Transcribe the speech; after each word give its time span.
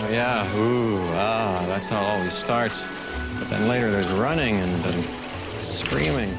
Oh, 0.00 0.08
yeah. 0.10 0.56
Ooh, 0.56 1.00
ah, 1.14 1.64
that's 1.66 1.86
how 1.86 2.00
it 2.00 2.06
always 2.06 2.32
starts. 2.32 2.84
But 3.38 3.50
then 3.50 3.68
later 3.68 3.90
there's 3.90 4.08
running 4.12 4.54
and, 4.54 4.84
and 4.86 5.04
screaming. 5.60 6.30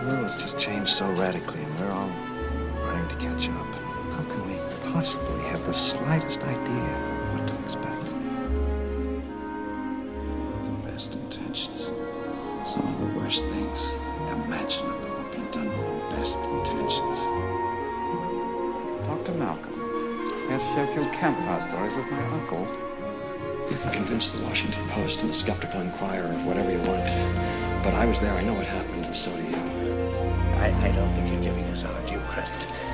The 0.00 0.08
world's 0.08 0.42
just 0.42 0.58
changed 0.58 0.90
so 0.90 1.08
radically, 1.12 1.62
and 1.62 1.78
we're 1.78 1.92
all 1.92 2.10
running 2.82 3.08
to 3.08 3.14
catch 3.14 3.48
up. 3.48 3.66
How 4.10 4.24
can 4.24 4.44
we 4.48 4.58
possibly 4.92 5.44
have 5.50 5.64
the 5.66 5.72
slightest 5.72 6.42
idea 6.42 6.96
of 7.22 7.38
what 7.38 7.46
to 7.46 7.54
expect? 7.62 8.06
The 10.64 10.90
best 10.90 11.14
intentions. 11.14 11.92
Some 12.66 12.88
of 12.88 13.00
the 13.00 13.06
worst 13.18 13.46
things 13.46 13.92
imaginable 14.32 15.14
have 15.16 15.30
been 15.30 15.48
done 15.52 15.68
with 15.68 15.86
the 15.86 16.16
best 16.16 16.40
intentions. 16.40 16.81
Here 20.74 20.86
to 20.86 20.92
share 20.92 21.02
a 21.02 21.04
few 21.04 21.18
campfire 21.18 21.60
stories 21.60 21.94
with 21.94 22.10
my 22.10 22.24
uncle. 22.28 22.60
You 23.70 23.76
can 23.76 23.92
convince 23.92 24.30
the 24.30 24.42
Washington 24.44 24.86
Post 24.88 25.20
and 25.20 25.30
the 25.30 25.34
Skeptical 25.34 25.80
Inquirer 25.80 26.32
of 26.32 26.46
whatever 26.46 26.70
you 26.70 26.78
want. 26.78 27.04
But 27.82 27.94
I 27.94 28.06
was 28.06 28.20
there, 28.20 28.32
I 28.32 28.42
know 28.42 28.54
what 28.54 28.66
happened, 28.66 29.04
and 29.04 29.16
so 29.16 29.34
do 29.34 29.42
you. 29.42 29.56
I, 30.56 30.72
I 30.82 30.92
don't 30.92 31.12
think 31.12 31.32
you're 31.32 31.42
giving 31.42 31.64
us 31.64 31.84
our 31.84 32.00
due 32.06 32.20
credit. 32.20 32.52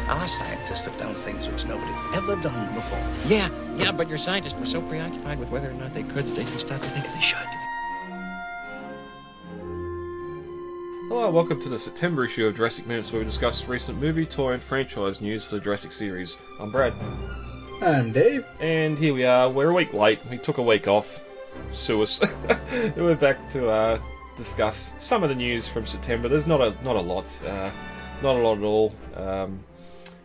Our 0.08 0.26
scientists 0.26 0.86
have 0.86 0.96
done 0.98 1.14
things 1.14 1.46
which 1.48 1.66
nobody's 1.66 2.00
ever 2.14 2.36
done 2.36 2.74
before. 2.74 3.02
Yeah, 3.26 3.48
yeah, 3.76 3.92
but 3.92 4.08
your 4.08 4.18
scientists 4.18 4.58
were 4.58 4.66
so 4.66 4.80
preoccupied 4.82 5.38
with 5.38 5.50
whether 5.50 5.70
or 5.70 5.74
not 5.74 5.92
they 5.92 6.02
could 6.02 6.24
that 6.24 6.34
they 6.34 6.44
didn't 6.44 6.58
stop 6.58 6.80
to 6.80 6.88
think 6.88 7.04
if 7.04 7.14
they 7.14 7.20
should. 7.20 7.38
Hello, 11.08 11.30
welcome 11.30 11.60
to 11.62 11.68
the 11.68 11.78
September 11.78 12.24
issue 12.24 12.46
of 12.46 12.56
Jurassic 12.56 12.86
Minutes 12.86 13.12
where 13.12 13.20
we 13.20 13.26
discuss 13.26 13.66
recent 13.66 13.98
movie, 13.98 14.26
toy, 14.26 14.52
and 14.52 14.62
franchise 14.62 15.20
news 15.20 15.44
for 15.44 15.56
the 15.56 15.60
Jurassic 15.60 15.92
series. 15.92 16.36
I'm 16.60 16.70
Brad. 16.70 16.92
I'm 17.80 18.10
Dave. 18.10 18.44
And 18.58 18.98
here 18.98 19.14
we 19.14 19.24
are. 19.24 19.48
We're 19.48 19.70
a 19.70 19.74
week 19.74 19.92
late. 19.92 20.18
We 20.28 20.36
took 20.36 20.58
a 20.58 20.62
week 20.62 20.88
off. 20.88 21.24
Sue 21.70 22.02
us. 22.02 22.20
we're 22.96 23.14
back 23.14 23.50
to 23.50 23.68
uh, 23.68 24.00
discuss 24.36 24.92
some 24.98 25.22
of 25.22 25.28
the 25.28 25.36
news 25.36 25.68
from 25.68 25.86
September. 25.86 26.28
There's 26.28 26.48
not 26.48 26.60
a 26.60 26.74
not 26.82 26.96
a 26.96 27.00
lot, 27.00 27.24
uh, 27.46 27.70
not 28.20 28.34
a 28.34 28.38
lot 28.40 28.58
at 28.58 28.64
all. 28.64 28.92
Um, 29.14 29.60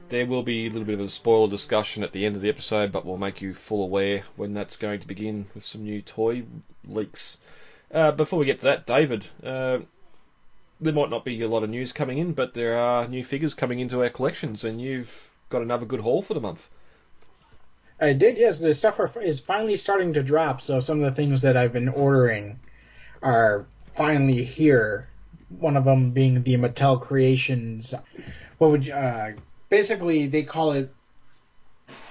there 0.10 0.26
will 0.26 0.42
be 0.42 0.66
a 0.66 0.70
little 0.72 0.86
bit 0.86 0.96
of 0.96 1.06
a 1.06 1.10
spoiler 1.10 1.48
discussion 1.48 2.04
at 2.04 2.12
the 2.12 2.26
end 2.26 2.36
of 2.36 2.42
the 2.42 2.50
episode, 2.50 2.92
but 2.92 3.06
we'll 3.06 3.18
make 3.18 3.44
you 3.44 3.54
full 3.54 3.84
aware 3.84 4.24
when 4.36 4.56
that's 4.56 4.78
going 4.78 5.02
to 5.02 5.08
begin 5.08 5.46
with 5.54 5.64
some 5.64 5.84
new 5.84 6.02
toy 6.02 6.44
leaks. 6.88 7.38
Uh, 7.94 8.12
before 8.12 8.40
we 8.40 8.48
get 8.48 8.62
to 8.62 8.66
that, 8.66 8.88
David, 8.88 9.28
uh, 9.44 9.78
there 10.82 10.94
might 10.94 11.12
not 11.12 11.24
be 11.24 11.40
a 11.44 11.48
lot 11.48 11.62
of 11.62 11.70
news 11.70 11.92
coming 11.92 12.18
in, 12.18 12.34
but 12.34 12.56
there 12.56 12.80
are 12.80 13.08
new 13.08 13.24
figures 13.24 13.54
coming 13.54 13.80
into 13.80 14.02
our 14.02 14.10
collections, 14.10 14.64
and 14.64 14.82
you've 14.82 15.30
got 15.50 15.62
another 15.62 15.86
good 15.86 16.00
haul 16.00 16.24
for 16.24 16.34
the 16.34 16.42
month. 16.42 16.68
I 18.04 18.14
did, 18.14 18.38
yes. 18.38 18.60
The 18.60 18.74
stuff 18.74 19.00
are, 19.00 19.22
is 19.22 19.40
finally 19.40 19.78
starting 19.78 20.14
to 20.14 20.24
drop, 20.24 20.62
so 20.62 20.80
some 20.80 21.02
of 21.02 21.06
the 21.06 21.16
things 21.16 21.44
that 21.44 21.56
I've 21.56 21.72
been 21.72 21.90
ordering 21.90 22.60
are 23.22 23.66
finally 23.94 24.44
here. 24.44 25.08
One 25.48 25.78
of 25.78 25.86
them 25.86 26.12
being 26.12 26.44
the 26.44 26.56
Mattel 26.56 27.00
Creations. 27.00 27.94
What 28.58 28.72
would 28.72 28.86
you, 28.86 28.94
uh, 28.94 29.34
basically 29.70 30.28
they 30.28 30.44
call 30.44 30.74
it 30.74 30.94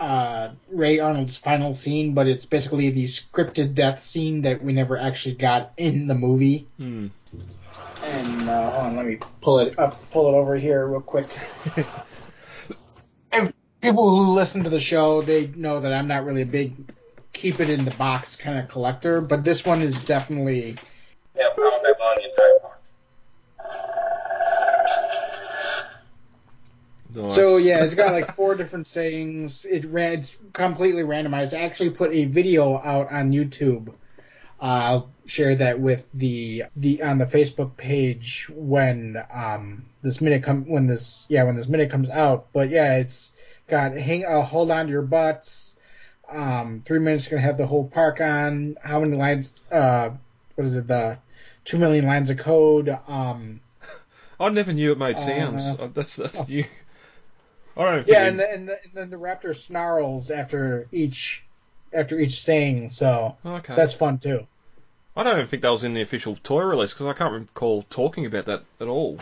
uh, 0.00 0.50
Ray 0.70 0.98
Arnold's 0.98 1.36
final 1.36 1.74
scene, 1.74 2.14
but 2.14 2.26
it's 2.26 2.46
basically 2.46 2.88
the 2.90 3.04
scripted 3.04 3.74
death 3.74 4.00
scene 4.00 4.42
that 4.42 4.62
we 4.62 4.72
never 4.72 4.96
actually 4.96 5.34
got 5.34 5.72
in 5.76 6.06
the 6.06 6.14
movie. 6.14 6.68
Hmm. 6.78 7.08
And 8.04 8.48
uh, 8.48 8.70
hold 8.70 8.86
on, 8.86 8.96
let 8.96 9.06
me 9.06 9.18
pull 9.42 9.58
it 9.58 9.78
up, 9.78 10.10
pull 10.10 10.28
it 10.28 10.36
over 10.36 10.56
here 10.56 10.86
real 10.86 11.00
quick. 11.00 11.28
people 13.82 14.08
who 14.08 14.32
listen 14.32 14.64
to 14.64 14.70
the 14.70 14.80
show, 14.80 15.20
they 15.20 15.48
know 15.48 15.80
that 15.80 15.92
I'm 15.92 16.08
not 16.08 16.24
really 16.24 16.42
a 16.42 16.46
big 16.46 16.74
keep 17.32 17.60
it 17.60 17.68
in 17.68 17.84
the 17.84 17.90
box 17.92 18.36
kind 18.36 18.58
of 18.58 18.68
collector, 18.68 19.20
but 19.20 19.44
this 19.44 19.64
one 19.64 19.82
is 19.82 20.02
definitely. 20.04 20.76
Yeah, 21.36 21.48
power 21.56 21.80
back 21.82 22.00
on 22.00 22.16
the 22.16 22.24
entire 22.24 22.58
park. 22.60 22.78
Nice. 27.14 27.34
So 27.34 27.56
yeah, 27.58 27.84
it's 27.84 27.94
got 27.94 28.12
like 28.12 28.34
four 28.34 28.54
different 28.54 28.86
sayings. 28.86 29.66
It 29.66 29.84
ran, 29.84 30.14
it's 30.14 30.38
completely 30.52 31.02
randomized. 31.02 31.56
I 31.56 31.62
actually 31.62 31.90
put 31.90 32.12
a 32.12 32.24
video 32.24 32.78
out 32.78 33.12
on 33.12 33.32
YouTube. 33.32 33.88
Uh, 33.88 34.64
I'll 34.64 35.10
share 35.26 35.56
that 35.56 35.80
with 35.80 36.06
the 36.14 36.64
the 36.76 37.02
on 37.02 37.18
the 37.18 37.26
Facebook 37.26 37.76
page 37.76 38.48
when 38.50 39.16
um 39.32 39.84
this 40.02 40.20
minute 40.20 40.42
come 40.42 40.68
when 40.68 40.86
this 40.86 41.26
yeah 41.28 41.44
when 41.44 41.56
this 41.56 41.68
minute 41.68 41.90
comes 41.90 42.08
out. 42.08 42.46
But 42.52 42.70
yeah, 42.70 42.96
it's 42.96 43.32
got 43.72 43.96
hang 43.96 44.26
uh, 44.26 44.42
hold 44.42 44.70
on 44.70 44.86
to 44.86 44.92
your 44.92 45.02
butts. 45.02 45.74
Um, 46.28 46.82
three 46.84 46.98
minutes 46.98 47.26
gonna 47.28 47.40
have 47.40 47.56
the 47.56 47.66
whole 47.66 47.88
park 47.88 48.20
on. 48.20 48.76
How 48.82 49.00
many 49.00 49.16
lines? 49.16 49.50
Uh, 49.70 50.10
what 50.54 50.64
is 50.64 50.76
it? 50.76 50.86
The 50.86 51.18
two 51.64 51.78
million 51.78 52.06
lines 52.06 52.28
of 52.28 52.36
code. 52.36 52.94
Um, 53.08 53.60
I 54.38 54.48
never 54.50 54.74
knew 54.74 54.92
it 54.92 54.98
made 54.98 55.18
sounds. 55.18 55.66
Uh, 55.66 55.84
Uh, 55.84 55.88
that's 55.92 56.16
that's 56.16 56.46
new. 56.46 56.64
Know. 57.74 57.96
If 57.96 58.06
Yeah, 58.06 58.26
and, 58.26 58.38
the, 58.38 58.52
and, 58.52 58.68
the, 58.68 58.84
and 58.84 58.92
then 58.92 59.08
the 59.08 59.16
raptor 59.16 59.56
snarls 59.56 60.30
after 60.30 60.86
each 60.92 61.42
after 61.94 62.20
each 62.20 62.42
saying, 62.42 62.90
so 62.90 63.38
okay. 63.44 63.74
that's 63.74 63.94
fun 63.94 64.18
too. 64.18 64.46
I 65.16 65.22
don't 65.22 65.36
even 65.36 65.46
think 65.46 65.62
that 65.62 65.70
was 65.70 65.84
in 65.84 65.94
the 65.94 66.02
official 66.02 66.36
toy 66.42 66.62
release 66.62 66.92
because 66.92 67.06
I 67.06 67.14
can't 67.14 67.32
recall 67.32 67.84
talking 67.88 68.26
about 68.26 68.44
that 68.46 68.64
at 68.80 68.88
all. 68.88 69.18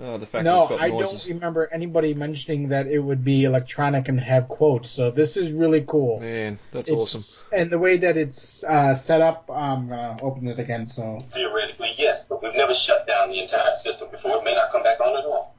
Uh, 0.00 0.18
the 0.18 0.26
fact 0.26 0.42
that 0.44 0.50
No, 0.50 0.62
it's 0.62 0.70
got 0.70 0.80
I 0.82 0.88
noises. 0.88 1.24
don't 1.24 1.34
remember 1.36 1.68
anybody 1.72 2.14
mentioning 2.14 2.70
that 2.70 2.88
it 2.88 2.98
would 2.98 3.24
be 3.24 3.44
electronic 3.44 4.08
and 4.08 4.18
have 4.18 4.48
quotes. 4.48 4.90
So 4.90 5.12
this 5.12 5.36
is 5.36 5.52
really 5.52 5.84
cool. 5.86 6.18
Man, 6.18 6.58
that's 6.72 6.88
It's- 6.90 7.14
awesome. 7.14 7.48
And 7.52 7.70
the 7.70 7.78
way 7.78 7.98
that 7.98 8.16
it's 8.16 8.64
uh, 8.64 8.96
set 8.96 9.20
up, 9.20 9.48
I'm 9.52 9.88
gonna 9.88 10.18
open 10.20 10.48
it 10.48 10.58
again. 10.58 10.88
So 10.88 11.20
Theoretically, 11.32 11.92
yes, 11.96 12.26
but 12.28 12.42
we've 12.42 12.56
never 12.56 12.74
shut 12.74 13.06
down 13.06 13.30
the 13.30 13.40
entire 13.40 13.76
system 13.76 14.08
before. 14.10 14.38
It 14.38 14.44
may 14.44 14.54
not 14.54 14.72
come 14.72 14.82
back 14.82 15.00
on 15.00 15.16
at 15.16 15.24
all. 15.24 15.54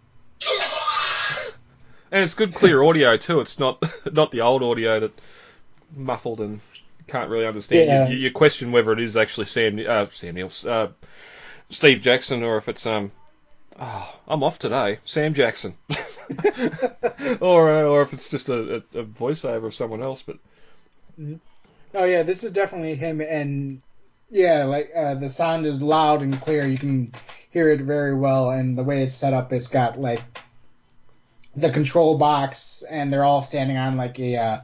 And 2.12 2.24
it's 2.24 2.34
good 2.34 2.54
clear 2.54 2.84
audio 2.84 3.18
too. 3.18 3.40
It's 3.42 3.58
not 3.58 3.82
not 4.12 4.32
the 4.32 4.42
old 4.42 4.64
audio 4.64 5.00
that 5.00 5.12
muffled 5.96 6.42
and 6.42 6.60
can't 7.08 7.30
really 7.30 7.46
understand. 7.48 7.88
Yeah. 7.88 8.08
You, 8.10 8.18
you 8.18 8.32
question 8.32 8.72
whether 8.72 8.92
it 8.92 9.00
is 9.00 9.16
actually 9.18 9.46
Sam 9.46 9.80
uh, 9.88 10.08
Sam 10.12 10.36
Neill, 10.36 10.52
uh, 10.68 10.88
Steve 11.70 12.02
Jackson, 12.02 12.44
or 12.44 12.58
if 12.58 12.68
it's 12.68 12.86
um. 12.86 13.12
Oh, 13.80 14.16
I'm 14.28 14.44
off 14.44 14.60
today, 14.60 15.00
Sam 15.06 15.34
Jackson, 15.34 15.76
or 17.40 17.72
uh, 17.72 17.84
or 17.84 18.02
if 18.02 18.14
it's 18.14 18.30
just 18.30 18.50
a, 18.50 18.76
a, 18.76 19.00
a 19.00 19.04
voiceover 19.04 19.68
of 19.68 19.76
someone 19.76 20.02
else. 20.02 20.22
But 20.22 20.38
Oh 21.94 22.04
yeah, 22.04 22.24
this 22.24 22.44
is 22.44 22.52
definitely 22.52 22.96
him, 22.96 23.22
and 23.22 23.82
yeah, 24.30 24.66
like 24.66 24.92
uh, 24.96 25.16
the 25.16 25.30
sound 25.30 25.66
is 25.66 25.82
loud 25.82 26.24
and 26.24 26.40
clear. 26.42 26.68
You 26.68 26.78
can 26.78 27.14
hear 27.52 27.70
it 27.70 27.82
very 27.82 28.14
well, 28.16 28.50
and 28.50 28.78
the 28.78 28.84
way 28.84 29.04
it's 29.04 29.16
set 29.16 29.34
up, 29.34 29.54
it's 29.54 29.68
got 29.68 30.00
like 30.00 30.22
the 31.56 31.70
control 31.70 32.18
box, 32.18 32.84
and 32.90 33.12
they're 33.14 33.24
all 33.24 33.42
standing 33.42 33.78
on 33.78 33.96
like 33.96 34.20
a 34.20 34.36
uh, 34.36 34.62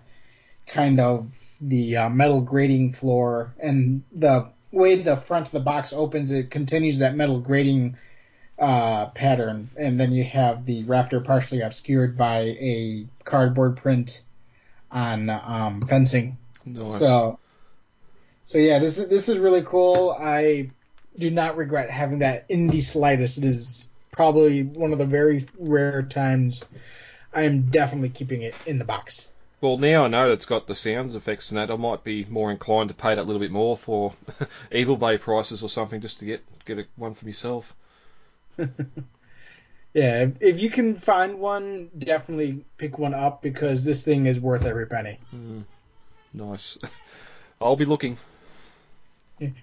kind 0.68 1.00
of 1.00 1.34
the 1.62 1.98
uh, 1.98 2.10
metal 2.10 2.42
grating 2.42 2.92
floor, 2.92 3.54
and 3.60 4.04
the 4.12 4.50
way 4.74 4.96
the 4.96 5.16
front 5.16 5.46
of 5.46 5.52
the 5.54 5.60
box 5.62 5.94
opens, 5.94 6.32
it 6.32 6.52
continues 6.52 7.00
that 7.00 7.16
metal 7.16 7.40
grating 7.40 7.98
uh, 8.62 9.08
pattern, 9.08 9.72
and 9.76 10.00
then 10.00 10.12
you 10.12 10.24
have 10.24 10.66
the 10.66 10.84
Raptor 10.84 11.26
partially 11.26 11.62
obscured 11.62 12.16
by 12.16 12.42
a 12.42 13.08
cardboard 13.24 13.78
print 13.78 14.22
on 14.92 15.30
um, 15.32 15.82
fencing. 15.82 16.38
nice. 16.64 17.00
So, 17.00 17.40
so 18.46 18.60
yeah, 18.60 18.78
this 18.78 19.00
is 19.00 19.10
this 19.10 19.30
is 19.30 19.40
really 19.40 19.64
cool. 19.64 20.16
I 20.18 20.70
do 21.18 21.32
not 21.32 21.58
regret 21.58 21.90
having 21.90 22.20
that 22.20 22.46
in 22.50 22.68
the 22.68 22.82
slightest. 22.82 23.40
It 23.40 23.46
is 23.46 23.90
probably 24.12 24.62
one 24.62 24.94
of 24.94 25.00
the 25.00 25.06
very 25.06 25.46
rare 25.58 26.04
times 26.04 26.64
I 27.34 27.44
am 27.44 27.70
definitely 27.70 28.10
keeping 28.10 28.44
it 28.44 28.56
in 28.68 28.78
the 28.78 28.86
box. 28.86 29.28
Well, 29.60 29.78
now 29.78 30.06
I 30.06 30.08
know 30.08 30.28
that 30.28 30.34
it's 30.34 30.46
got 30.46 30.68
the 30.68 30.76
sounds 30.76 31.16
effects 31.16 31.52
and 31.52 31.58
that, 31.58 31.72
I 31.72 31.76
might 31.78 32.04
be 32.04 32.26
more 32.26 32.52
inclined 32.52 32.90
to 32.90 32.96
pay 32.96 33.16
that 33.16 33.26
little 33.26 33.40
bit 33.40 33.52
more 33.52 33.78
for 33.78 34.14
Evil 34.72 34.98
Bay 34.98 35.18
prices 35.18 35.64
or 35.64 35.70
something 35.70 36.02
just 36.02 36.20
to 36.20 36.26
get 36.26 36.44
get 36.66 36.80
a, 36.80 36.86
one 36.96 37.16
for 37.16 37.26
myself. 37.26 37.76
Yeah, 39.94 40.22
if, 40.22 40.42
if 40.42 40.62
you 40.62 40.70
can 40.70 40.96
find 40.96 41.40
one, 41.40 41.90
definitely 41.98 42.64
pick 42.78 42.98
one 42.98 43.14
up 43.14 43.42
because 43.42 43.84
this 43.84 44.06
thing 44.06 44.26
is 44.26 44.40
worth 44.40 44.66
every 44.66 44.88
penny. 44.88 45.20
Nice. 46.34 46.78
I'll 47.62 47.76
be 47.76 47.86
looking. 47.86 48.18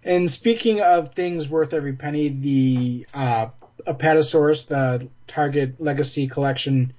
And 0.05 0.31
speaking 0.31 0.81
of 0.81 1.14
things 1.14 1.49
worth 1.49 1.73
every 1.73 1.94
penny, 1.94 2.29
the 2.29 3.06
uh, 3.14 3.46
Apatosaurus, 3.87 4.67
the 4.67 5.08
Target 5.26 5.81
Legacy 5.81 6.29
Collection 6.29 6.93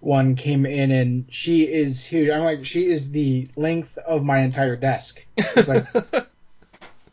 one 0.00 0.34
came 0.34 0.66
in, 0.66 0.90
and 0.90 1.26
she 1.28 1.62
is 1.62 2.04
huge. 2.04 2.28
I'm 2.28 2.42
like, 2.42 2.64
she 2.64 2.86
is 2.86 3.10
the 3.10 3.46
length 3.54 3.98
of 3.98 4.24
my 4.24 4.38
entire 4.38 4.74
desk. 4.74 5.24
It's 5.36 5.68
like, 5.68 5.86
uh, 6.14 6.24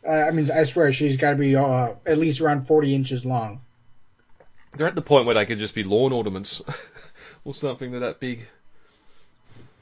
I 0.04 0.32
mean, 0.32 0.50
I 0.50 0.64
swear 0.64 0.90
she's 0.90 1.16
got 1.16 1.30
to 1.30 1.36
be 1.36 1.54
uh, 1.54 1.92
at 2.04 2.18
least 2.18 2.40
around 2.40 2.62
40 2.62 2.94
inches 2.94 3.24
long. 3.24 3.60
They're 4.76 4.86
at 4.88 4.94
the 4.94 5.02
point 5.02 5.26
where 5.26 5.34
they 5.34 5.46
could 5.46 5.58
just 5.58 5.74
be 5.74 5.84
lawn 5.84 6.12
ornaments 6.12 6.62
or 7.44 7.54
something. 7.54 7.90
They're 7.90 8.00
that 8.00 8.20
big. 8.20 8.46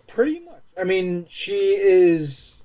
Pretty 0.07 0.41
much. 0.41 0.63
I 0.79 0.85
mean, 0.85 1.27
she 1.29 1.75
is 1.75 2.59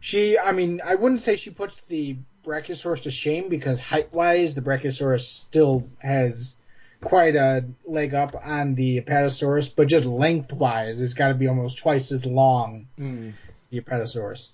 She, 0.00 0.38
I 0.38 0.52
mean, 0.52 0.80
I 0.84 0.94
wouldn't 0.94 1.20
say 1.20 1.36
she 1.36 1.50
puts 1.50 1.80
the 1.82 2.16
Brachiosaurus 2.44 3.02
to 3.02 3.10
shame 3.10 3.48
because 3.48 3.80
height 3.80 4.12
wise, 4.12 4.54
the 4.54 4.62
Brachiosaurus 4.62 5.22
still 5.22 5.88
has 5.98 6.56
quite 7.00 7.36
a 7.36 7.64
leg 7.84 8.14
up 8.14 8.34
on 8.42 8.74
the 8.74 9.00
Apatosaurus, 9.00 9.72
but 9.74 9.88
just 9.88 10.06
length 10.06 10.52
wise, 10.52 11.00
it's 11.02 11.14
got 11.14 11.28
to 11.28 11.34
be 11.34 11.48
almost 11.48 11.78
twice 11.78 12.12
as 12.12 12.24
long. 12.24 12.86
Hmm. 12.96 13.30
The 13.70 13.80
Apatosaurus. 13.80 14.52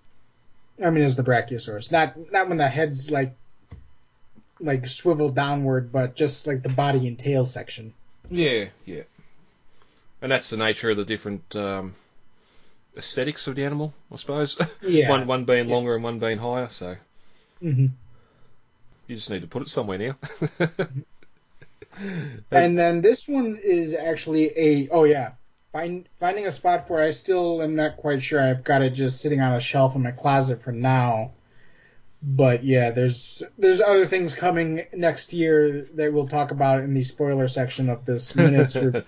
I 0.82 0.90
mean, 0.90 1.04
as 1.04 1.16
the 1.16 1.22
Brachiosaurus. 1.22 1.92
Not 1.92 2.32
not 2.32 2.48
when 2.48 2.58
the 2.58 2.68
head's 2.68 3.10
like 3.10 3.36
like 4.62 4.86
swiveled 4.86 5.34
downward, 5.34 5.92
but 5.92 6.16
just 6.16 6.46
like 6.46 6.62
the 6.62 6.68
body 6.68 7.06
and 7.08 7.18
tail 7.18 7.44
section. 7.44 7.92
Yeah, 8.30 8.66
yeah. 8.86 9.02
And 10.22 10.30
that's 10.30 10.50
the 10.50 10.56
nature 10.56 10.90
of 10.90 10.96
the 10.96 11.04
different 11.04 11.54
um, 11.56 11.94
aesthetics 12.96 13.46
of 13.48 13.56
the 13.56 13.64
animal, 13.64 13.92
I 14.12 14.16
suppose. 14.16 14.58
Yeah. 14.82 15.10
one 15.10 15.26
one 15.26 15.44
being 15.44 15.68
longer 15.68 15.94
and 15.94 16.04
one 16.04 16.18
being 16.18 16.38
higher, 16.38 16.68
so 16.68 16.96
hmm 17.60 17.86
you 19.08 19.16
just 19.16 19.30
need 19.30 19.42
to 19.42 19.48
put 19.48 19.62
it 19.62 19.68
somewhere 19.68 19.98
now. 19.98 20.16
And 22.50 22.78
then 22.78 23.00
this 23.02 23.28
one 23.28 23.58
is 23.62 23.94
actually 23.94 24.50
a 24.56 24.88
oh 24.90 25.04
yeah, 25.04 25.32
find 25.72 26.08
finding 26.14 26.46
a 26.46 26.52
spot 26.52 26.88
for. 26.88 27.02
it. 27.02 27.06
I 27.06 27.10
still 27.10 27.62
am 27.62 27.74
not 27.76 27.96
quite 27.98 28.22
sure. 28.22 28.40
I've 28.40 28.64
got 28.64 28.82
it 28.82 28.90
just 28.90 29.20
sitting 29.20 29.40
on 29.40 29.52
a 29.54 29.60
shelf 29.60 29.94
in 29.94 30.02
my 30.02 30.12
closet 30.12 30.62
for 30.62 30.72
now. 30.72 31.32
But 32.22 32.62
yeah, 32.64 32.90
there's 32.90 33.42
there's 33.58 33.80
other 33.80 34.06
things 34.06 34.34
coming 34.34 34.86
next 34.92 35.32
year 35.32 35.88
that 35.94 36.12
we'll 36.12 36.28
talk 36.28 36.52
about 36.52 36.80
in 36.80 36.94
the 36.94 37.02
spoiler 37.02 37.48
section 37.48 37.88
of 37.88 38.04
this 38.04 38.36
minutes 38.36 38.76
review 38.76 39.02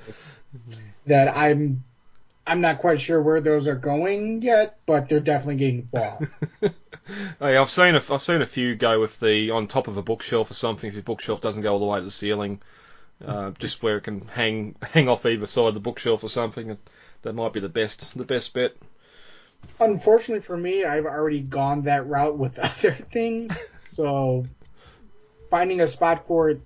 that 1.07 1.37
I'm 1.37 1.85
I'm 2.47 2.61
not 2.61 2.79
quite 2.79 3.01
sure 3.01 3.23
where 3.23 3.41
those 3.41 3.69
are 3.69 3.77
going 3.77 4.43
yet, 4.43 4.79
but 4.85 5.09
they're 5.09 5.21
definitely 5.21 5.57
getting 5.57 5.83
bought. 5.83 6.25
hey, 7.41 7.57
I've 7.57 7.71
seen 7.71 7.95
a, 7.95 8.03
I've 8.11 8.23
seen 8.23 8.43
a 8.43 8.47
few 8.47 8.75
go 8.75 9.01
with 9.01 9.19
the 9.21 9.51
on 9.51 9.69
top 9.69 9.89
of 9.89 9.97
a 9.97 10.03
bookshelf 10.03 10.51
or 10.51 10.55
something. 10.55 10.89
If 10.89 10.95
your 10.95 11.03
bookshelf 11.03 11.41
doesn't 11.41 11.63
go 11.63 11.73
all 11.73 11.79
the 11.79 11.87
way 11.87 11.99
to 12.01 12.05
the 12.05 12.11
ceiling, 12.11 12.61
uh, 13.25 13.53
just 13.59 13.83
where 13.83 13.99
it 13.99 14.03
can 14.03 14.27
hang 14.29 14.75
hang 14.83 15.09
off 15.09 15.25
either 15.25 15.47
side 15.47 15.69
of 15.69 15.75
the 15.75 15.81
bookshelf 15.81 16.25
or 16.25 16.29
something. 16.29 16.77
That 17.23 17.33
might 17.33 17.53
be 17.53 17.61
the 17.61 17.69
best 17.69 18.17
the 18.17 18.25
best 18.25 18.53
bet. 18.53 18.75
Unfortunately 19.81 20.41
for 20.41 20.57
me, 20.57 20.85
I've 20.85 21.07
already 21.07 21.41
gone 21.41 21.83
that 21.83 22.07
route 22.07 22.37
with 22.37 22.59
other 22.59 22.93
things, 22.93 23.57
so 23.87 24.47
finding 25.51 25.81
a 25.81 25.87
spot 25.87 26.27
for 26.27 26.51
it 26.51 26.61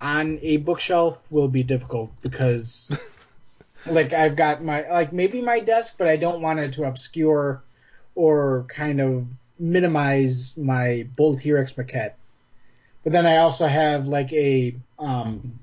on 0.00 0.38
a 0.42 0.56
bookshelf 0.56 1.22
will 1.30 1.48
be 1.48 1.62
difficult 1.62 2.10
because 2.20 2.90
like 3.86 4.12
I've 4.12 4.36
got 4.36 4.62
my 4.62 4.88
like 4.88 5.12
maybe 5.12 5.40
my 5.40 5.60
desk, 5.60 5.94
but 5.98 6.08
I 6.08 6.16
don't 6.16 6.42
want 6.42 6.58
it 6.60 6.74
to 6.74 6.84
obscure 6.84 7.62
or 8.14 8.64
kind 8.68 9.00
of 9.00 9.28
minimize 9.58 10.56
my 10.58 11.06
Bull 11.16 11.36
T-Rex 11.36 11.72
maquette. 11.74 12.14
But 13.04 13.12
then 13.12 13.26
I 13.26 13.38
also 13.38 13.66
have 13.66 14.06
like 14.06 14.32
a 14.32 14.76
um, 14.98 15.58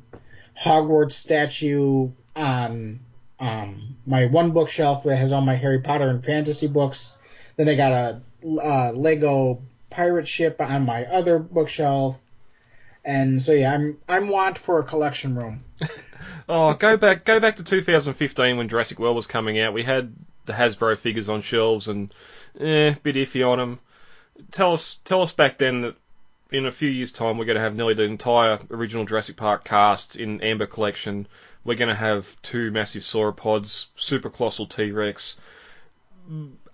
Hogwarts 0.62 1.14
statue 1.14 2.12
on 2.36 3.00
um, 3.40 3.96
my 4.06 4.26
one 4.26 4.52
bookshelf 4.52 5.04
that 5.04 5.16
has 5.16 5.32
all 5.32 5.42
my 5.42 5.56
Harry 5.56 5.80
Potter 5.80 6.08
and 6.08 6.24
fantasy 6.24 6.68
books. 6.68 7.18
Then 7.56 7.70
I 7.70 7.76
got 7.76 7.92
a 7.92 8.22
uh, 8.46 8.92
Lego 8.92 9.62
pirate 9.90 10.28
ship 10.28 10.62
on 10.62 10.86
my 10.86 11.06
other 11.06 11.40
bookshelf. 11.40 12.20
And 13.04 13.42
so 13.42 13.54
yeah, 13.54 13.74
I'm 13.74 13.98
I'm 14.08 14.30
want 14.30 14.58
for 14.58 14.80
a 14.80 14.84
collection 14.84 15.36
room. 15.36 15.64
Oh, 16.50 16.74
go 16.74 16.98
back 16.98 17.26
go 17.26 17.40
back 17.40 17.58
to 17.58 17.64
2015 17.64 18.58
when 18.58 18.70
Jurassic 18.70 18.98
World 18.98 19.16
was 19.16 19.28
coming 19.28 19.60
out. 19.60 19.72
We 19.72 19.84
had 19.84 20.12
the 20.46 20.54
Hasbro 20.54 20.98
figures 20.98 21.30
on 21.30 21.42
shelves 21.42 21.88
and 21.88 22.12
eh, 22.60 22.96
bit 23.04 23.16
iffy 23.16 23.48
on 23.48 23.60
them. 23.60 23.80
Tell 24.50 24.74
us 24.74 25.00
tell 25.06 25.22
us 25.22 25.32
back 25.32 25.60
then 25.60 25.82
that 25.82 25.96
in 26.52 26.66
a 26.66 26.72
few 26.72 26.90
years' 26.90 27.12
time 27.12 27.38
we're 27.38 27.46
going 27.46 27.56
to 27.56 27.62
have 27.62 27.76
nearly 27.76 27.94
the 27.94 28.04
entire 28.04 28.60
original 28.72 29.06
Jurassic 29.06 29.36
Park 29.36 29.64
cast 29.64 30.16
in 30.16 30.42
Amber 30.42 30.66
Collection. 30.66 31.28
We're 31.64 31.76
going 31.76 31.90
to 31.90 31.96
have 31.96 32.42
two 32.42 32.72
massive 32.72 33.04
sauropods, 33.04 33.88
super 33.96 34.30
colossal 34.30 34.66
T-Rex, 34.66 35.38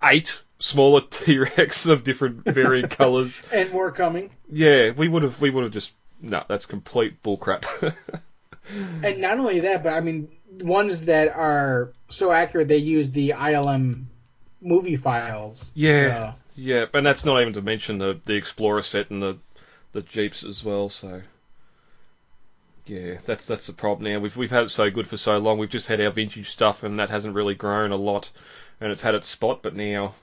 eight 0.04 0.42
smaller 0.60 1.02
T-Rex 1.10 1.86
of 1.86 2.04
different 2.04 2.46
varying 2.46 2.88
colours. 2.90 3.44
And 3.52 3.72
more 3.72 3.92
coming. 3.92 4.32
Yeah, 4.52 4.92
we 4.92 5.08
would 5.08 5.24
have 5.24 5.42
we 5.42 5.50
would 5.50 5.64
have 5.64 5.74
just 5.74 5.94
no, 6.22 6.44
that's 6.48 6.66
complete 6.66 7.22
bullcrap. 7.22 7.66
And 9.04 9.20
not 9.20 9.38
only 9.38 9.62
that, 9.62 9.84
but 9.84 9.94
I 9.94 10.00
mean, 10.00 10.30
ones 10.60 11.06
that 11.06 11.30
are 11.30 11.94
so 12.10 12.32
accurate, 12.32 12.68
they 12.68 12.78
use 12.78 13.12
the 13.12 13.36
ILM 13.38 14.06
movie 14.62 14.96
files. 14.96 15.72
Yeah, 15.76 16.34
So, 16.34 16.40
yeah, 16.56 16.86
and 16.94 17.06
that's 17.06 17.26
not 17.26 17.42
even 17.42 17.54
to 17.54 17.62
mention 17.62 18.00
the 18.00 18.20
the 18.26 18.34
Explorer 18.34 18.82
set 18.82 19.12
and 19.12 19.22
the 19.22 19.38
the 19.96 20.02
Jeeps 20.02 20.44
as 20.44 20.64
well. 20.64 20.90
So 20.90 21.22
yeah, 22.86 23.18
that's 23.26 23.48
that's 23.48 23.66
the 23.68 23.74
problem 23.74 24.12
now. 24.12 24.20
We've 24.20 24.36
we've 24.38 24.52
had 24.52 24.66
it 24.66 24.70
so 24.70 24.92
good 24.92 25.08
for 25.08 25.18
so 25.18 25.40
long. 25.40 25.58
We've 25.58 25.70
just 25.70 25.88
had 25.88 26.02
our 26.02 26.12
vintage 26.12 26.50
stuff, 26.50 26.84
and 26.84 27.00
that 27.00 27.10
hasn't 27.10 27.34
really 27.34 27.56
grown 27.56 27.92
a 27.92 27.96
lot, 27.96 28.30
and 28.80 28.92
it's 28.92 29.02
had 29.02 29.16
its 29.16 29.28
spot. 29.28 29.64
But 29.64 29.76
now, 29.76 30.14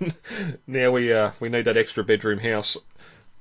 now 0.66 0.90
we 0.90 1.12
uh 1.12 1.30
we 1.38 1.50
need 1.50 1.66
that 1.66 1.76
extra 1.76 2.02
bedroom 2.02 2.38
house 2.38 2.76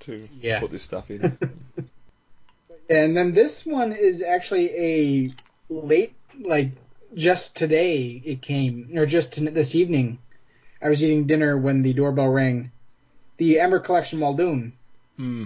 to 0.02 0.28
Yeah. 0.42 0.60
put 0.60 0.70
this 0.70 0.84
stuff 0.84 1.10
in. 1.10 1.22
and 2.90 3.16
then 3.18 3.32
this 3.34 3.66
one 3.66 3.94
is 3.94 4.22
actually 4.22 4.70
a 4.78 5.32
late, 5.70 6.14
like 6.40 6.72
just 7.16 7.56
today 7.56 8.22
it 8.24 8.42
came, 8.42 8.92
or 8.96 9.06
just 9.06 9.34
to, 9.34 9.50
this 9.50 9.76
evening. 9.76 10.20
I 10.82 10.88
was 10.90 11.04
eating 11.04 11.26
dinner 11.26 11.58
when 11.58 11.82
the 11.82 11.92
doorbell 11.94 12.30
rang. 12.30 12.72
The 13.38 13.60
Amber 13.60 13.80
Collection 13.80 14.20
Muldoon. 14.20 14.74
Hmm. 15.18 15.46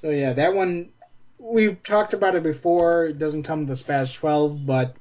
So 0.00 0.10
yeah, 0.10 0.32
that 0.34 0.54
one 0.54 0.90
we've 1.38 1.82
talked 1.82 2.12
about 2.12 2.34
it 2.34 2.42
before. 2.42 3.06
It 3.06 3.18
doesn't 3.18 3.44
come 3.44 3.66
to 3.66 3.76
SPAS 3.76 4.12
12, 4.12 4.64
but 4.66 4.96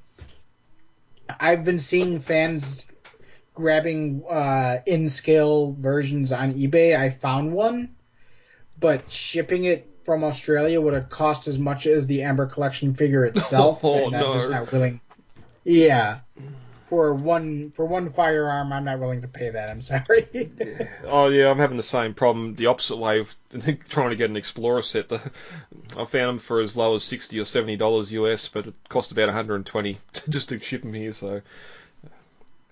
I've 1.40 1.64
been 1.64 1.80
seeing 1.80 2.20
fans 2.20 2.86
grabbing 3.54 4.24
uh, 4.30 4.80
in 4.86 5.10
scale 5.10 5.72
versions 5.72 6.32
on 6.32 6.54
eBay. 6.54 6.98
I 6.98 7.10
found 7.10 7.54
one, 7.54 7.96
but 8.80 9.12
shipping 9.12 9.66
it 9.66 9.90
from 10.04 10.24
Australia 10.24 10.80
would 10.80 10.94
have 10.94 11.10
cost 11.10 11.48
as 11.48 11.60
much 11.60 11.86
as 11.86 12.08
the 12.08 12.24
Amber 12.24 12.46
Collection 12.46 12.94
figure 12.94 13.26
itself, 13.26 13.82
Oh, 13.84 14.08
and 14.08 14.16
I'm 14.16 14.34
just 14.34 14.50
not 14.50 14.72
willing. 14.72 15.02
Yeah. 15.64 16.20
For 16.88 17.14
one 17.14 17.72
for 17.72 17.86
one 17.86 18.14
firearm, 18.14 18.72
I'm 18.72 18.86
not 18.86 19.00
willing 19.00 19.22
to 19.22 19.28
pay 19.28 19.50
that. 19.50 19.70
I'm 19.70 19.82
sorry. 19.82 20.28
Oh 21.04 21.28
yeah, 21.28 21.50
I'm 21.50 21.58
having 21.58 21.76
the 21.76 21.84
same 21.84 22.14
problem. 22.14 22.56
The 22.56 22.68
opposite 22.68 22.96
way 22.96 23.20
of 23.20 23.36
trying 23.90 24.12
to 24.12 24.16
get 24.16 24.30
an 24.30 24.38
Explorer 24.38 24.82
set. 24.82 25.10
The, 25.10 25.20
I 25.98 26.06
found 26.06 26.30
them 26.30 26.40
for 26.40 26.62
as 26.62 26.78
low 26.78 26.96
as 26.96 27.04
sixty 27.04 27.40
or 27.40 27.46
seventy 27.46 27.76
dollars 27.76 28.14
US, 28.14 28.48
but 28.48 28.68
it 28.68 28.74
cost 28.88 29.12
about 29.12 29.28
120 29.28 29.98
just 30.30 30.50
to 30.50 30.60
ship 30.60 30.84
them 30.84 30.94
here. 30.94 31.12
So, 31.12 31.42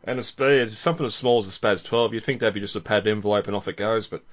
and 0.06 0.20
it's, 0.20 0.34
it's 0.40 0.80
something 0.80 1.06
as 1.06 1.16
small 1.16 1.40
as 1.40 1.48
a 1.48 1.52
SPAS 1.52 1.84
12. 1.84 2.14
You'd 2.14 2.24
think 2.24 2.40
that'd 2.40 2.54
be 2.54 2.62
just 2.62 2.78
a 2.78 2.82
padded 2.82 3.08
envelope 3.08 3.48
and 3.48 3.56
off 3.56 3.68
it 3.68 3.76
goes, 3.76 4.08
but 4.08 4.24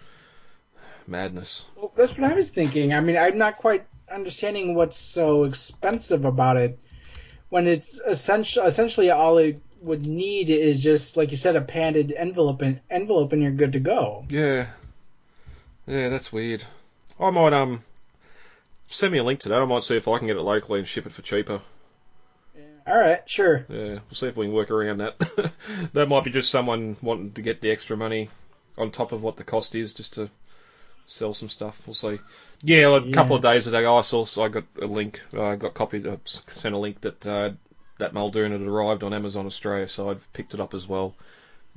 madness. 1.09 1.65
Well, 1.75 1.93
that's 1.97 2.17
what 2.17 2.31
I 2.31 2.35
was 2.35 2.51
thinking. 2.51 2.95
I 2.95 3.01
mean, 3.01 3.17
I'm 3.17 3.37
not 3.39 3.59
quite 3.59 3.85
understanding 4.09 4.77
what's 4.77 4.99
so 4.99 5.43
expensive 5.45 6.25
about 6.25 6.57
it 6.57 6.79
when 7.49 7.67
it's 7.67 7.99
essentially 7.99 8.67
essentially 8.67 9.11
all 9.11 9.39
it 9.39 9.61
would 9.83 10.07
need 10.07 10.51
is 10.51 10.83
just 10.83 11.17
like 11.17 11.31
you 11.31 11.37
said 11.37 11.57
a 11.57 11.61
padded 11.61 12.13
envelope 12.17 12.63
and 12.63 12.81
envelope 12.91 13.33
and 13.33 13.43
you're 13.43 13.53
good 13.53 13.73
to 13.73 13.81
go. 13.81 14.25
Yeah, 14.29 14.67
yeah, 15.87 16.09
that's 16.09 16.33
weird. 16.33 16.65
I 17.19 17.31
might 17.31 17.53
um 17.53 17.85
send 18.87 19.13
me 19.13 19.19
a 19.19 19.25
link 19.25 19.41
to 19.41 19.49
that. 19.51 19.61
I 19.61 19.65
might 19.65 19.85
see 19.85 19.97
if 19.97 20.09
I 20.09 20.19
can 20.19 20.27
get 20.27 20.37
it 20.37 20.43
locally 20.43 20.79
and 20.79 20.89
ship 20.89 21.07
it 21.07 21.13
for 21.13 21.23
cheaper. 21.23 21.61
All 22.87 22.99
right, 22.99 23.29
sure. 23.29 23.65
Yeah, 23.69 23.99
we'll 24.09 24.15
see 24.15 24.27
if 24.27 24.37
we 24.37 24.47
can 24.47 24.55
work 24.55 24.71
around 24.71 24.99
that. 24.99 25.53
that 25.93 26.09
might 26.09 26.25
be 26.25 26.33
just 26.33 26.51
someone 26.51 26.97
wanting 27.01 27.33
to 27.33 27.43
get 27.43 27.61
the 27.61 27.71
extra 27.71 27.97
money 27.97 28.29
on 28.77 28.91
top 28.91 29.13
of 29.13 29.23
what 29.23 29.37
the 29.37 29.45
cost 29.45 29.75
is, 29.75 29.95
just 29.95 30.15
to 30.15 30.29
sell 31.07 31.33
some 31.33 31.49
stuff. 31.49 31.81
We'll 31.87 31.95
see. 31.95 32.19
Yeah, 32.63 32.97
a 32.97 33.13
couple 33.13 33.37
of 33.37 33.43
days 33.43 33.67
ago, 33.67 33.97
I 33.97 34.03
saw 34.03 34.25
I 34.43 34.49
got 34.49 34.65
a 34.81 34.87
link. 34.87 35.23
I 35.33 35.57
got 35.57 35.75
copied, 35.75 36.07
uh, 36.07 36.17
sent 36.25 36.75
a 36.75 36.79
link 36.79 37.01
that 37.03 37.27
uh, 37.27 37.51
that 38.03 38.13
Muldoon 38.13 38.53
had 38.53 38.61
arrived 38.61 39.03
on 39.05 39.15
Amazon 39.15 39.47
Australia, 39.47 39.87
so 39.89 40.11
I've 40.11 40.33
picked 40.33 40.55
it 40.55 40.61
up 40.61 40.75
as 40.75 40.87
well. 40.89 41.15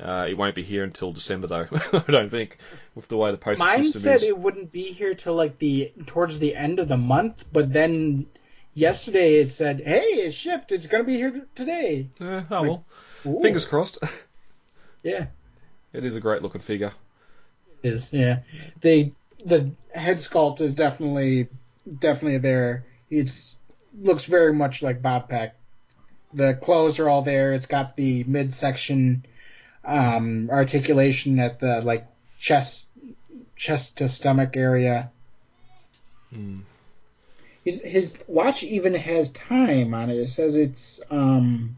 Uh, 0.01 0.25
it 0.27 0.35
won't 0.37 0.55
be 0.55 0.63
here 0.63 0.83
until 0.83 1.13
December 1.13 1.47
though. 1.47 1.67
I 1.93 2.11
don't 2.11 2.29
think, 2.29 2.57
with 2.95 3.07
the 3.07 3.15
way 3.15 3.31
the 3.31 3.37
postage 3.37 3.59
Mine 3.59 3.83
system 3.83 4.01
said 4.01 4.15
is. 4.17 4.23
it 4.23 4.37
wouldn't 4.37 4.71
be 4.71 4.91
here 4.91 5.13
till 5.13 5.35
like 5.35 5.57
the 5.59 5.93
towards 6.07 6.39
the 6.39 6.55
end 6.55 6.79
of 6.79 6.87
the 6.87 6.97
month, 6.97 7.45
but 7.53 7.71
then 7.71 8.25
yesterday 8.73 9.35
it 9.35 9.47
said, 9.47 9.81
"Hey, 9.85 10.01
it's 10.01 10.35
shipped. 10.35 10.71
It's 10.73 10.87
gonna 10.87 11.05
be 11.05 11.15
here 11.15 11.45
today." 11.55 12.09
Uh, 12.19 12.41
oh 12.51 12.61
well, 12.61 12.85
Ooh. 13.25 13.41
fingers 13.41 13.65
crossed. 13.65 13.97
Yeah. 15.03 15.27
it 15.93 16.03
is 16.03 16.15
a 16.15 16.19
great 16.19 16.41
looking 16.41 16.61
figure. 16.61 16.91
is 17.83 18.11
yeah 18.11 18.39
the 18.81 19.11
the 19.45 19.69
head 19.93 20.17
sculpt 20.17 20.59
is 20.61 20.73
definitely 20.73 21.47
definitely 21.99 22.39
there 22.39 22.85
it's 23.11 23.59
looks 24.01 24.25
very 24.25 24.51
much 24.51 24.81
like 24.81 25.03
bob 25.03 25.29
peck 25.29 25.55
the 26.35 26.53
clothes 26.53 26.99
are 26.99 27.09
all 27.09 27.21
there 27.21 27.53
it's 27.53 27.65
got 27.65 27.95
the 27.95 28.23
midsection 28.25 29.25
um, 29.85 30.49
articulation 30.51 31.39
at 31.39 31.59
the 31.59 31.81
like 31.81 32.07
chest 32.39 32.87
chest 33.55 33.99
to 33.99 34.09
stomach 34.09 34.57
area. 34.57 35.11
Hmm. 36.33 36.59
His, 37.63 37.81
his 37.81 38.23
watch 38.27 38.63
even 38.63 38.93
has 38.93 39.29
time 39.31 39.93
on 39.93 40.09
it. 40.09 40.17
It 40.17 40.27
says 40.27 40.55
it's 40.55 41.01
um, 41.09 41.77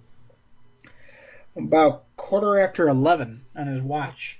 about 1.56 2.04
quarter 2.18 2.60
after 2.60 2.90
eleven 2.90 3.46
on 3.56 3.68
his 3.68 3.82
watch. 3.82 4.40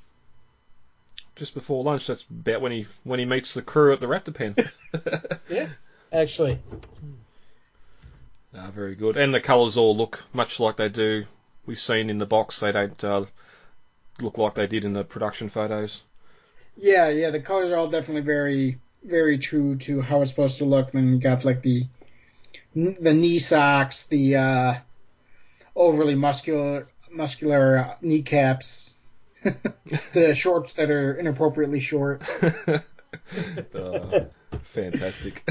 Just 1.36 1.54
before 1.54 1.84
lunch, 1.84 2.08
that's 2.08 2.24
about 2.24 2.62
when 2.62 2.72
he 2.72 2.88
when 3.04 3.20
he 3.20 3.26
meets 3.26 3.54
the 3.54 3.62
crew 3.62 3.94
at 3.94 4.00
the 4.00 4.08
Raptor 4.08 4.34
pen. 4.34 4.56
Yeah, 5.50 5.70
actually. 6.12 6.60
Ah, 8.58 8.72
very 8.72 8.96
good. 8.96 9.18
And 9.18 9.34
the 9.34 9.40
colours 9.40 9.78
all 9.78 9.96
look 9.96 10.24
much 10.34 10.60
like 10.60 10.78
they 10.78 10.90
do. 10.90 11.26
We've 11.66 11.80
seen 11.80 12.10
in 12.10 12.18
the 12.18 12.26
box. 12.26 12.60
They 12.60 12.72
don't 12.72 13.04
uh, 13.04 13.26
look 14.20 14.38
like 14.38 14.56
they 14.56 14.68
did 14.68 14.86
in 14.86 14.94
the 14.94 15.04
production 15.04 15.50
photos. 15.50 16.02
Yeah, 16.76 17.10
yeah. 17.10 17.30
The 17.30 17.40
colors 17.40 17.70
are 17.70 17.76
all 17.76 17.90
definitely 17.90 18.22
very, 18.22 18.80
very 19.04 19.38
true 19.38 19.76
to 19.78 20.02
how 20.02 20.22
it's 20.22 20.32
supposed 20.32 20.60
to 20.60 20.66
look. 20.66 20.92
Then 20.92 21.14
you 21.14 21.20
got 21.20 21.46
like 21.46 21.62
the 21.62 21.88
the 22.76 23.14
knee 23.14 23.40
socks, 23.40 24.06
the 24.06 24.36
uh, 24.36 24.74
overly 25.76 26.16
muscular 26.16 26.88
muscular 27.12 27.78
uh, 27.78 27.96
kneecaps, 28.02 28.96
the 30.14 30.36
shorts 30.36 30.74
that 30.74 30.90
are 30.90 31.16
inappropriately 31.16 31.80
short. 31.80 32.24
Uh, 32.68 32.80
fantastic. 34.64 35.48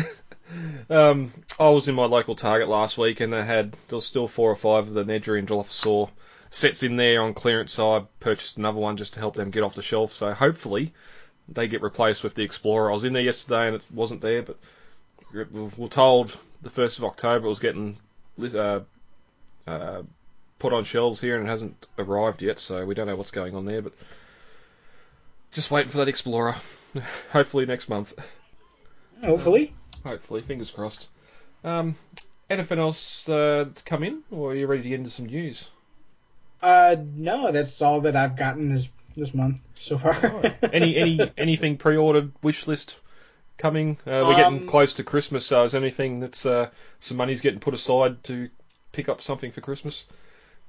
Um, 0.90 1.32
I 1.58 1.70
was 1.70 1.88
in 1.88 1.94
my 1.94 2.06
local 2.06 2.34
Target 2.34 2.68
last 2.68 2.98
week, 2.98 3.20
and 3.20 3.32
they 3.32 3.44
had 3.44 3.72
there 3.72 3.96
was 3.96 4.06
still 4.06 4.28
four 4.28 4.50
or 4.50 4.56
five 4.56 4.88
of 4.88 4.94
the 4.94 5.04
Nedry 5.04 5.38
and 5.38 5.48
Dilophosaur 5.48 6.10
sets 6.50 6.82
in 6.82 6.96
there 6.96 7.22
on 7.22 7.34
clearance. 7.34 7.72
So 7.72 7.96
I 7.96 8.04
purchased 8.20 8.56
another 8.56 8.78
one 8.78 8.96
just 8.96 9.14
to 9.14 9.20
help 9.20 9.34
them 9.34 9.50
get 9.50 9.62
off 9.62 9.74
the 9.74 9.82
shelf. 9.82 10.14
So 10.14 10.32
hopefully 10.32 10.94
they 11.48 11.68
get 11.68 11.82
replaced 11.82 12.24
with 12.24 12.34
the 12.34 12.42
Explorer. 12.42 12.90
I 12.90 12.94
was 12.94 13.04
in 13.04 13.12
there 13.12 13.22
yesterday 13.22 13.68
and 13.68 13.76
it 13.76 13.84
wasn't 13.92 14.20
there, 14.20 14.42
but 14.42 14.58
we 15.32 15.44
we're 15.44 15.88
told 15.88 16.36
the 16.62 16.70
first 16.70 16.98
of 16.98 17.04
October 17.04 17.46
it 17.46 17.48
was 17.48 17.60
getting 17.60 17.98
uh, 18.54 18.80
uh, 19.66 20.02
put 20.58 20.72
on 20.72 20.84
shelves 20.84 21.20
here, 21.20 21.36
and 21.36 21.46
it 21.46 21.50
hasn't 21.50 21.86
arrived 21.98 22.42
yet. 22.42 22.58
So 22.58 22.84
we 22.84 22.94
don't 22.94 23.06
know 23.06 23.16
what's 23.16 23.30
going 23.30 23.54
on 23.54 23.64
there, 23.64 23.82
but 23.82 23.92
just 25.52 25.70
waiting 25.70 25.90
for 25.90 25.98
that 25.98 26.08
Explorer. 26.08 26.56
Hopefully 27.32 27.66
next 27.66 27.88
month. 27.88 28.14
Hopefully. 29.22 29.74
Hopefully, 30.06 30.42
fingers 30.42 30.70
crossed. 30.70 31.08
Um, 31.64 31.96
anything 32.48 32.78
else 32.78 33.28
uh, 33.28 33.64
that's 33.66 33.82
come 33.82 34.02
in, 34.02 34.22
or 34.30 34.52
are 34.52 34.54
you 34.54 34.66
ready 34.66 34.82
to 34.82 34.88
get 34.88 34.98
into 34.98 35.10
some 35.10 35.26
news? 35.26 35.68
Uh, 36.62 36.96
no, 37.14 37.52
that's 37.52 37.82
all 37.82 38.02
that 38.02 38.16
I've 38.16 38.36
gotten 38.36 38.70
this 38.70 38.90
this 39.16 39.34
month 39.34 39.58
so 39.75 39.98
far. 39.98 40.14
Any 40.72 40.96
any 40.96 41.32
anything 41.38 41.76
pre-ordered 41.76 42.32
wish 42.42 42.66
list 42.66 42.98
coming? 43.58 43.98
Uh, 44.06 44.25
we're 44.26 44.36
getting 44.36 44.60
Um, 44.60 44.66
close 44.66 44.94
to 44.94 45.04
Christmas, 45.04 45.46
so 45.46 45.64
is 45.64 45.72
there 45.72 45.80
anything 45.80 46.20
that's 46.20 46.44
uh, 46.46 46.68
some 47.00 47.16
money's 47.16 47.40
getting 47.40 47.60
put 47.60 47.75
aside 47.75 48.22
to 48.25 48.48
pick 48.92 49.08
up 49.08 49.20
something 49.22 49.52
for 49.52 49.60
Christmas? 49.60 50.04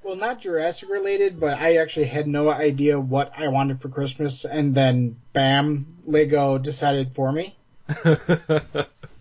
Well, 0.03 0.15
not 0.15 0.39
Jurassic 0.39 0.89
related, 0.89 1.39
but 1.39 1.57
I 1.57 1.77
actually 1.77 2.05
had 2.05 2.27
no 2.27 2.49
idea 2.49 2.99
what 2.99 3.33
I 3.37 3.49
wanted 3.49 3.81
for 3.81 3.89
Christmas, 3.89 4.45
and 4.45 4.73
then 4.73 5.17
bam, 5.33 5.97
Lego 6.05 6.57
decided 6.57 7.13
for 7.13 7.31
me. 7.31 7.55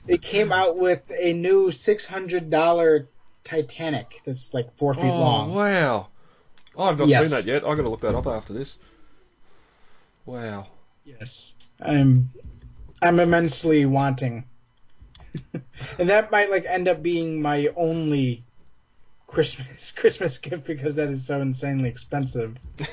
It 0.08 0.22
came 0.22 0.52
out 0.52 0.76
with 0.76 1.10
a 1.10 1.32
new 1.32 1.70
six 1.70 2.06
hundred 2.06 2.50
dollar 2.50 3.08
Titanic 3.44 4.20
that's 4.25 4.52
like 4.54 4.76
four 4.76 4.94
feet 4.94 5.02
oh 5.14 5.20
long. 5.20 5.54
wow! 5.54 6.08
Oh, 6.76 6.84
I've 6.84 6.98
not 6.98 7.08
Yes. 7.08 7.22
seen 7.22 7.36
that 7.38 7.46
yet. 7.46 7.64
I've 7.66 7.76
got 7.76 7.84
to 7.84 7.88
look 7.90 8.00
that 8.02 8.14
up 8.14 8.26
after 8.26 8.52
this. 8.52 8.78
Wow. 10.25 10.66
Yes, 11.04 11.54
I'm 11.80 12.30
I'm 13.00 13.20
immensely 13.20 13.86
wanting, 13.86 14.44
and 15.98 16.08
that 16.08 16.30
might 16.30 16.50
like 16.50 16.64
end 16.66 16.88
up 16.88 17.02
being 17.02 17.40
my 17.40 17.68
only 17.76 18.44
Christmas 19.26 19.92
Christmas 19.96 20.38
gift 20.38 20.66
because 20.66 20.96
that 20.96 21.08
is 21.08 21.26
so 21.26 21.40
insanely 21.40 21.88
expensive. 21.88 22.58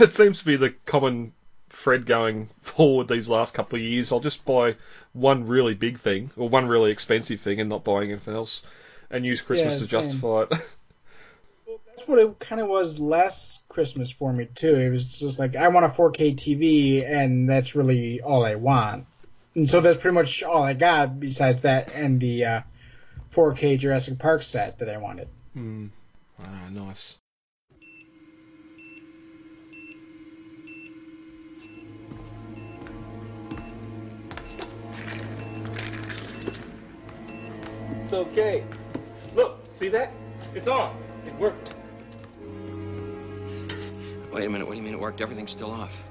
It 0.00 0.12
seems 0.12 0.40
to 0.40 0.44
be 0.44 0.56
the 0.56 0.70
common 0.84 1.32
thread 1.78 2.06
going 2.06 2.48
forward 2.60 3.06
these 3.06 3.28
last 3.28 3.54
couple 3.54 3.76
of 3.76 3.82
years. 3.82 4.10
I'll 4.10 4.20
just 4.20 4.44
buy 4.44 4.74
one 5.12 5.46
really 5.46 5.74
big 5.74 6.00
thing 6.00 6.30
or 6.36 6.48
one 6.48 6.66
really 6.66 6.90
expensive 6.90 7.40
thing 7.40 7.60
and 7.60 7.70
not 7.70 7.84
buying 7.84 8.10
anything 8.10 8.34
else, 8.34 8.62
and 9.10 9.24
use 9.24 9.40
Christmas 9.40 9.74
Yeah, 9.74 9.80
to 9.80 9.86
justify 9.86 10.42
it. 10.42 10.50
That's 11.96 12.08
what 12.08 12.18
it 12.18 12.38
kind 12.40 12.60
of 12.60 12.68
was 12.68 12.98
last 12.98 13.68
Christmas 13.68 14.10
for 14.10 14.32
me 14.32 14.48
too. 14.52 14.74
It 14.74 14.90
was 14.90 15.18
just 15.18 15.38
like 15.38 15.54
I 15.54 15.68
want 15.68 15.86
a 15.86 15.88
4K 15.88 16.36
TV, 16.36 17.08
and 17.08 17.48
that's 17.48 17.74
really 17.74 18.20
all 18.20 18.44
I 18.44 18.54
want. 18.54 19.06
And 19.54 19.68
so 19.68 19.80
that's 19.80 20.00
pretty 20.00 20.14
much 20.14 20.42
all 20.42 20.62
I 20.62 20.74
got 20.74 21.18
besides 21.18 21.62
that 21.62 21.92
and 21.92 22.20
the 22.20 22.44
uh, 22.44 22.60
4K 23.32 23.78
Jurassic 23.78 24.18
Park 24.18 24.42
set 24.42 24.78
that 24.78 24.88
I 24.88 24.98
wanted. 24.98 25.28
Hmm. 25.54 25.86
Ah, 26.40 26.68
nice. 26.70 27.18
It's 38.08 38.14
okay. 38.14 38.64
Look, 39.34 39.58
see 39.68 39.88
that? 39.88 40.10
It's 40.54 40.66
on. 40.66 40.96
It 41.26 41.34
worked. 41.34 41.74
Wait 44.32 44.46
a 44.46 44.48
minute, 44.48 44.66
what 44.66 44.72
do 44.72 44.78
you 44.78 44.82
mean 44.82 44.94
it 44.94 44.98
worked? 44.98 45.20
Everything's 45.20 45.50
still 45.50 45.70
off. 45.70 46.02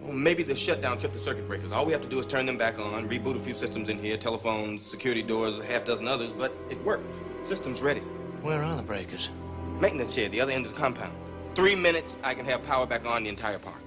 Well, 0.00 0.12
maybe 0.14 0.42
the 0.42 0.56
shutdown 0.56 0.98
tripped 0.98 1.14
the 1.14 1.20
circuit 1.20 1.46
breakers. 1.46 1.70
All 1.70 1.86
we 1.86 1.92
have 1.92 2.00
to 2.00 2.08
do 2.08 2.18
is 2.18 2.26
turn 2.26 2.44
them 2.44 2.58
back 2.58 2.80
on, 2.80 3.08
reboot 3.08 3.36
a 3.36 3.38
few 3.38 3.54
systems 3.54 3.88
in 3.88 3.98
here, 3.98 4.16
telephones, 4.16 4.84
security 4.84 5.22
doors, 5.22 5.60
a 5.60 5.64
half 5.64 5.84
dozen 5.84 6.08
others, 6.08 6.32
but 6.32 6.52
it 6.70 6.82
worked. 6.82 7.04
System's 7.44 7.82
ready. 7.82 8.00
Where 8.42 8.60
are 8.60 8.74
the 8.74 8.82
breakers? 8.82 9.30
Maintenance 9.78 10.14
shed, 10.14 10.32
the 10.32 10.40
other 10.40 10.50
end 10.50 10.66
of 10.66 10.74
the 10.74 10.80
compound. 10.80 11.14
Three 11.54 11.76
minutes, 11.76 12.18
I 12.24 12.34
can 12.34 12.46
have 12.46 12.64
power 12.64 12.84
back 12.84 13.06
on 13.06 13.22
the 13.22 13.28
entire 13.28 13.60
park. 13.60 13.80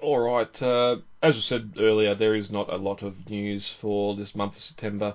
All 0.00 0.18
right. 0.18 0.62
Uh, 0.62 0.96
as 1.22 1.36
I 1.36 1.40
said 1.40 1.74
earlier, 1.78 2.14
there 2.14 2.34
is 2.34 2.50
not 2.50 2.72
a 2.72 2.76
lot 2.76 3.02
of 3.02 3.28
news 3.28 3.68
for 3.68 4.16
this 4.16 4.34
month 4.34 4.56
of 4.56 4.62
September. 4.62 5.12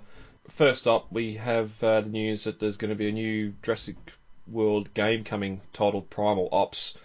First 0.49 0.87
up, 0.87 1.11
we 1.11 1.35
have 1.35 1.83
uh, 1.83 2.01
the 2.01 2.09
news 2.09 2.43
that 2.43 2.59
there's 2.59 2.77
going 2.77 2.89
to 2.89 2.95
be 2.95 3.09
a 3.09 3.11
new 3.11 3.53
Jurassic 3.61 3.95
World 4.47 4.93
game 4.93 5.23
coming 5.23 5.61
titled 5.73 6.09
Primal 6.09 6.49
Ops. 6.51 6.95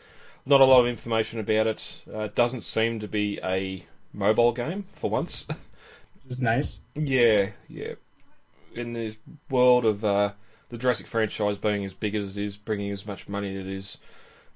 Not 0.47 0.61
a 0.61 0.65
lot 0.65 0.81
of 0.81 0.87
information 0.87 1.41
about 1.41 1.67
it. 1.67 2.03
Uh, 2.13 2.21
it 2.21 2.35
doesn't 2.35 2.63
seem 2.63 3.01
to 3.01 3.09
be 3.09 3.39
a 3.43 3.85
mobile 4.13 4.53
game 4.53 4.87
for 4.95 5.11
once. 5.11 5.47
Which 5.49 6.33
is 6.33 6.39
nice. 6.39 6.81
yeah, 6.95 7.51
yeah. 7.69 7.95
In 8.75 8.93
this 8.93 9.17
world 9.51 9.85
of 9.85 10.05
uh, 10.05 10.33
the 10.71 10.79
Jurassic 10.79 11.07
franchise 11.07 11.59
being 11.59 11.85
as 11.85 11.95
big 11.95 12.15
as 12.15 12.37
it 12.37 12.45
is, 12.45 12.57
bringing 12.57 12.91
as 12.91 13.07
much 13.07 13.29
money 13.29 13.55
as 13.57 13.67
it 13.67 13.73
is, 13.73 13.99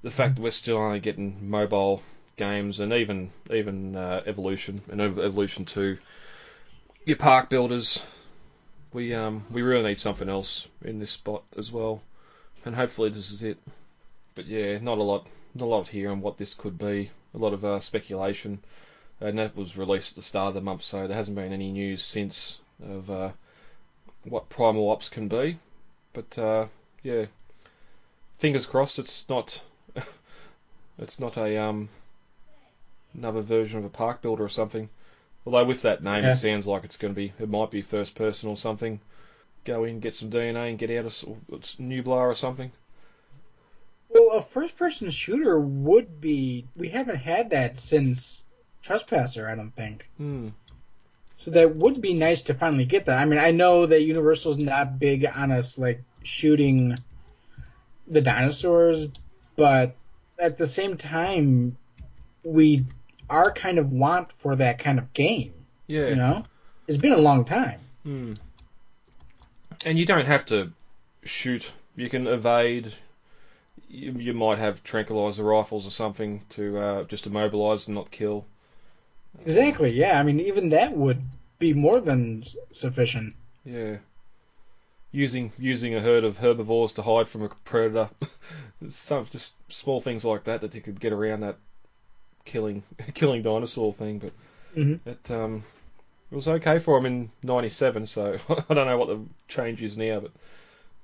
the 0.01 0.11
fact 0.11 0.35
that 0.35 0.41
we're 0.41 0.49
still 0.49 0.77
only 0.77 0.99
getting 0.99 1.49
mobile 1.49 2.01
games 2.37 2.79
and 2.79 2.93
even 2.93 3.31
even 3.51 3.95
uh, 3.95 4.23
Evolution 4.25 4.81
and 4.89 5.01
Evolution 5.01 5.65
Two, 5.65 5.97
your 7.05 7.17
park 7.17 7.49
builders, 7.49 8.01
we 8.93 9.13
um 9.13 9.43
we 9.51 9.61
really 9.61 9.89
need 9.89 9.99
something 9.99 10.29
else 10.29 10.67
in 10.83 10.99
this 10.99 11.11
spot 11.11 11.43
as 11.57 11.71
well, 11.71 12.01
and 12.65 12.75
hopefully 12.75 13.09
this 13.09 13.31
is 13.31 13.43
it. 13.43 13.57
But 14.35 14.45
yeah, 14.45 14.77
not 14.79 14.97
a 14.97 15.03
lot, 15.03 15.27
not 15.53 15.65
a 15.65 15.67
lot 15.67 15.87
here 15.87 16.11
on 16.11 16.21
what 16.21 16.37
this 16.37 16.53
could 16.53 16.77
be. 16.77 17.11
A 17.33 17.37
lot 17.37 17.53
of 17.53 17.63
uh, 17.63 17.79
speculation, 17.79 18.59
and 19.19 19.37
that 19.37 19.55
was 19.55 19.77
released 19.77 20.13
at 20.13 20.15
the 20.15 20.21
start 20.21 20.49
of 20.49 20.53
the 20.55 20.61
month, 20.61 20.83
so 20.83 21.07
there 21.07 21.17
hasn't 21.17 21.35
been 21.35 21.53
any 21.53 21.71
news 21.71 22.03
since 22.03 22.59
of 22.83 23.09
uh, 23.09 23.29
what 24.23 24.49
Primal 24.49 24.89
Ops 24.89 25.09
can 25.09 25.27
be. 25.27 25.57
But 26.13 26.37
uh, 26.37 26.65
yeah, 27.03 27.25
fingers 28.39 28.65
crossed 28.65 28.97
it's 28.97 29.27
not 29.29 29.61
it's 30.97 31.19
not 31.19 31.37
a 31.37 31.61
um 31.61 31.89
another 33.13 33.41
version 33.41 33.79
of 33.79 33.85
a 33.85 33.89
park 33.89 34.21
builder 34.21 34.43
or 34.43 34.49
something. 34.49 34.89
Although 35.45 35.65
with 35.65 35.83
that 35.83 36.03
name, 36.03 36.23
Yeah. 36.23 36.33
it 36.33 36.37
sounds 36.37 36.67
like 36.67 36.83
it's 36.83 36.97
going 36.97 37.13
to 37.13 37.15
be. 37.15 37.33
It 37.39 37.49
might 37.49 37.71
be 37.71 37.81
first 37.81 38.15
person 38.15 38.49
or 38.49 38.57
something. 38.57 38.99
Go 39.65 39.83
in, 39.83 39.99
get 39.99 40.15
some 40.15 40.29
DNA, 40.29 40.69
and 40.69 40.77
get 40.79 40.91
out 40.91 41.05
of 41.05 41.13
Nublar 41.79 42.27
or 42.27 42.35
something. 42.35 42.71
Well, 44.09 44.37
a 44.37 44.41
first-person 44.41 45.11
shooter 45.11 45.59
would 45.59 46.19
be. 46.19 46.65
We 46.75 46.89
haven't 46.89 47.17
had 47.17 47.51
that 47.51 47.77
since 47.77 48.43
Trespasser, 48.81 49.47
I 49.47 49.55
don't 49.55 49.71
think. 49.75 50.09
Hmm. 50.17 50.49
So 51.37 51.51
that 51.51 51.75
would 51.75 52.01
be 52.01 52.13
nice 52.13 52.43
to 52.43 52.53
finally 52.53 52.85
get 52.85 53.05
that. 53.05 53.17
I 53.17 53.25
mean, 53.25 53.39
I 53.39 53.51
know 53.51 53.85
that 53.85 54.01
Universal's 54.01 54.57
not 54.57 54.99
big 54.99 55.25
on 55.25 55.51
us 55.51 55.77
like 55.77 56.01
shooting 56.23 56.97
the 58.07 58.21
dinosaurs, 58.21 59.07
but 59.55 59.95
at 60.37 60.57
the 60.57 60.65
same 60.67 60.97
time, 60.97 61.77
we 62.43 62.85
are 63.29 63.51
kind 63.51 63.77
of 63.77 63.91
want 63.91 64.31
for 64.31 64.55
that 64.55 64.79
kind 64.79 64.99
of 64.99 65.13
game. 65.13 65.53
Yeah. 65.87 66.07
You 66.07 66.15
know, 66.15 66.45
it's 66.87 66.97
been 66.97 67.13
a 67.13 67.17
long 67.17 67.45
time. 67.45 67.79
Hmm. 68.03 68.33
And 69.85 69.97
you 69.97 70.05
don't 70.05 70.25
have 70.25 70.45
to 70.47 70.71
shoot. 71.23 71.71
You 71.95 72.09
can 72.09 72.27
evade. 72.27 72.93
you, 73.89 74.11
you 74.13 74.33
might 74.33 74.57
have 74.57 74.83
tranquilizer 74.83 75.43
rifles 75.43 75.87
or 75.87 75.91
something 75.91 76.41
to 76.49 76.77
uh, 76.77 77.03
just 77.05 77.27
immobilize 77.27 77.87
and 77.87 77.95
not 77.95 78.11
kill. 78.11 78.45
Exactly. 79.41 79.91
Yeah. 79.91 80.19
I 80.19 80.23
mean, 80.23 80.39
even 80.39 80.69
that 80.69 80.95
would 80.95 81.21
be 81.59 81.73
more 81.73 81.99
than 81.99 82.43
sufficient. 82.71 83.35
Yeah. 83.65 83.97
Using 85.11 85.51
using 85.57 85.95
a 85.95 85.99
herd 86.01 86.23
of 86.23 86.37
herbivores 86.37 86.93
to 86.93 87.01
hide 87.01 87.27
from 87.27 87.43
a 87.43 87.49
predator. 87.49 88.09
Some 88.89 89.25
just 89.31 89.55
small 89.71 90.01
things 90.01 90.23
like 90.23 90.43
that 90.45 90.61
that 90.61 90.75
you 90.75 90.81
could 90.81 90.99
get 90.99 91.13
around 91.13 91.41
that 91.41 91.57
killing 92.45 92.83
killing 93.13 93.41
dinosaur 93.41 93.93
thing, 93.93 94.19
but 94.19 94.31
Mhm. 94.77 94.99
it 95.05 95.31
um 95.31 95.63
it 96.31 96.35
was 96.35 96.47
okay 96.47 96.79
for 96.79 96.97
him 96.97 97.05
in 97.05 97.31
'97. 97.43 98.07
So 98.07 98.37
I 98.69 98.73
don't 98.73 98.87
know 98.87 98.97
what 98.97 99.07
the 99.07 99.19
change 99.47 99.81
is 99.81 99.97
now, 99.97 100.19
but 100.19 100.31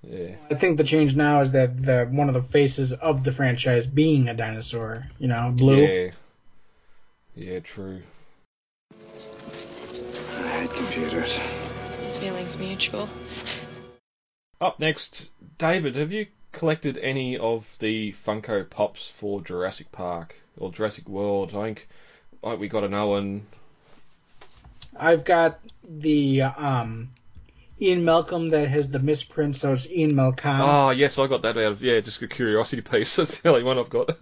yeah, 0.03 0.35
I 0.51 0.53
think 0.55 0.77
the 0.77 0.83
change 0.83 1.15
now 1.15 1.41
is 1.41 1.51
that 1.51 1.81
the 1.81 2.05
one 2.05 2.27
of 2.27 2.33
the 2.35 2.43
faces 2.43 2.93
of 2.93 3.23
the 3.23 3.31
franchise 3.31 3.87
being 3.87 4.27
a 4.27 4.33
dinosaur. 4.33 5.07
You 5.19 5.27
know, 5.27 5.51
blue. 5.55 5.77
yeah, 5.77 6.11
yeah, 7.35 7.59
true. 7.59 8.01
I 10.37 10.47
hate 10.49 10.69
computers. 10.71 11.37
Feelings 12.19 12.57
mutual. 12.57 13.09
Up 14.61 14.79
next, 14.79 15.29
David, 15.57 15.95
have 15.95 16.11
you 16.11 16.27
collected 16.51 16.97
any 16.97 17.37
of 17.37 17.75
the 17.79 18.13
Funko 18.13 18.69
Pops 18.69 19.07
for 19.09 19.41
Jurassic 19.41 19.91
Park 19.91 20.35
or 20.57 20.71
Jurassic 20.71 21.07
World? 21.07 21.50
I 21.55 21.63
think, 21.63 21.88
I 22.43 22.50
think 22.50 22.62
we 22.62 22.67
got 22.67 22.83
an 22.83 22.93
Owen. 22.93 23.45
I've 24.97 25.25
got 25.25 25.59
the 25.83 26.43
um, 26.43 27.09
Ian 27.81 28.05
Malcolm 28.05 28.50
that 28.51 28.69
has 28.69 28.89
the 28.89 29.00
misprint, 29.00 29.57
so 29.57 29.74
it's 29.74 29.89
Ian 29.89 30.15
Malcolm. 30.15 30.62
Oh, 30.62 30.89
yes, 30.91 31.19
I 31.19 31.27
got 31.27 31.41
that 31.41 31.57
out 31.57 31.63
of 31.63 31.81
yeah, 31.83 32.00
just 32.00 32.21
a 32.21 32.27
curiosity 32.27 32.81
piece. 32.81 33.15
That's 33.17 33.39
the 33.39 33.50
only 33.50 33.63
one 33.63 33.77
I've 33.77 33.89
got. 33.89 34.17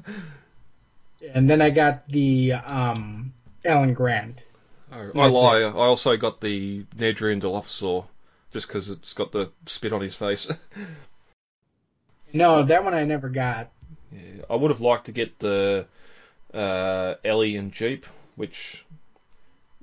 And 1.33 1.49
then 1.49 1.61
I 1.61 1.69
got 1.69 2.07
the 2.07 2.53
um, 2.53 3.33
Alan 3.63 3.93
Grant. 3.93 4.43
Oh, 4.91 5.19
I 5.19 5.27
lie. 5.27 5.61
I 5.61 5.71
also 5.71 6.17
got 6.17 6.41
the 6.41 6.83
Nedry 6.97 7.33
and 7.33 7.41
Dilophosaur, 7.41 8.05
just 8.51 8.67
because 8.67 8.89
it's 8.89 9.13
got 9.13 9.31
the 9.31 9.51
spit 9.65 9.93
on 9.93 10.01
his 10.01 10.15
face. 10.15 10.51
No, 12.35 12.63
that 12.63 12.83
one 12.83 12.95
I 12.95 13.05
never 13.05 13.29
got. 13.29 13.69
Yeah, 14.11 14.45
I 14.49 14.55
would 14.55 14.71
have 14.71 14.81
liked 14.81 15.05
to 15.05 15.11
get 15.11 15.37
the 15.37 15.85
uh, 16.53 17.15
Ellie 17.23 17.55
and 17.55 17.71
Jeep, 17.71 18.05
which 18.35 18.85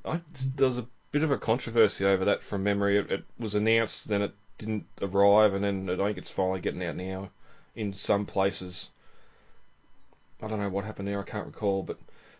I, 0.05 0.21
there 0.57 0.67
was 0.67 0.79
a 0.79 0.87
bit 1.13 1.23
of 1.23 1.31
a 1.31 1.39
controversy 1.39 2.05
over 2.05 2.27
that 2.27 2.43
from 2.43 2.63
memory. 2.63 2.99
It, 2.99 3.11
it 3.11 3.25
was 3.39 3.55
announced, 3.55 4.09
then 4.09 4.23
it 4.23 4.33
didn't 4.59 4.87
arrive, 5.03 5.55
and 5.55 5.65
then 5.65 5.91
I 5.91 5.97
think 5.97 6.19
it's 6.19 6.31
finally 6.31 6.61
getting 6.61 6.85
out 6.85 6.97
now 6.97 7.31
in 7.75 7.95
some 7.95 8.27
places. 8.27 8.89
I 10.43 10.49
don't 10.49 10.61
know 10.61 10.69
what 10.69 10.85
happened 10.85 11.09
there. 11.09 11.21
I 11.21 11.25
can't 11.25 11.47
recall, 11.47 11.83
but 11.83 11.99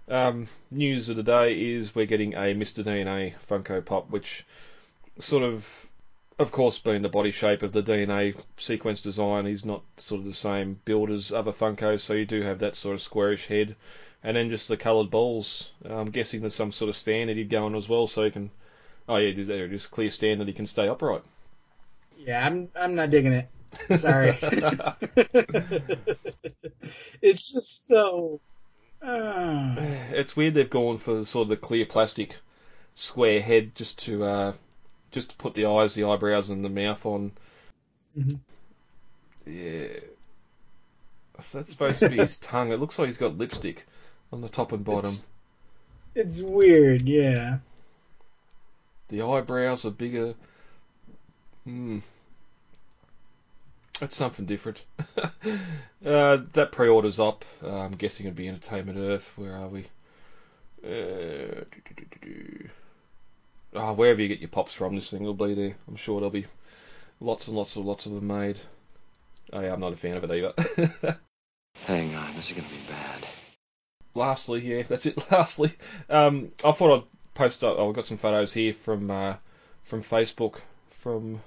um, 0.09 0.49
news 0.71 1.09
of 1.09 1.17
the 1.17 1.23
day 1.23 1.75
is 1.75 1.95
we're 1.95 2.07
getting 2.07 2.35
a 2.35 2.55
Mr. 2.55 2.83
DNA 2.83 3.35
Funko 3.49 3.85
Pop, 3.85 4.11
which 4.11 4.47
sort 5.19 5.43
of 5.43 5.89
of 6.41 6.53
course, 6.53 6.79
being 6.79 7.03
the 7.03 7.11
body 7.11 7.33
shape 7.33 7.63
of 7.63 7.73
the 7.73 7.83
DNA 7.83 8.35
sequence 8.57 9.03
design, 9.03 9.45
he's 9.45 9.67
not 9.67 9.83
sort 9.99 10.21
of 10.21 10.25
the 10.25 10.33
same 10.33 10.81
build 10.87 11.11
as 11.11 11.33
other 11.33 11.53
Funkos, 11.53 12.01
so 12.01 12.15
you 12.15 12.25
do 12.25 12.41
have 12.41 12.61
that 12.61 12.75
sort 12.75 12.95
of 12.95 13.03
squarish 13.03 13.47
head. 13.47 13.77
And 14.23 14.37
then 14.37 14.51
just 14.51 14.69
the 14.69 14.77
coloured 14.77 15.11
balls. 15.11 15.71
I'm 15.85 16.11
guessing 16.11 16.41
there's 16.41 16.55
some 16.55 16.73
sort 16.73 16.91
of 16.91 16.97
stand 16.97 17.31
that 17.31 17.37
he'd 17.37 17.49
go 17.49 17.65
on 17.65 17.75
as 17.75 17.89
well, 17.89 18.07
so 18.07 18.23
he 18.25 18.31
can. 18.31 18.51
Oh 19.09 19.17
yeah, 19.17 19.33
there 19.45 19.65
it 19.65 19.73
is, 19.73 19.87
clear 19.87 20.11
stand 20.11 20.41
that 20.41 20.47
he 20.49 20.53
can 20.55 20.67
stay 20.67 20.89
upright. 20.89 21.23
Yeah, 22.19 22.45
I'm 22.45 22.69
I'm 22.77 22.95
not 22.95 23.11
digging 23.11 23.33
it. 23.33 23.49
Sorry. 23.99 24.37
it's 27.23 27.51
just 27.51 27.87
so. 27.87 28.41
Uh, 29.03 29.75
It's 30.11 30.37
weird 30.37 30.55
they've 30.55 30.69
gone 30.69 30.99
for 30.99 31.25
sort 31.25 31.45
of 31.45 31.49
the 31.49 31.57
clear 31.57 31.87
plastic 31.87 32.37
square 32.95 33.41
head 33.41 33.75
just 33.75 34.01
to 34.01 34.25
uh, 34.25 34.53
just 35.13 35.31
to 35.31 35.37
put 35.37 35.55
the 35.55 35.67
eyes, 35.67 35.95
the 35.95 36.05
eyebrows, 36.05 36.51
and 36.51 36.65
the 36.65 36.69
mouth 36.69 37.05
on. 37.07 37.33
Mhm. 38.19 38.39
Yeah. 39.47 40.01
So 41.41 41.59
that's 41.59 41.71
supposed 41.71 42.01
to 42.01 42.11
be 42.11 42.17
his 42.19 42.37
tongue. 42.41 42.71
It 42.73 42.81
looks 42.81 42.99
like 42.99 43.07
he's 43.07 43.17
got 43.17 43.39
lipstick 43.39 43.87
on 44.33 44.41
the 44.41 44.49
top 44.49 44.73
and 44.73 44.85
bottom. 44.85 45.11
It's, 45.11 45.39
it's 46.15 46.39
weird, 46.39 47.09
yeah. 47.09 47.59
The 49.09 49.23
eyebrows 49.23 49.85
are 49.85 49.91
bigger. 49.91 50.35
Hmm. 51.65 51.99
That's 53.99 54.17
something 54.17 54.47
different. 54.47 54.85
uh, 56.05 56.39
that 56.55 56.73
pre-order's 56.73 57.21
up. 57.21 57.45
Uh, 57.63 57.81
I'm 57.81 57.93
guessing 57.93 58.27
it'd 58.27 58.37
be 58.37 58.49
Entertainment 58.49 58.99
Earth. 58.99 59.33
Where 59.37 59.55
are 59.55 59.69
we? 59.69 59.87
Uh. 60.83 61.65
Ah, 63.75 63.93
wherever 63.93 64.21
you 64.21 64.29
get 64.29 64.41
your 64.41 64.49
pops 64.49 64.75
from, 64.75 64.95
this 64.95 65.11
thing 65.11 65.23
will 65.23 65.35
be 65.35 65.55
there. 65.55 65.77
I'm 65.87 65.97
sure 65.97 66.19
there'll 66.19 66.31
be 66.31 66.47
lots 67.21 67.49
and 67.49 67.57
lots 67.57 67.77
and 67.77 67.85
lots 67.85 68.07
of 68.07 68.13
them 68.13 68.27
made. 68.27 68.59
Oh 69.53 69.61
yeah, 69.61 69.73
I'm 69.73 69.81
not 69.81 69.93
a 69.93 69.97
fan 69.97 70.17
of 70.17 70.25
it 70.25 70.31
either. 70.31 71.19
Hang 71.85 72.15
on, 72.15 72.35
this 72.35 72.51
is 72.51 72.57
gonna 72.57 72.69
be 72.69 72.89
bad. 72.89 73.27
Lastly, 74.15 74.61
yeah, 74.61 74.83
that's 74.89 75.07
it. 75.07 75.19
Lastly, 75.31 75.73
um, 76.09 76.53
I 76.65 76.73
thought 76.73 76.99
I'd 76.99 77.35
post 77.35 77.65
up. 77.65 77.79
I've 77.79 77.95
got 77.95 78.05
some 78.05 78.19
photos 78.19 78.53
here 78.53 78.73
from 78.73 79.11
uh, 79.11 79.35
from 79.85 80.03
Facebook 80.03 80.57
from 80.91 81.41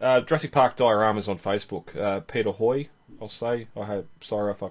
uh, 0.00 0.20
Jurassic 0.20 0.52
Park 0.52 0.76
dioramas 0.76 1.28
on 1.28 1.38
Facebook. 1.38 1.96
Uh, 1.96 2.20
Peter 2.20 2.50
Hoy, 2.50 2.88
I'll 3.20 3.28
say. 3.28 3.66
I 3.76 3.84
hope 3.84 4.08
sorry 4.20 4.52
if 4.52 4.62
I 4.62 4.70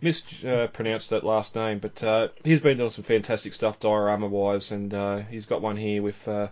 mispronounced 0.00 1.10
that 1.10 1.24
last 1.24 1.54
name, 1.54 1.78
but 1.78 2.02
uh, 2.02 2.28
he's 2.44 2.60
been 2.60 2.78
doing 2.78 2.90
some 2.90 3.04
fantastic 3.04 3.54
stuff 3.54 3.80
diorama 3.80 4.26
wise, 4.26 4.70
and 4.70 4.92
uh, 4.92 5.18
he's 5.18 5.46
got 5.46 5.62
one 5.62 5.76
here 5.76 6.02
with 6.02 6.26
uh, 6.28 6.48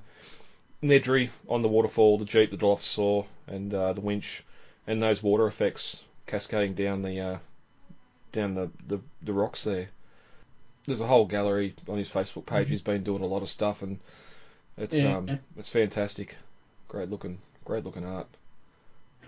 Nedry 0.82 1.30
on 1.48 1.62
the 1.62 1.68
waterfall, 1.68 2.18
the 2.18 2.24
Jeep, 2.24 2.50
the 2.50 2.56
Dilophosaur, 2.56 3.26
and 3.46 3.72
uh, 3.72 3.92
the 3.92 4.00
winch, 4.00 4.44
and 4.86 5.02
those 5.02 5.22
water 5.22 5.46
effects 5.46 6.02
cascading 6.26 6.74
down 6.74 7.02
the 7.02 7.20
uh, 7.20 7.38
down 8.34 8.54
the, 8.54 8.70
the, 8.86 9.00
the 9.22 9.32
rocks 9.32 9.64
there. 9.64 9.88
There's 10.86 11.00
a 11.00 11.06
whole 11.06 11.24
gallery 11.24 11.74
on 11.88 11.96
his 11.96 12.10
Facebook 12.10 12.44
page. 12.44 12.68
He's 12.68 12.82
been 12.82 13.02
doing 13.04 13.22
a 13.22 13.26
lot 13.26 13.40
of 13.42 13.48
stuff, 13.48 13.80
and 13.82 13.98
it's 14.76 14.98
Yeah. 14.98 15.16
um 15.16 15.38
it's 15.56 15.70
fantastic. 15.70 16.36
Great 16.88 17.08
looking, 17.08 17.38
great 17.64 17.84
looking 17.84 18.04
art. 18.04 18.26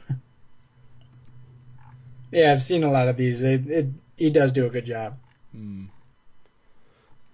Yeah, 2.32 2.52
I've 2.52 2.62
seen 2.62 2.82
a 2.84 2.90
lot 2.90 3.08
of 3.08 3.16
these. 3.16 3.42
It, 3.42 3.66
it 3.68 3.86
he 4.16 4.30
does 4.30 4.52
do 4.52 4.66
a 4.66 4.70
good 4.70 4.84
job. 4.84 5.16
Mm. 5.56 5.86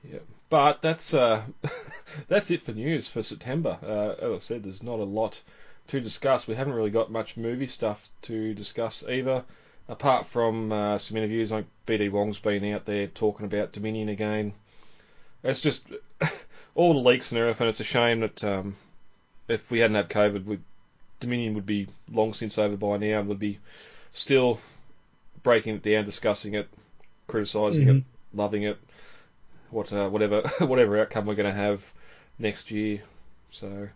Yeah, 0.04 0.18
but 0.50 0.82
that's 0.82 1.14
uh 1.14 1.42
that's 2.28 2.50
it 2.50 2.64
for 2.64 2.72
news 2.72 3.08
for 3.08 3.22
September. 3.22 3.78
Uh, 3.82 4.24
as 4.26 4.32
I 4.32 4.38
said, 4.38 4.62
there's 4.64 4.82
not 4.82 4.98
a 5.00 5.04
lot 5.04 5.40
to 5.88 6.00
discuss. 6.00 6.46
We 6.46 6.54
haven't 6.54 6.74
really 6.74 6.90
got 6.90 7.10
much 7.10 7.36
movie 7.36 7.66
stuff 7.66 8.08
to 8.22 8.54
discuss 8.54 9.02
either, 9.08 9.44
apart 9.88 10.26
from 10.26 10.72
uh, 10.72 10.98
some 10.98 11.16
interviews. 11.16 11.52
Like 11.52 11.66
BD 11.86 12.10
Wong's 12.10 12.38
been 12.38 12.72
out 12.72 12.84
there 12.84 13.06
talking 13.06 13.46
about 13.46 13.72
Dominion 13.72 14.08
again. 14.08 14.52
It's 15.42 15.60
just 15.60 15.86
all 16.74 16.94
the 16.94 17.08
leaks 17.08 17.32
and 17.32 17.40
everything. 17.40 17.68
It's 17.68 17.80
a 17.80 17.84
shame 17.84 18.20
that 18.20 18.44
um, 18.44 18.76
if 19.48 19.70
we 19.70 19.80
hadn't 19.80 19.96
had 19.96 20.08
COVID, 20.08 20.44
we, 20.44 20.58
Dominion 21.20 21.54
would 21.54 21.66
be 21.66 21.88
long 22.10 22.32
since 22.32 22.58
over 22.58 22.76
by 22.76 22.96
now 22.96 23.20
and 23.20 23.28
would 23.28 23.38
be 23.38 23.58
still 24.12 24.60
breaking 25.42 25.76
it 25.76 25.82
down, 25.82 26.04
discussing 26.04 26.54
it, 26.54 26.68
criticizing 27.26 27.88
it, 27.88 28.04
loving 28.34 28.62
it, 28.64 28.78
what 29.70 29.92
uh, 29.92 30.08
whatever 30.08 30.42
whatever 30.60 31.00
outcome 31.00 31.26
we're 31.26 31.34
going 31.34 31.52
to 31.52 31.52
have 31.52 31.92
next 32.38 32.70
year. 32.70 33.02
So 33.50 33.88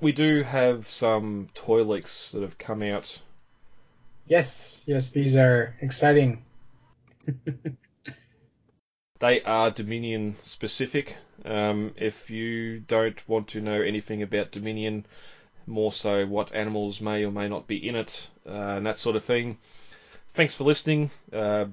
we 0.00 0.12
do 0.12 0.42
have 0.42 0.88
some 0.88 1.48
toy 1.54 1.82
leaks 1.82 2.30
that 2.32 2.42
have 2.42 2.58
come 2.58 2.82
out. 2.82 3.20
Yes, 4.28 4.82
yes, 4.86 5.10
these 5.10 5.36
are 5.36 5.74
exciting. 5.80 6.44
They 9.20 9.42
are 9.42 9.72
Dominion 9.72 10.36
specific. 10.44 11.16
Um, 11.44 11.92
if 11.96 12.30
you 12.30 12.78
don't 12.78 13.28
want 13.28 13.48
to 13.48 13.60
know 13.60 13.80
anything 13.80 14.22
about 14.22 14.52
Dominion, 14.52 15.06
more 15.66 15.92
so 15.92 16.24
what 16.24 16.54
animals 16.54 17.00
may 17.00 17.24
or 17.24 17.32
may 17.32 17.48
not 17.48 17.66
be 17.66 17.88
in 17.88 17.96
it, 17.96 18.28
uh, 18.46 18.76
and 18.76 18.86
that 18.86 18.98
sort 18.98 19.16
of 19.16 19.24
thing, 19.24 19.58
thanks 20.34 20.54
for 20.54 20.62
listening. 20.62 21.10
Uh, 21.32 21.64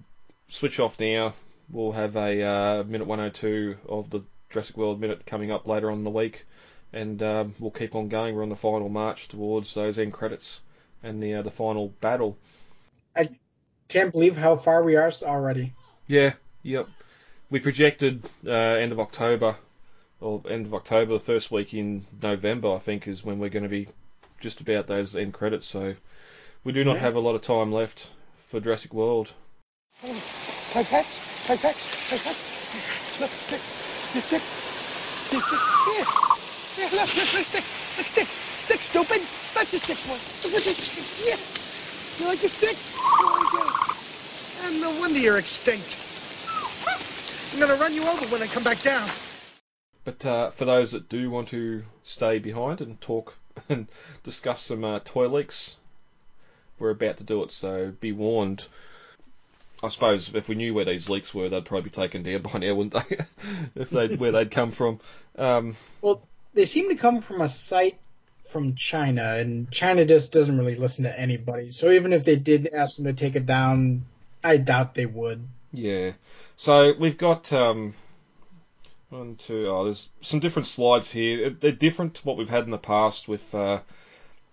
switch 0.48 0.80
off 0.80 1.00
now. 1.00 1.36
We'll 1.70 1.92
have 1.92 2.16
a 2.16 2.42
uh, 2.42 2.84
minute 2.84 3.06
102 3.06 3.78
of 3.88 4.10
the 4.10 4.24
Jurassic 4.50 4.76
World 4.76 5.00
minute 5.00 5.28
coming 5.28 5.52
up 5.52 5.68
later 5.68 5.92
on 5.92 6.00
in 6.00 6.04
the 6.04 6.10
week, 6.10 6.48
and 6.92 7.22
um, 7.22 7.54
we'll 7.60 7.70
keep 7.70 7.94
on 7.94 8.10
going. 8.10 8.34
We're 8.34 8.42
on 8.42 8.50
the 8.50 8.56
final 8.56 8.90
march 8.90 9.28
towards 9.28 9.72
those 9.76 10.00
end 10.00 10.14
credits 10.14 10.62
and 11.06 11.22
the 11.22 11.36
uh, 11.36 11.42
the 11.44 11.52
final 11.52 11.90
battle. 12.02 12.38
I 13.16 13.30
can't 13.88 14.12
believe 14.12 14.36
how 14.36 14.56
far 14.56 14.84
we 14.84 14.96
are 14.96 15.12
already. 15.24 15.74
Yeah, 16.08 16.34
yep. 16.64 16.88
We 17.50 17.60
projected 17.60 18.28
uh, 18.46 18.52
end 18.52 18.92
of 18.92 19.00
October, 19.00 19.56
or 20.20 20.42
end 20.50 20.66
of 20.66 20.74
October, 20.74 21.14
the 21.14 21.20
first 21.20 21.52
week 21.52 21.74
in 21.74 22.06
November, 22.22 22.74
I 22.74 22.80
think, 22.80 23.08
is 23.08 23.24
when 23.24 23.40
we're 23.40 23.50
going 23.50 23.64
to 23.64 23.70
be 23.70 23.88
just 24.40 24.62
about 24.62 24.88
those 24.88 25.16
end 25.16 25.34
credits. 25.34 25.68
So 25.68 25.96
we 26.64 26.72
do 26.72 26.84
not 26.84 26.96
Yeah. 26.96 27.02
have 27.02 27.16
a 27.16 27.20
lot 27.20 27.36
of 27.36 27.42
time 27.42 27.72
left 27.72 28.10
for 28.48 28.60
Jurassic 28.60 28.94
World. 28.94 29.32
Pipettes? 30.02 31.48
Pipettes? 31.48 32.10
Pipettes? 32.10 33.22
Look, 33.22 33.30
stick. 33.30 33.62
See 33.62 34.20
a 34.20 34.22
stick? 34.22 34.42
See 34.42 35.40
stick? 35.40 35.60
Yeah. 35.98 36.06
Yeah, 36.78 36.90
look, 37.00 37.16
look, 37.16 37.34
look, 37.34 37.46
stick. 37.46 37.64
Look, 37.98 38.08
stick. 38.08 38.45
Stick, 38.66 38.82
stupid. 38.82 39.22
That's 39.54 39.74
a 39.76 39.78
stick, 39.78 39.98
boy. 40.08 40.18
Look 40.44 40.58
at 40.58 40.64
this. 40.64 41.24
Yes. 41.24 42.18
You 42.20 42.26
like 42.26 42.42
a 42.44 42.50
stick? 42.50 42.76
Go 42.98 43.28
on, 43.28 43.46
get 43.56 43.68
it. 43.68 44.66
And 44.66 44.82
no 44.82 45.00
wonder 45.00 45.20
you're 45.20 45.38
extinct. 45.38 46.02
I'm 47.54 47.60
gonna 47.60 47.80
run 47.80 47.94
you 47.94 48.02
over 48.02 48.26
when 48.26 48.42
I 48.42 48.48
come 48.48 48.64
back 48.64 48.82
down. 48.82 49.08
But 50.04 50.26
uh, 50.26 50.50
for 50.50 50.66
those 50.66 50.94
that 50.94 51.10
do 51.10 51.30
want 51.30 51.50
to 51.50 51.84
stay 52.02 52.40
behind 52.40 52.82
and 52.82 53.00
talk 53.00 53.36
and 53.70 53.88
discuss 54.24 54.64
some 54.64 54.84
uh, 54.84 55.00
toy 55.06 55.28
leaks, 55.28 55.76
we're 56.80 56.90
about 56.90 57.18
to 57.18 57.24
do 57.24 57.44
it. 57.44 57.52
So 57.52 57.94
be 58.02 58.14
warned. 58.14 58.68
I 59.84 59.90
suppose 59.90 60.34
if 60.34 60.50
we 60.50 60.56
knew 60.56 60.74
where 60.74 60.86
these 60.86 61.08
leaks 61.08 61.36
were, 61.36 61.50
they'd 61.50 61.66
probably 61.66 61.92
be 61.92 61.92
taken 61.92 62.24
down 62.24 62.42
by 62.52 62.58
now, 62.58 62.74
wouldn't 62.74 62.96
they? 63.10 63.18
if 63.76 63.92
they 63.92 64.08
would 64.08 64.20
where 64.20 64.32
they'd 64.32 64.50
come 64.50 64.72
from. 64.72 65.00
Um, 65.38 65.76
Well, 66.02 66.20
they 66.56 66.66
seem 66.66 66.90
to 66.90 66.96
come 66.96 67.22
from 67.22 67.42
a 67.42 67.50
site 67.50 68.00
from 68.48 68.76
China, 68.76 69.36
and 69.36 69.70
China 69.72 70.06
just 70.06 70.32
doesn't 70.32 70.58
really 70.58 70.76
listen 70.76 71.06
to 71.06 71.20
anybody. 71.20 71.72
So 71.72 71.92
even 71.92 72.14
if 72.14 72.26
they 72.26 72.36
did 72.36 72.70
ask 72.74 72.98
them 72.98 73.06
to 73.06 73.14
take 73.14 73.36
it 73.36 73.46
down, 73.46 74.06
I 74.44 74.58
doubt 74.58 74.94
they 74.94 75.06
would. 75.06 75.48
Yeah. 75.72 76.12
So 76.56 76.94
we've 76.98 77.18
got 77.18 77.52
um, 77.52 77.94
one, 79.10 79.36
two. 79.36 79.68
Oh, 79.68 79.86
there's 79.86 80.10
some 80.22 80.40
different 80.40 80.68
slides 80.68 81.12
here. 81.12 81.50
They're 81.50 81.72
different 81.72 82.16
to 82.16 82.22
what 82.24 82.38
we've 82.38 82.50
had 82.50 82.66
in 82.66 82.72
the 82.72 82.78
past 82.78 83.28
with 83.28 83.54
uh, 83.54 83.80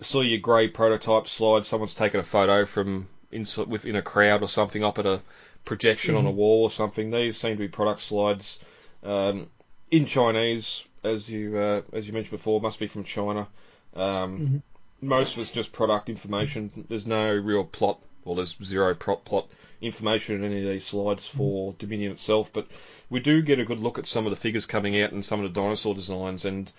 of 0.01 0.25
your 0.25 0.39
grey 0.39 0.69
prototype 0.69 1.29
slide. 1.29 1.65
Someone's 1.65 1.95
taken 1.95 2.21
a 2.21 2.25
photo 2.25 2.67
from 2.67 3.09
in 3.31 3.47
within 3.69 3.97
a 3.97 4.03
crowd 4.03 4.43
or 4.43 4.49
something 4.49 4.85
up 4.85 4.99
at 4.99 5.07
a 5.07 5.21
projection 5.65 6.17
on 6.17 6.27
a 6.27 6.31
wall 6.31 6.65
or 6.65 6.71
something. 6.71 7.11
These 7.11 7.39
seem 7.39 7.53
to 7.53 7.59
be 7.59 7.69
product 7.69 8.01
slides 8.01 8.59
um, 9.05 9.49
in 9.91 10.07
Chinese, 10.07 10.85
as 11.05 11.29
you 11.31 11.57
uh, 11.57 11.83
as 11.93 12.07
you 12.07 12.13
mentioned 12.13 12.33
before. 12.33 12.61
Must 12.61 12.79
be 12.79 12.89
from 12.89 13.05
China. 13.05 13.47
Um, 13.95 14.63
Most 15.01 15.35
of 15.35 15.41
it's 15.41 15.51
just 15.51 15.73
product 15.73 16.09
information. 16.09 16.87
There's 16.89 17.07
no 17.07 17.33
real 17.33 17.65
plot, 17.65 17.99
or 18.25 18.37
there's 18.37 18.57
zero 18.63 18.95
prop 18.95 19.25
plot 19.25 19.49
information 19.81 20.37
in 20.37 20.45
any 20.45 20.63
of 20.63 20.69
these 20.69 20.87
slides 20.87 21.27
for 21.27 21.75
Dominion 21.79 22.13
itself, 22.13 22.53
but 22.53 22.69
we 23.11 23.21
do 23.21 23.43
get 23.43 23.59
a 23.59 23.65
good 23.65 23.81
look 23.81 23.99
at 23.99 24.07
some 24.07 24.27
of 24.27 24.31
the 24.31 24.37
figures 24.37 24.65
coming 24.65 25.01
out 25.03 25.13
and 25.13 25.25
some 25.27 25.45
of 25.45 25.53
the 25.53 25.61
dinosaur 25.61 25.95
designs. 25.95 26.45
And 26.45 26.71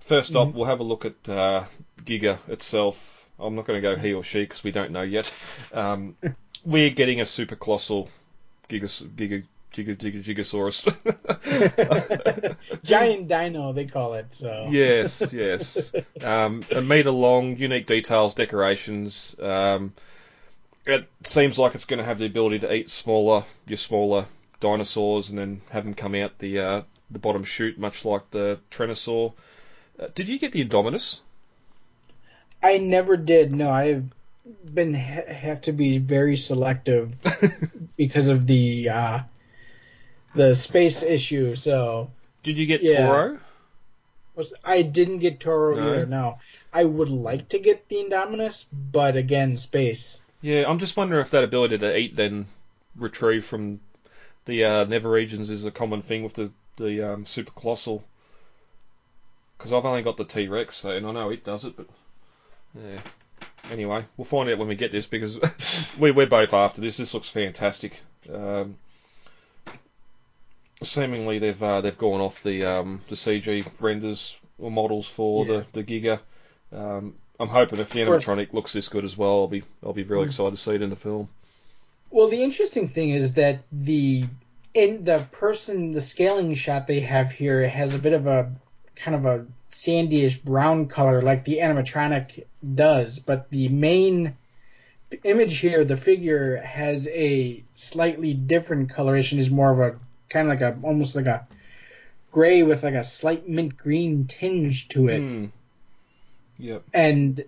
first 0.00 0.36
up, 0.36 0.52
we'll 0.52 0.66
have 0.66 0.80
a 0.80 0.84
look 0.84 1.06
at 1.06 1.28
uh, 1.28 1.64
Giga 2.04 2.38
itself. 2.48 3.26
I'm 3.38 3.54
not 3.54 3.66
going 3.66 3.80
to 3.80 3.88
go 3.88 3.96
he 3.96 4.12
or 4.12 4.22
she 4.22 4.40
because 4.40 4.62
we 4.62 4.72
don't 4.72 4.90
know 4.92 5.02
yet. 5.02 5.32
Um, 5.72 6.16
we're 6.64 6.90
getting 6.90 7.22
a 7.22 7.26
super 7.26 7.56
colossal 7.56 8.10
Giga 8.68 8.84
Giga 9.16 9.44
Giga 9.72 9.96
Giga 9.96 10.22
Gigasaurus. 10.22 10.86
Giant 12.82 13.28
dino, 13.28 13.72
they 13.72 13.86
call 13.86 14.14
it. 14.14 14.34
So 14.34 14.68
yes, 14.70 15.32
yes. 15.32 15.92
Um, 16.22 16.64
a 16.70 16.80
meter 16.80 17.10
long, 17.10 17.56
unique 17.56 17.86
details, 17.86 18.34
decorations. 18.34 19.36
Um, 19.40 19.94
it 20.86 21.08
seems 21.24 21.58
like 21.58 21.74
it's 21.74 21.84
going 21.84 21.98
to 21.98 22.04
have 22.04 22.18
the 22.18 22.26
ability 22.26 22.60
to 22.60 22.72
eat 22.72 22.90
smaller, 22.90 23.44
your 23.66 23.76
smaller 23.76 24.26
dinosaurs, 24.60 25.28
and 25.28 25.38
then 25.38 25.60
have 25.70 25.84
them 25.84 25.94
come 25.94 26.14
out 26.14 26.38
the 26.38 26.58
uh, 26.58 26.82
the 27.10 27.18
bottom 27.18 27.44
chute, 27.44 27.78
much 27.78 28.04
like 28.04 28.30
the 28.30 28.58
Tyrannosaur. 28.70 29.32
Uh, 29.98 30.08
did 30.14 30.28
you 30.28 30.38
get 30.38 30.52
the 30.52 30.64
Indominus? 30.64 31.20
I 32.62 32.78
never 32.78 33.16
did. 33.16 33.54
No, 33.54 33.70
I've 33.70 34.10
been 34.64 34.94
ha- 34.94 35.32
have 35.32 35.62
to 35.62 35.72
be 35.72 35.98
very 35.98 36.36
selective 36.36 37.22
because 37.96 38.28
of 38.28 38.46
the 38.46 38.88
uh, 38.88 39.20
the 40.34 40.54
space 40.54 41.02
issue. 41.02 41.56
So 41.56 42.10
Did 42.42 42.58
you 42.58 42.66
get 42.66 42.82
Yeah. 42.82 43.06
Toro? 43.06 43.40
was 44.34 44.54
I 44.64 44.82
didn't 44.82 45.18
get 45.18 45.40
Toro 45.40 45.76
No? 45.76 45.88
either. 45.90 46.06
No, 46.06 46.38
I 46.72 46.84
would 46.84 47.10
like 47.10 47.48
to 47.50 47.58
get 47.58 47.88
the 47.88 47.96
Indominus, 47.96 48.64
but 48.72 49.16
again, 49.16 49.56
space. 49.56 50.22
Yeah, 50.40 50.64
I'm 50.66 50.78
just 50.78 50.96
wondering 50.96 51.20
if 51.20 51.30
that 51.30 51.44
ability 51.44 51.78
to 51.78 51.96
eat 51.96 52.16
then 52.16 52.46
retrieve 52.96 53.44
from 53.44 53.80
the 54.46 54.64
uh, 54.64 54.84
Never 54.84 55.10
regions 55.10 55.50
is 55.50 55.64
a 55.64 55.70
common 55.70 56.02
thing 56.02 56.22
with 56.22 56.34
the 56.34 56.50
the 56.76 57.12
um, 57.12 57.26
Super 57.26 57.50
Colossal. 57.52 58.02
Because 59.58 59.74
I've 59.74 59.84
only 59.84 60.00
got 60.02 60.16
the 60.16 60.24
T 60.24 60.48
Rex, 60.48 60.78
so, 60.78 60.90
and 60.90 61.06
I 61.06 61.12
know 61.12 61.28
it 61.28 61.44
does 61.44 61.66
it, 61.66 61.76
but 61.76 61.86
yeah. 62.74 62.98
Anyway, 63.70 64.04
we'll 64.16 64.24
find 64.24 64.48
out 64.48 64.56
when 64.58 64.68
we 64.68 64.74
get 64.74 64.90
this 64.90 65.06
because 65.06 65.38
we 65.98 66.10
we're 66.12 66.26
both 66.26 66.54
after 66.54 66.80
this. 66.80 66.96
This 66.96 67.12
looks 67.12 67.28
fantastic. 67.28 68.00
Um, 68.32 68.78
seemingly 70.82 71.38
they've 71.38 71.62
uh, 71.62 71.80
they've 71.80 71.98
gone 71.98 72.20
off 72.20 72.42
the 72.42 72.64
um, 72.64 73.00
the 73.08 73.14
CG 73.14 73.66
renders 73.80 74.36
or 74.58 74.70
models 74.70 75.06
for 75.06 75.46
Yeah. 75.46 75.62
the 75.72 75.82
the 75.82 75.84
Giga. 75.84 76.20
Um, 76.72 77.14
I'm 77.38 77.48
hoping 77.48 77.80
if 77.80 77.90
the 77.90 78.00
animatronic 78.00 78.52
looks 78.52 78.72
this 78.72 78.88
good 78.88 79.04
as 79.04 79.16
well, 79.16 79.40
I'll 79.40 79.48
be 79.48 79.62
I'll 79.84 79.92
be 79.92 80.02
really 80.02 80.26
excited 80.26 80.50
to 80.52 80.56
see 80.56 80.74
it 80.74 80.82
in 80.82 80.90
the 80.90 80.96
film. 80.96 81.28
Well, 82.10 82.28
the 82.28 82.42
interesting 82.42 82.88
thing 82.88 83.10
is 83.10 83.34
that 83.34 83.60
the 83.72 84.24
in 84.74 85.04
the 85.04 85.26
person 85.32 85.92
the 85.92 86.00
scaling 86.00 86.54
shot 86.54 86.86
they 86.86 87.00
have 87.00 87.30
here 87.30 87.66
has 87.68 87.94
a 87.94 87.98
bit 87.98 88.12
of 88.12 88.26
a 88.26 88.52
kind 88.94 89.14
of 89.14 89.24
a 89.26 89.46
sandyish 89.68 90.42
brown 90.44 90.86
color 90.86 91.22
like 91.22 91.44
the 91.44 91.58
animatronic 91.58 92.44
does, 92.74 93.18
but 93.18 93.48
the 93.50 93.68
main 93.68 94.36
image 95.24 95.58
here, 95.58 95.84
the 95.84 95.96
figure 95.96 96.56
has 96.56 97.08
a 97.08 97.64
slightly 97.74 98.34
different 98.34 98.90
coloration. 98.90 99.38
is 99.38 99.50
more 99.50 99.72
of 99.72 99.78
a 99.80 99.98
kind 100.30 100.50
of 100.50 100.60
like 100.60 100.62
a 100.62 100.78
almost 100.82 101.14
like 101.16 101.26
a 101.26 101.46
gray 102.30 102.62
with 102.62 102.82
like 102.82 102.94
a 102.94 103.04
slight 103.04 103.48
mint 103.48 103.76
green 103.76 104.26
tinge 104.26 104.88
to 104.88 105.08
it 105.08 105.18
Hmm. 105.20 105.46
Yep. 106.58 106.82
and 106.94 107.44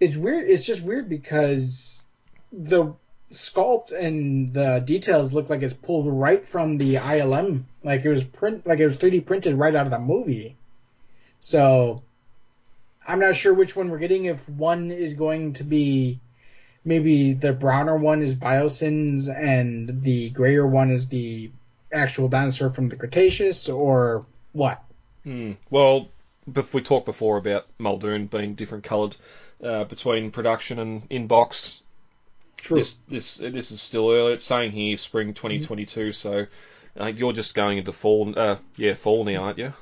it's 0.00 0.16
weird. 0.16 0.48
It's 0.48 0.64
just 0.64 0.82
weird 0.82 1.08
because 1.08 2.02
the 2.52 2.94
sculpt 3.32 3.92
and 3.92 4.54
the 4.54 4.78
details 4.78 5.32
look 5.34 5.50
like 5.50 5.60
it's 5.62 5.74
pulled 5.74 6.06
right 6.06 6.44
from 6.44 6.78
the 6.78 6.94
ILM, 6.94 7.64
like 7.84 8.04
it 8.04 8.08
was 8.08 8.24
print, 8.24 8.66
like 8.66 8.78
it 8.80 8.86
was 8.86 8.96
3D 8.96 9.26
printed 9.26 9.54
right 9.54 9.74
out 9.74 9.86
of 9.86 9.90
the 9.90 9.98
movie. 9.98 10.56
So 11.40 12.02
I'm 13.06 13.18
not 13.20 13.36
sure 13.36 13.52
which 13.52 13.76
one 13.76 13.90
we're 13.90 13.98
getting. 13.98 14.24
If 14.26 14.48
one 14.48 14.90
is 14.90 15.14
going 15.14 15.54
to 15.54 15.64
be 15.64 16.20
maybe 16.84 17.34
the 17.34 17.52
browner 17.52 17.96
one 17.98 18.22
is 18.22 18.34
Biosyn's 18.34 19.28
and 19.28 20.02
the 20.02 20.30
grayer 20.30 20.66
one 20.66 20.90
is 20.90 21.08
the 21.08 21.50
actual 21.92 22.28
dinosaur 22.28 22.70
from 22.70 22.86
the 22.86 22.96
Cretaceous, 22.96 23.68
or 23.68 24.24
what? 24.52 24.82
Hmm. 25.24 25.52
Well, 25.70 26.08
we 26.72 26.82
talked 26.82 27.06
before 27.06 27.36
about 27.36 27.66
Muldoon 27.78 28.26
being 28.26 28.54
different 28.54 28.84
coloured 28.84 29.16
uh, 29.62 29.84
between 29.84 30.30
production 30.30 30.78
and 30.78 31.02
in 31.10 31.26
box. 31.26 31.80
True. 32.56 32.78
This 32.78 32.98
this 33.08 33.36
this 33.36 33.70
is 33.70 33.80
still 33.80 34.10
early. 34.10 34.32
It's 34.34 34.44
saying 34.44 34.72
here 34.72 34.96
spring 34.96 35.34
2022, 35.34 36.12
so 36.12 36.46
uh, 36.98 37.06
you're 37.06 37.32
just 37.32 37.54
going 37.54 37.78
into 37.78 37.92
fall. 37.92 38.32
Uh, 38.36 38.56
yeah, 38.76 38.94
fall 38.94 39.24
now, 39.24 39.44
aren't 39.44 39.58
you? 39.58 39.72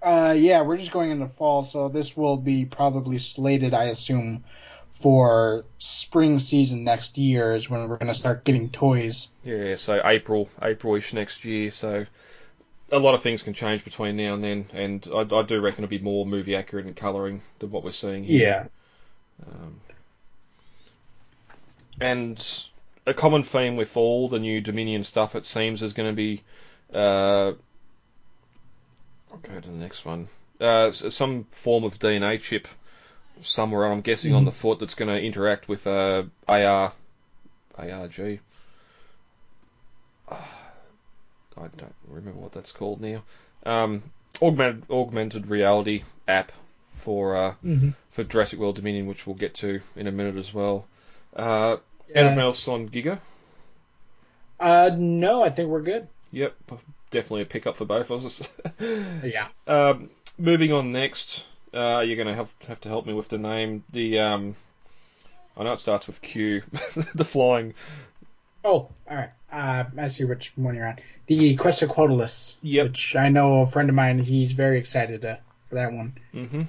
Uh, 0.00 0.34
yeah, 0.36 0.62
we're 0.62 0.76
just 0.76 0.92
going 0.92 1.10
into 1.10 1.26
fall, 1.26 1.64
so 1.64 1.88
this 1.88 2.16
will 2.16 2.36
be 2.36 2.64
probably 2.64 3.18
slated, 3.18 3.74
I 3.74 3.84
assume, 3.84 4.44
for 4.90 5.64
spring 5.78 6.38
season 6.38 6.84
next 6.84 7.18
year 7.18 7.54
is 7.54 7.70
when 7.70 7.88
we're 7.88 7.98
going 7.98 8.08
to 8.08 8.14
start 8.14 8.44
getting 8.44 8.70
toys. 8.70 9.28
Yeah, 9.44 9.76
so 9.76 10.00
April, 10.04 10.48
April-ish 10.60 11.12
next 11.12 11.44
year. 11.44 11.70
So 11.70 12.06
a 12.90 12.98
lot 12.98 13.14
of 13.14 13.22
things 13.22 13.42
can 13.42 13.54
change 13.54 13.84
between 13.84 14.16
now 14.16 14.34
and 14.34 14.42
then, 14.42 14.66
and 14.72 15.06
I, 15.12 15.20
I 15.20 15.42
do 15.42 15.60
reckon 15.60 15.84
it'll 15.84 15.90
be 15.90 15.98
more 15.98 16.26
movie 16.26 16.56
accurate 16.56 16.86
in 16.86 16.94
colouring 16.94 17.42
than 17.58 17.70
what 17.70 17.84
we're 17.84 17.92
seeing 17.92 18.24
here. 18.24 18.68
Yeah. 19.42 19.46
Um, 19.46 19.80
and 22.00 22.68
a 23.06 23.14
common 23.14 23.42
theme 23.42 23.76
with 23.76 23.96
all 23.96 24.28
the 24.28 24.38
new 24.38 24.60
Dominion 24.60 25.04
stuff, 25.04 25.34
it 25.34 25.46
seems, 25.46 25.82
is 25.82 25.92
going 25.92 26.08
to 26.08 26.16
be. 26.16 26.42
Uh, 26.92 27.52
I'll 29.30 29.38
go 29.42 29.60
to 29.60 29.68
the 29.68 29.76
next 29.76 30.04
one. 30.04 30.28
Uh, 30.60 30.90
some 30.90 31.44
form 31.50 31.84
of 31.84 31.98
DNA 31.98 32.40
chip 32.40 32.66
somewhere, 33.42 33.84
I'm 33.86 34.00
guessing, 34.00 34.34
on 34.34 34.44
the 34.44 34.52
foot 34.52 34.78
that's 34.80 34.94
going 34.94 35.08
to 35.08 35.20
interact 35.20 35.68
with 35.68 35.86
uh, 35.86 36.24
AR, 36.46 36.92
ARG. 37.76 38.40
Ah, 40.30 40.48
I 41.56 41.68
don't 41.76 41.94
remember 42.06 42.38
what 42.40 42.52
that's 42.52 42.72
called 42.72 43.00
now. 43.00 43.22
Um, 43.64 44.02
augmented 44.42 44.84
augmented 44.90 45.46
reality 45.48 46.02
app 46.26 46.52
for 46.96 47.36
uh, 47.36 47.54
Mhm. 47.64 47.94
for 48.10 48.24
Jurassic 48.24 48.58
World 48.58 48.76
Dominion, 48.76 49.06
which 49.06 49.26
we'll 49.26 49.36
get 49.36 49.54
to 49.56 49.80
in 49.96 50.06
a 50.06 50.12
minute 50.12 50.36
as 50.36 50.52
well. 50.52 50.86
Uh, 51.34 51.76
Yeah. 52.08 52.20
Anything 52.20 52.38
else 52.40 52.66
on 52.68 52.88
Giga? 52.88 53.20
Uh, 54.58 54.90
no, 54.96 55.42
I 55.42 55.50
think 55.50 55.68
we're 55.68 55.82
good. 55.82 56.08
Yep, 56.32 56.56
definitely 57.10 57.42
a 57.42 57.46
pickup 57.46 57.76
for 57.76 57.84
both 57.84 58.10
of 58.10 58.24
us. 58.24 58.42
Yeah. 59.24 59.48
um, 59.66 60.10
moving 60.38 60.72
on 60.72 60.92
next, 60.92 61.44
uh, 61.78 62.00
you're 62.00 62.16
going 62.16 62.28
to 62.28 62.34
have 62.34 62.52
have 62.66 62.80
to 62.82 62.88
help 62.88 63.06
me 63.06 63.12
with 63.14 63.28
the 63.28 63.38
name. 63.38 63.84
The 63.90 64.18
um, 64.20 64.56
I 65.56 65.64
know 65.64 65.72
it 65.72 65.80
starts 65.80 66.06
with 66.06 66.20
Q, 66.22 66.62
the 67.14 67.24
flying. 67.24 67.74
Oh, 68.64 68.88
all 69.08 69.16
right. 69.16 69.30
Uh, 69.50 69.84
I 69.96 70.08
see 70.08 70.24
which 70.24 70.52
one 70.56 70.74
you're 70.74 70.86
on. 70.88 70.96
The 71.26 71.56
Quetzalcoatlus, 71.56 72.56
Yep. 72.62 72.86
which 72.88 73.16
I 73.16 73.28
know 73.28 73.60
a 73.62 73.66
friend 73.66 73.88
of 73.88 73.94
mine. 73.94 74.18
He's 74.18 74.52
very 74.52 74.78
excited 74.78 75.24
uh, 75.24 75.36
for 75.66 75.76
that 75.76 75.92
one. 75.92 76.16
hmm 76.32 76.62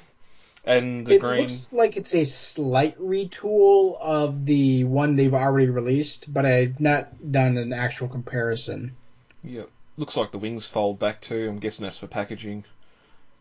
And 0.66 1.06
the 1.06 1.16
it 1.16 1.22
green. 1.22 1.42
looks 1.42 1.74
like 1.74 1.98
it's 1.98 2.14
a 2.14 2.24
slight 2.26 2.98
retool 3.00 3.98
of 4.00 4.46
the 4.46 4.84
one 4.86 5.16
they've 5.16 5.34
already 5.34 5.70
released, 5.70 6.32
but 6.32 6.46
I've 6.46 6.80
not 6.80 7.32
done 7.32 7.58
an 7.58 7.74
actual 7.74 8.08
comparison. 8.08 8.96
Yeah. 9.44 9.64
Looks 9.98 10.16
like 10.16 10.32
the 10.32 10.38
wings 10.38 10.66
fold 10.66 11.00
back 11.00 11.20
too. 11.22 11.48
I'm 11.50 11.60
guessing 11.60 11.84
that's 11.84 11.98
for 11.98 12.08
packaging. 12.08 12.64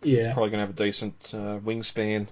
It's 0.02 0.11
Yeah. 0.11 0.32
probably 0.32 0.50
going 0.50 0.61
to 0.61 0.66
have 0.66 0.78
a 0.78 0.84
decent 0.84 1.14
uh, 1.34 1.58
wingspan. 1.58 2.26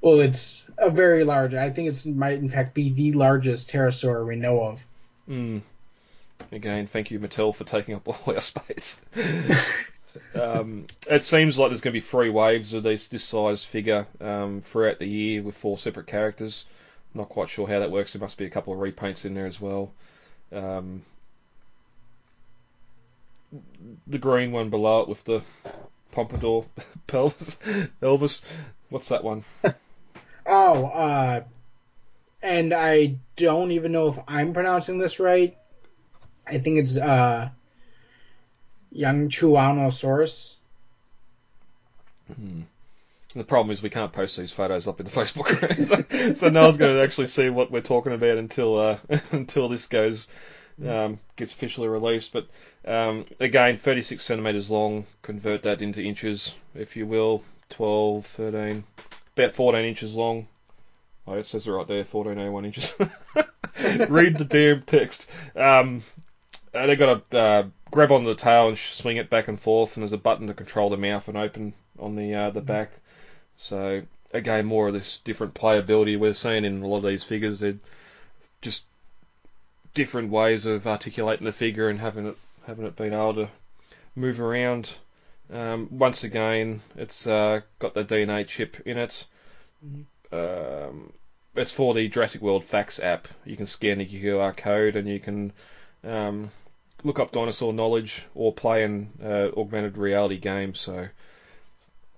Well, 0.00 0.20
it's 0.20 0.68
a 0.78 0.90
very 0.90 1.22
large. 1.24 1.54
I 1.54 1.70
think 1.70 1.88
it 1.88 2.06
might 2.06 2.38
in 2.38 2.48
fact 2.48 2.74
be 2.74 2.90
the 2.90 3.12
largest 3.12 3.70
pterosaur 3.70 4.26
we 4.26 4.36
know 4.36 4.64
of. 4.64 4.84
Mm. 5.28 5.62
Again, 6.50 6.88
thank 6.88 7.12
you, 7.12 7.20
Mattel, 7.20 7.54
for 7.54 7.62
taking 7.64 7.94
up 7.94 8.08
all 8.26 8.34
our 8.34 8.40
space. 8.40 9.00
um, 10.34 10.86
it 11.08 11.22
seems 11.22 11.56
like 11.56 11.70
there's 11.70 11.80
going 11.82 11.92
to 11.94 12.00
be 12.00 12.04
three 12.04 12.30
waves 12.30 12.74
of 12.74 12.82
this 12.82 13.06
this 13.06 13.22
sized 13.22 13.64
figure 13.64 14.06
um, 14.20 14.60
throughout 14.62 14.98
the 14.98 15.06
year 15.06 15.40
with 15.42 15.56
four 15.56 15.78
separate 15.78 16.08
characters. 16.08 16.64
Not 17.14 17.28
quite 17.28 17.48
sure 17.48 17.68
how 17.68 17.78
that 17.78 17.90
works. 17.92 18.12
There 18.14 18.20
must 18.20 18.38
be 18.38 18.46
a 18.46 18.50
couple 18.50 18.72
of 18.72 18.80
repaints 18.80 19.24
in 19.24 19.34
there 19.34 19.46
as 19.46 19.60
well. 19.60 19.92
Um, 20.50 21.02
the 24.06 24.18
green 24.18 24.50
one 24.50 24.70
below 24.70 25.02
it 25.02 25.08
with 25.08 25.22
the 25.24 25.42
pompadour 26.12 26.66
pelvis 27.06 27.56
Elvis. 28.00 28.42
What's 28.88 29.08
that 29.08 29.24
one? 29.24 29.44
Oh, 30.44 30.86
uh, 30.86 31.42
and 32.42 32.74
I 32.74 33.14
don't 33.36 33.70
even 33.70 33.92
know 33.92 34.08
if 34.08 34.18
I'm 34.26 34.52
pronouncing 34.52 34.98
this 34.98 35.20
right. 35.20 35.56
I 36.44 36.58
think 36.58 36.78
it's 36.78 36.96
uh, 36.96 37.50
Yangchuanosaurus. 38.92 40.56
Hmm. 42.34 42.62
The 43.34 43.44
problem 43.44 43.70
is 43.70 43.82
we 43.82 43.88
can't 43.88 44.12
post 44.12 44.36
these 44.36 44.52
photos 44.52 44.86
up 44.86 45.00
in 45.00 45.06
the 45.06 45.12
Facebook, 45.20 45.48
so, 45.48 46.34
so 46.34 46.48
no 46.48 46.64
one's 46.64 46.76
going 46.76 46.96
to 46.96 47.02
actually 47.02 47.28
see 47.28 47.48
what 47.48 47.70
we're 47.70 47.80
talking 47.80 48.12
about 48.12 48.36
until 48.36 48.78
uh, 48.78 48.98
until 49.30 49.68
this 49.68 49.86
goes 49.86 50.28
um, 50.86 51.20
gets 51.36 51.52
officially 51.52 51.88
released. 51.88 52.32
But 52.32 52.46
um, 52.84 53.26
again, 53.40 53.76
36 53.76 54.22
centimeters 54.22 54.70
long. 54.70 55.06
Convert 55.22 55.62
that 55.62 55.82
into 55.82 56.02
inches, 56.02 56.54
if 56.74 56.96
you 56.96 57.06
will. 57.06 57.42
12, 57.70 58.26
13, 58.26 58.84
about 59.36 59.52
14 59.52 59.84
inches 59.84 60.14
long. 60.14 60.46
Oh, 61.26 61.34
it 61.34 61.46
says 61.46 61.66
it 61.66 61.70
right 61.70 61.86
there, 61.86 62.04
1401 62.04 62.64
inches. 62.64 62.94
Read 64.10 64.36
the 64.36 64.44
damn 64.44 64.82
text. 64.82 65.28
Um, 65.56 66.02
uh, 66.74 66.86
they 66.86 66.96
got 66.96 67.30
to 67.30 67.38
uh, 67.38 67.62
grab 67.90 68.12
onto 68.12 68.28
the 68.28 68.34
tail 68.34 68.68
and 68.68 68.76
swing 68.76 69.18
it 69.18 69.30
back 69.30 69.48
and 69.48 69.60
forth, 69.60 69.96
and 69.96 70.02
there's 70.02 70.12
a 70.12 70.18
button 70.18 70.48
to 70.48 70.54
control 70.54 70.90
the 70.90 70.96
mouth 70.96 71.28
and 71.28 71.36
open 71.36 71.74
on 71.98 72.16
the 72.16 72.34
uh, 72.34 72.50
the 72.50 72.60
back. 72.60 72.90
So 73.56 74.02
again, 74.32 74.66
more 74.66 74.88
of 74.88 74.94
this 74.94 75.18
different 75.18 75.54
playability 75.54 76.18
we're 76.18 76.32
seeing 76.32 76.64
in 76.64 76.82
a 76.82 76.86
lot 76.86 76.98
of 76.98 77.04
these 77.04 77.24
figures. 77.24 77.60
They're 77.60 77.78
just 78.60 78.84
different 79.94 80.30
ways 80.30 80.66
of 80.66 80.86
articulating 80.86 81.44
the 81.44 81.52
figure 81.52 81.88
and 81.88 82.00
having 82.00 82.26
it 82.26 82.36
having 82.66 82.86
it 82.86 82.96
being 82.96 83.12
able 83.12 83.34
to 83.34 83.48
move 84.14 84.40
around. 84.40 84.94
Um, 85.52 85.88
once 85.90 86.24
again, 86.24 86.80
it's 86.96 87.26
uh, 87.26 87.60
got 87.78 87.94
the 87.94 88.04
DNA 88.04 88.46
chip 88.46 88.80
in 88.86 88.98
it. 88.98 89.24
Um, 90.32 91.12
it's 91.54 91.72
for 91.72 91.92
the 91.92 92.08
Jurassic 92.08 92.40
World 92.40 92.64
Facts 92.64 93.00
app. 93.00 93.28
You 93.44 93.56
can 93.56 93.66
scan 93.66 93.98
the 93.98 94.06
QR 94.06 94.56
code 94.56 94.96
and 94.96 95.06
you 95.06 95.20
can 95.20 95.52
um, 96.04 96.50
look 97.04 97.18
up 97.18 97.32
dinosaur 97.32 97.72
knowledge 97.72 98.24
or 98.34 98.52
play 98.52 98.84
an 98.84 99.10
uh, 99.22 99.48
augmented 99.56 99.98
reality 99.98 100.38
game. 100.38 100.74
So 100.74 101.08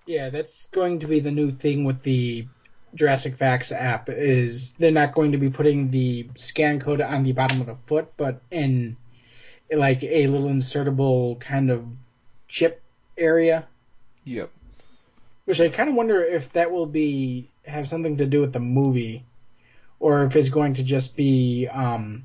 Yeah, 0.07 0.31
that's 0.31 0.69
going 0.69 1.01
to 1.01 1.09
be 1.09 1.21
the 1.21 1.33
new 1.33 1.51
thing 1.51 1.85
with 1.85 2.03
the 2.03 2.47
Jurassic 2.95 3.35
Facts 3.37 3.73
app. 3.73 4.09
Is 4.09 4.73
they're 4.75 4.91
not 4.91 5.15
going 5.15 5.33
to 5.33 5.39
be 5.39 5.51
putting 5.51 5.91
the 5.91 6.29
scan 6.37 6.81
code 6.81 7.01
on 7.01 7.23
the 7.25 7.33
bottom 7.33 7.61
of 7.61 7.67
the 7.67 7.75
foot, 7.75 8.13
but 8.17 8.41
in 8.51 8.97
like 9.73 10.03
a 10.03 10.27
little 10.27 10.49
insertable 10.49 11.39
kind 11.41 11.71
of 11.71 11.87
chip 12.49 12.83
area. 13.17 13.67
Yep. 14.25 14.51
Which 15.45 15.61
I 15.61 15.69
kind 15.69 15.89
of 15.91 15.95
wonder 15.95 16.23
if 16.23 16.53
that 16.53 16.71
will 16.71 16.87
be 16.87 17.49
have 17.67 17.89
something 17.89 18.19
to 18.19 18.27
do 18.27 18.41
with 18.41 18.53
the 18.53 18.61
movie, 18.61 19.25
or 20.01 20.25
if 20.25 20.37
it's 20.37 20.49
going 20.49 20.75
to 20.75 20.83
just 20.83 21.17
be, 21.17 21.69
um, 21.69 22.25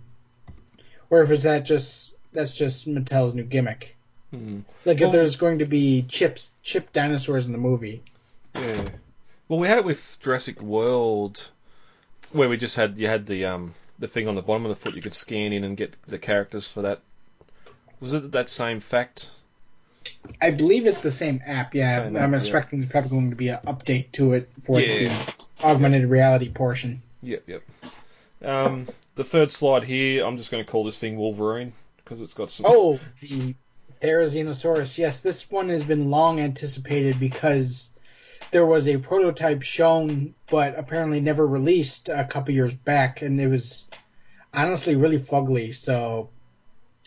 or 1.09 1.21
if 1.21 1.31
it's 1.31 1.43
that 1.43 1.65
just 1.65 2.13
that's 2.31 2.55
just 2.55 2.87
Mattel's 2.87 3.33
new 3.33 3.43
gimmick. 3.43 3.95
Hmm. 4.31 4.59
Like 4.85 4.99
Well- 4.99 5.09
if 5.09 5.13
there's 5.13 5.35
going 5.35 5.59
to 5.59 5.65
be 5.65 6.03
chips, 6.03 6.53
chip 6.63 6.93
dinosaurs 6.93 7.45
in 7.47 7.51
the 7.51 7.57
movie. 7.57 8.03
Yeah. 8.55 8.89
Well, 9.49 9.59
we 9.59 9.67
had 9.67 9.79
it 9.79 9.83
with 9.85 10.17
Jurassic 10.21 10.61
World, 10.61 11.49
where 12.31 12.47
we 12.47 12.55
just 12.55 12.75
had 12.75 12.97
you 12.97 13.07
had 13.07 13.25
the 13.25 13.45
um 13.45 13.73
the 13.97 14.07
thing 14.07 14.27
on 14.27 14.35
the 14.35 14.41
bottom 14.41 14.65
of 14.65 14.69
the 14.69 14.75
foot 14.75 14.95
you 14.95 15.01
could 15.01 15.13
scan 15.13 15.51
in 15.51 15.63
and 15.65 15.75
get 15.75 15.95
the 16.07 16.19
characters 16.19 16.67
for 16.67 16.83
that. 16.83 17.01
Was 17.99 18.13
it 18.13 18.31
that 18.31 18.47
same 18.49 18.79
fact? 18.79 19.29
I 20.41 20.51
believe 20.51 20.85
it's 20.85 21.01
the 21.01 21.11
same 21.11 21.41
app. 21.45 21.75
Yeah, 21.75 21.97
Same 21.97 22.15
I'm 22.15 22.23
app, 22.23 22.31
yeah. 22.31 22.37
expecting 22.37 22.79
there's 22.79 22.91
probably 22.91 23.09
going 23.09 23.29
to 23.31 23.35
be 23.35 23.49
an 23.49 23.59
update 23.65 24.11
to 24.13 24.33
it 24.33 24.49
for 24.61 24.79
Yeah. 24.79 25.09
the 25.09 25.65
augmented 25.65 26.05
reality 26.05 26.49
portion. 26.49 27.01
Yep, 27.21 27.43
yep. 27.47 27.63
Um, 28.41 28.87
the 29.15 29.25
third 29.25 29.51
slide 29.51 29.83
here, 29.83 30.25
I'm 30.25 30.37
just 30.37 30.51
going 30.51 30.63
to 30.63 30.71
call 30.71 30.85
this 30.85 30.97
thing 30.97 31.17
Wolverine 31.17 31.73
because 31.97 32.21
it's 32.21 32.33
got 32.33 32.49
some. 32.51 32.65
Oh, 32.69 32.99
the 33.19 33.55
Therizinosaurus. 34.01 34.97
Yes, 34.97 35.19
this 35.21 35.49
one 35.51 35.67
has 35.69 35.83
been 35.83 36.09
long 36.09 36.39
anticipated 36.39 37.19
because 37.19 37.91
there 38.51 38.65
was 38.65 38.87
a 38.87 38.97
prototype 38.97 39.61
shown, 39.61 40.33
but 40.49 40.77
apparently 40.77 41.21
never 41.21 41.45
released 41.45 42.09
a 42.09 42.23
couple 42.25 42.53
years 42.53 42.73
back, 42.73 43.21
and 43.21 43.39
it 43.39 43.47
was 43.47 43.87
honestly 44.53 44.95
really 44.95 45.19
fugly. 45.19 45.73
So 45.75 46.29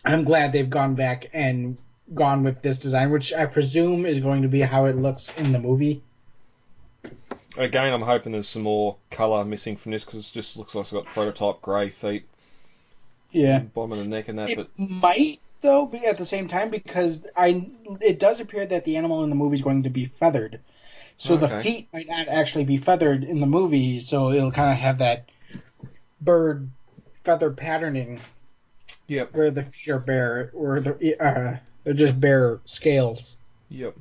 I'm 0.05 0.23
glad 0.23 0.51
they've 0.53 0.69
gone 0.69 0.95
back 0.95 1.29
and 1.33 1.77
gone 2.13 2.43
with 2.43 2.61
this 2.61 2.77
design, 2.79 3.11
which 3.11 3.33
I 3.33 3.45
presume 3.45 4.05
is 4.05 4.19
going 4.19 4.43
to 4.43 4.47
be 4.47 4.61
how 4.61 4.85
it 4.85 4.95
looks 4.95 5.37
in 5.37 5.51
the 5.51 5.59
movie. 5.59 6.01
Again, 7.57 7.93
I'm 7.93 8.01
hoping 8.01 8.31
there's 8.31 8.47
some 8.47 8.63
more 8.63 8.97
colour 9.11 9.45
missing 9.45 9.75
from 9.77 9.91
this 9.91 10.03
because 10.03 10.27
it 10.29 10.33
just 10.33 10.57
looks 10.57 10.73
like 10.73 10.83
it's 10.83 10.91
got 10.91 11.05
prototype 11.05 11.61
grey 11.61 11.89
feet, 11.89 12.25
Yeah. 13.31 13.59
bottom 13.59 13.91
of 13.91 13.97
the 13.99 14.05
neck 14.05 14.27
and 14.27 14.39
that. 14.39 14.49
It 14.49 14.55
But 14.55 14.69
might 14.79 15.39
though 15.61 15.85
be 15.85 16.05
at 16.05 16.17
the 16.17 16.25
same 16.25 16.47
time 16.47 16.71
because 16.71 17.25
I 17.37 17.69
it 18.01 18.19
does 18.19 18.39
appear 18.39 18.65
that 18.65 18.85
the 18.85 18.97
animal 18.97 19.23
in 19.23 19.29
the 19.29 19.35
movie 19.35 19.55
is 19.55 19.61
going 19.61 19.83
to 19.83 19.89
be 19.89 20.05
feathered. 20.05 20.59
So 21.17 21.37
the 21.37 21.47
feet 21.47 21.87
might 21.93 22.07
not 22.07 22.27
actually 22.27 22.65
be 22.65 22.77
feathered 22.77 23.23
in 23.23 23.39
the 23.39 23.45
movie, 23.47 23.99
so 24.01 24.31
it'll 24.31 24.51
kind 24.51 24.71
of 24.71 24.77
have 24.77 24.97
that 24.97 25.29
bird 26.19 26.69
feather 27.23 27.51
patterning 27.51 28.19
yep, 29.07 29.33
where 29.33 29.51
the 29.51 29.61
feet 29.63 29.89
are 29.89 29.99
bare 29.99 30.51
or 30.53 30.79
the 30.81 31.15
uh, 31.23 31.57
they're 31.83 31.93
just 31.93 32.19
bare 32.19 32.59
scales. 32.65 33.37
yep. 33.69 33.95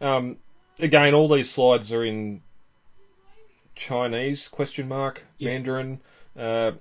Um, 0.00 0.36
again, 0.78 1.14
all 1.14 1.28
these 1.28 1.50
slides 1.50 1.92
are 1.92 2.04
in 2.04 2.42
Chinese 3.74 4.48
question 4.48 4.88
mark 4.88 5.22
Yeah. 5.38 5.50
Mandarin. 5.50 6.00
Uh, 6.38 6.72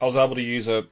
I 0.00 0.04
was 0.04 0.16
able 0.16 0.34
to 0.36 0.42
use 0.42 0.68
a 0.68 0.86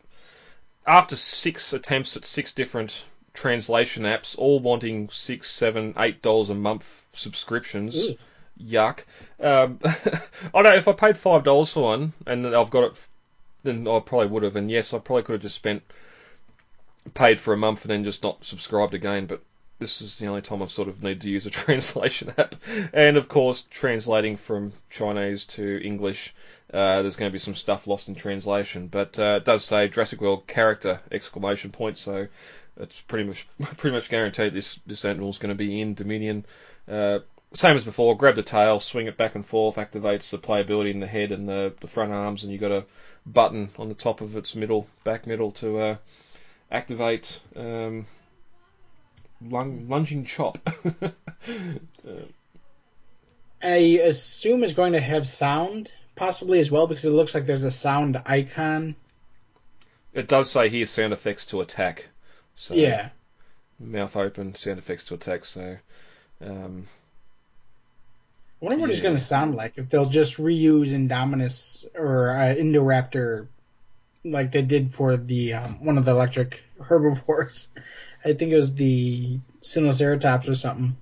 after 0.86 1.16
six 1.16 1.72
attempts 1.72 2.16
at 2.16 2.24
six 2.24 2.52
different 2.52 3.04
translation 3.38 4.02
apps, 4.02 4.36
all 4.36 4.58
wanting 4.58 5.08
six, 5.10 5.48
seven, 5.48 5.94
eight 5.96 6.22
dollars 6.22 6.50
a 6.50 6.54
month 6.54 7.04
subscriptions. 7.12 7.96
Ooh. 7.96 8.16
Yuck. 8.60 9.04
Um, 9.40 9.78
I 10.54 10.62
know 10.62 10.74
if 10.74 10.88
I 10.88 10.92
paid 10.92 11.16
five 11.16 11.44
dollars 11.44 11.72
for 11.72 11.84
one 11.84 12.12
and 12.26 12.44
I've 12.48 12.70
got 12.70 12.84
it, 12.84 13.06
then 13.62 13.86
I 13.86 14.00
probably 14.00 14.26
would 14.26 14.42
have. 14.42 14.56
And 14.56 14.68
yes, 14.68 14.92
I 14.92 14.98
probably 14.98 15.22
could 15.22 15.34
have 15.34 15.42
just 15.42 15.54
spent 15.54 15.82
paid 17.14 17.38
for 17.38 17.54
a 17.54 17.56
month 17.56 17.82
and 17.84 17.92
then 17.92 18.02
just 18.02 18.24
not 18.24 18.44
subscribed 18.44 18.94
again. 18.94 19.26
But 19.26 19.40
this 19.78 20.02
is 20.02 20.18
the 20.18 20.26
only 20.26 20.42
time 20.42 20.60
I've 20.60 20.72
sort 20.72 20.88
of 20.88 21.00
needed 21.00 21.20
to 21.20 21.30
use 21.30 21.46
a 21.46 21.50
translation 21.62 22.34
app. 22.36 22.56
And 22.92 23.16
of 23.16 23.28
course, 23.28 23.62
translating 23.70 24.36
from 24.36 24.72
Chinese 24.90 25.46
to 25.46 25.80
English, 25.80 26.34
uh, 26.74 27.02
there's 27.02 27.14
going 27.14 27.30
to 27.30 27.32
be 27.32 27.38
some 27.38 27.54
stuff 27.54 27.86
lost 27.86 28.08
in 28.08 28.16
translation. 28.16 28.88
But 28.88 29.16
uh, 29.16 29.36
it 29.36 29.44
does 29.44 29.64
say 29.64 29.86
Jurassic 29.86 30.20
World 30.20 30.48
character 30.48 31.00
exclamation 31.12 31.70
point, 31.70 31.98
so 31.98 32.26
it's 32.78 33.00
pretty 33.02 33.24
much 33.24 33.46
pretty 33.76 33.94
much 33.94 34.08
guaranteed 34.08 34.54
this 34.54 34.80
this 34.86 35.04
animal's 35.04 35.38
going 35.38 35.50
to 35.50 35.54
be 35.54 35.80
in 35.80 35.94
Dominion. 35.94 36.46
Uh, 36.88 37.20
same 37.52 37.76
as 37.76 37.84
before, 37.84 38.16
grab 38.16 38.36
the 38.36 38.42
tail, 38.42 38.78
swing 38.78 39.06
it 39.06 39.16
back 39.16 39.34
and 39.34 39.44
forth, 39.44 39.76
activates 39.76 40.30
the 40.30 40.38
playability 40.38 40.90
in 40.90 41.00
the 41.00 41.06
head 41.06 41.32
and 41.32 41.48
the, 41.48 41.72
the 41.80 41.86
front 41.86 42.12
arms, 42.12 42.42
and 42.42 42.52
you've 42.52 42.60
got 42.60 42.72
a 42.72 42.84
button 43.24 43.70
on 43.78 43.88
the 43.88 43.94
top 43.94 44.20
of 44.20 44.36
its 44.36 44.54
middle, 44.54 44.86
back 45.02 45.26
middle, 45.26 45.52
to 45.52 45.78
uh, 45.78 45.96
activate 46.70 47.40
um, 47.56 48.04
lung, 49.40 49.88
lunging 49.88 50.26
chop. 50.26 50.58
I 53.62 53.76
assume 54.04 54.62
it's 54.62 54.74
going 54.74 54.92
to 54.92 55.00
have 55.00 55.26
sound 55.26 55.90
possibly 56.16 56.60
as 56.60 56.70
well 56.70 56.86
because 56.86 57.04
it 57.06 57.10
looks 57.10 57.34
like 57.34 57.46
there's 57.46 57.64
a 57.64 57.70
sound 57.70 58.20
icon. 58.26 58.94
It 60.12 60.28
does 60.28 60.50
say 60.50 60.68
here 60.68 60.86
sound 60.86 61.12
effects 61.12 61.46
to 61.46 61.60
attack. 61.60 62.08
So 62.58 62.74
Yeah. 62.74 63.10
mouth 63.78 64.16
open, 64.16 64.56
sound 64.56 64.78
effects 64.80 65.04
to 65.04 65.14
attack. 65.14 65.44
So 65.44 65.78
um, 66.44 66.86
I 68.60 68.64
wonder 68.64 68.80
what 68.80 68.90
it's 68.90 68.98
going 69.00 69.14
to 69.14 69.20
sound 69.22 69.54
like 69.54 69.78
if 69.78 69.88
they'll 69.88 70.08
just 70.08 70.38
reuse 70.38 70.88
Indominus 70.88 71.84
or 71.94 72.30
uh, 72.30 72.54
Indoraptor 72.56 73.46
like 74.24 74.50
they 74.50 74.62
did 74.62 74.90
for 74.90 75.16
the 75.16 75.54
um, 75.54 75.84
one 75.84 75.98
of 75.98 76.04
the 76.04 76.10
electric 76.10 76.64
herbivores. 76.82 77.72
I 78.24 78.32
think 78.32 78.50
it 78.50 78.56
was 78.56 78.74
the 78.74 79.38
Sinoceratops 79.62 80.48
or 80.48 80.54
something. 80.56 80.96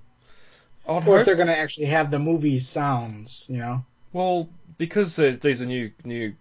I'd 0.87 0.91
Or 0.97 1.01
hope- 1.01 1.19
if 1.21 1.25
they're 1.25 1.35
going 1.35 1.47
to 1.47 1.57
actually 1.57 1.87
have 1.87 2.11
the 2.11 2.19
movie 2.19 2.59
sounds, 2.59 3.47
you 3.51 3.57
know. 3.57 3.83
Well, 4.13 4.47
because 4.77 5.15
there- 5.15 5.31
these 5.35 5.63
are 5.63 5.65
new 5.65 5.91
new 6.03 6.35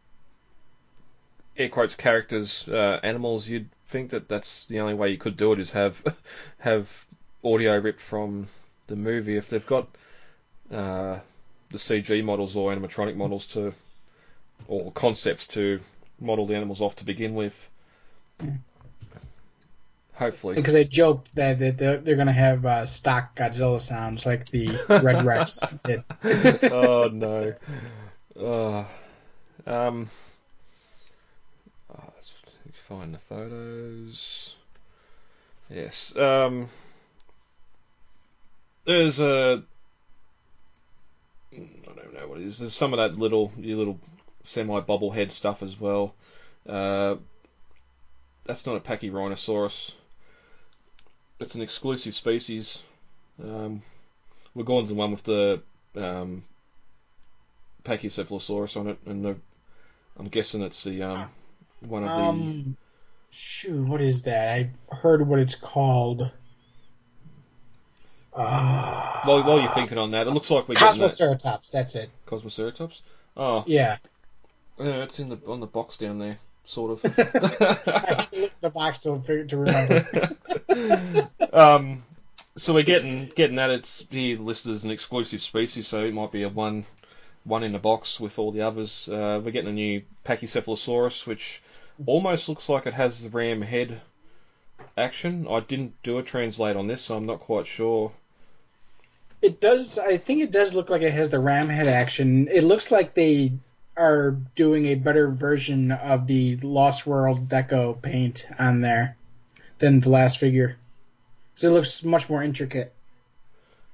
air 1.57 1.70
quotes 1.70 1.94
characters, 1.94 2.68
uh, 2.68 3.00
animals, 3.02 3.48
you'd 3.48 3.70
think 3.87 4.11
that 4.11 4.29
that's 4.29 4.64
the 4.66 4.81
only 4.81 4.94
way 4.94 5.11
you 5.11 5.18
could 5.18 5.37
do 5.37 5.53
it 5.53 5.61
is 5.61 5.72
have 5.72 6.03
have 6.59 7.05
audio 7.44 7.79
ripped 7.79 8.01
from 8.01 8.49
the 8.87 8.96
movie. 8.96 9.37
If 9.37 9.49
they've 9.49 9.66
got 9.66 9.88
uh, 10.70 11.18
the 11.70 11.79
CG 11.79 12.25
models 12.25 12.57
or 12.57 12.75
animatronic 12.75 13.16
models 13.16 13.46
to 13.49 13.75
or 14.68 14.90
concepts 14.92 15.46
to 15.49 15.81
model 16.20 16.46
the 16.46 16.55
animals 16.55 16.81
off 16.81 16.96
to 16.96 17.05
begin 17.05 17.35
with. 17.35 17.70
Hopefully. 20.14 20.55
Because 20.55 20.72
they 20.72 20.85
joked 20.85 21.35
that, 21.35 21.59
that 21.59 21.77
they're, 21.77 21.99
they're 21.99 22.14
going 22.14 22.27
to 22.27 22.33
have 22.33 22.64
uh, 22.64 22.87
stock 22.87 23.37
Godzilla 23.37 23.81
sounds 23.81 24.25
like 24.25 24.49
the 24.49 24.68
Red 24.88 25.25
Rex 25.27 25.66
did. 25.85 26.05
oh 26.72 27.11
no. 27.12 27.55
Oh. 28.38 28.87
Um. 29.66 30.11
Oh, 32.76 32.94
find 32.94 33.14
the 33.14 33.18
photos. 33.18 34.54
Yes. 35.70 36.14
Um. 36.16 36.68
There's 38.84 39.18
a. 39.18 39.62
I 41.52 41.56
don't 41.56 42.14
know 42.14 42.28
what 42.28 42.40
it 42.40 42.46
is. 42.46 42.58
There's 42.58 42.74
some 42.74 42.92
of 42.92 42.98
that 42.98 43.18
little, 43.18 43.52
your 43.56 43.78
little 43.78 43.98
semi 44.42 44.80
bobblehead 44.80 45.30
stuff 45.30 45.62
as 45.62 45.78
well. 45.78 46.14
Uh, 46.68 47.16
that's 48.44 48.66
not 48.66 48.76
a 48.76 48.80
Pachyrhinosaurus. 48.80 49.92
It's 51.40 51.54
an 51.54 51.62
exclusive 51.62 52.14
species. 52.14 52.82
Um, 53.42 53.82
we're 54.54 54.64
going 54.64 54.84
to 54.84 54.88
the 54.88 54.94
one 54.94 55.10
with 55.10 55.24
the 55.24 55.60
um, 55.96 56.44
Pachycephalosaurus 57.84 58.76
on 58.76 58.88
it, 58.88 58.98
and 59.06 59.24
the 59.24 59.36
I'm 60.18 60.28
guessing 60.28 60.62
it's 60.62 60.84
the 60.84 61.02
um, 61.02 61.28
one 61.88 62.05
of 62.05 62.11
the 62.11 62.14
Um, 62.16 62.77
shoot, 63.31 63.87
what 63.87 64.01
is 64.01 64.22
that? 64.22 64.66
I 64.92 64.94
heard 64.94 65.27
what 65.27 65.38
it's 65.38 65.55
called. 65.55 66.31
Uh, 68.35 69.20
while, 69.25 69.42
while 69.44 69.61
you're 69.61 69.70
thinking 69.70 69.96
on 69.99 70.11
that, 70.11 70.27
it 70.27 70.31
looks 70.31 70.51
like 70.51 70.68
we're 70.68 70.75
getting 70.75 71.01
that 71.01 71.07
Cosmoceratops, 71.11 71.70
that's 71.70 71.94
it. 71.94 72.11
Cosmoceratops. 72.27 73.01
Oh, 73.37 73.64
Yeah. 73.66 73.96
yeah, 74.79 75.05
it's 75.05 75.18
in 75.18 75.31
the 75.31 75.38
on 75.46 75.61
the 75.61 75.66
box 75.66 75.96
down 75.96 76.18
there, 76.18 76.38
sort 76.66 76.92
of. 76.92 77.01
I 77.18 78.29
look 78.33 78.53
at 78.53 78.61
the 78.61 78.70
box 78.70 78.99
to, 78.99 79.18
to 79.46 79.57
remember. 79.57 80.29
um, 81.53 82.03
so 82.57 82.75
we're 82.75 82.83
getting 82.83 83.27
getting 83.35 83.57
that. 83.57 83.70
It's 83.70 84.05
here 84.11 84.38
listed 84.38 84.72
as 84.72 84.85
an 84.85 84.90
exclusive 84.90 85.40
species, 85.40 85.87
so 85.87 86.05
it 86.05 86.12
might 86.12 86.33
be 86.33 86.42
a 86.42 86.49
one 86.51 86.85
one 87.44 87.62
in 87.62 87.72
the 87.72 87.79
box 87.79 88.20
with 88.20 88.38
all 88.38 88.53
the 88.53 88.62
others. 88.62 89.09
Uh, 89.09 89.40
we're 89.42 89.51
getting 89.51 89.70
a 89.70 89.72
new 89.72 90.03
Pachycephalosaurus, 90.27 91.27
which 91.27 91.62
almost 92.04 92.48
looks 92.48 92.68
like 92.68 92.87
it 92.87 92.94
has 92.94 93.22
the 93.22 93.30
ram 93.30 93.62
head 93.62 94.00
action. 94.96 95.46
I 95.48 95.61
didn't 95.61 96.02
do 96.02 96.18
a 96.18 96.22
translate 96.22 96.76
on 96.76 96.87
this, 96.87 97.02
so 97.02 97.16
I'm 97.16 97.26
not 97.26 97.40
quite 97.40 97.66
sure. 97.66 98.12
It 99.42 99.61
does. 99.61 99.98
I 99.98 100.16
think 100.16 100.42
it 100.42 100.50
does 100.50 100.74
look 100.74 100.90
like 100.90 101.02
it 101.02 101.12
has 101.12 101.30
the 101.30 101.38
ram 101.38 101.68
head 101.68 101.87
action. 101.87 102.48
It 102.48 102.64
looks 102.64 102.90
like 102.90 103.14
they 103.14 103.52
are 103.96 104.32
doing 104.54 104.87
a 104.87 104.94
better 104.94 105.28
version 105.28 105.92
of 105.92 106.26
the 106.26 106.56
Lost 106.56 107.06
World 107.06 107.48
Deco 107.48 108.00
paint 108.00 108.46
on 108.59 108.80
there 108.80 109.16
than 109.78 110.00
the 110.00 110.11
last 110.11 110.38
figure. 110.38 110.76
So 111.54 111.68
it 111.68 111.72
looks 111.72 112.04
much 112.04 112.28
more 112.28 112.42
intricate. 112.42 112.92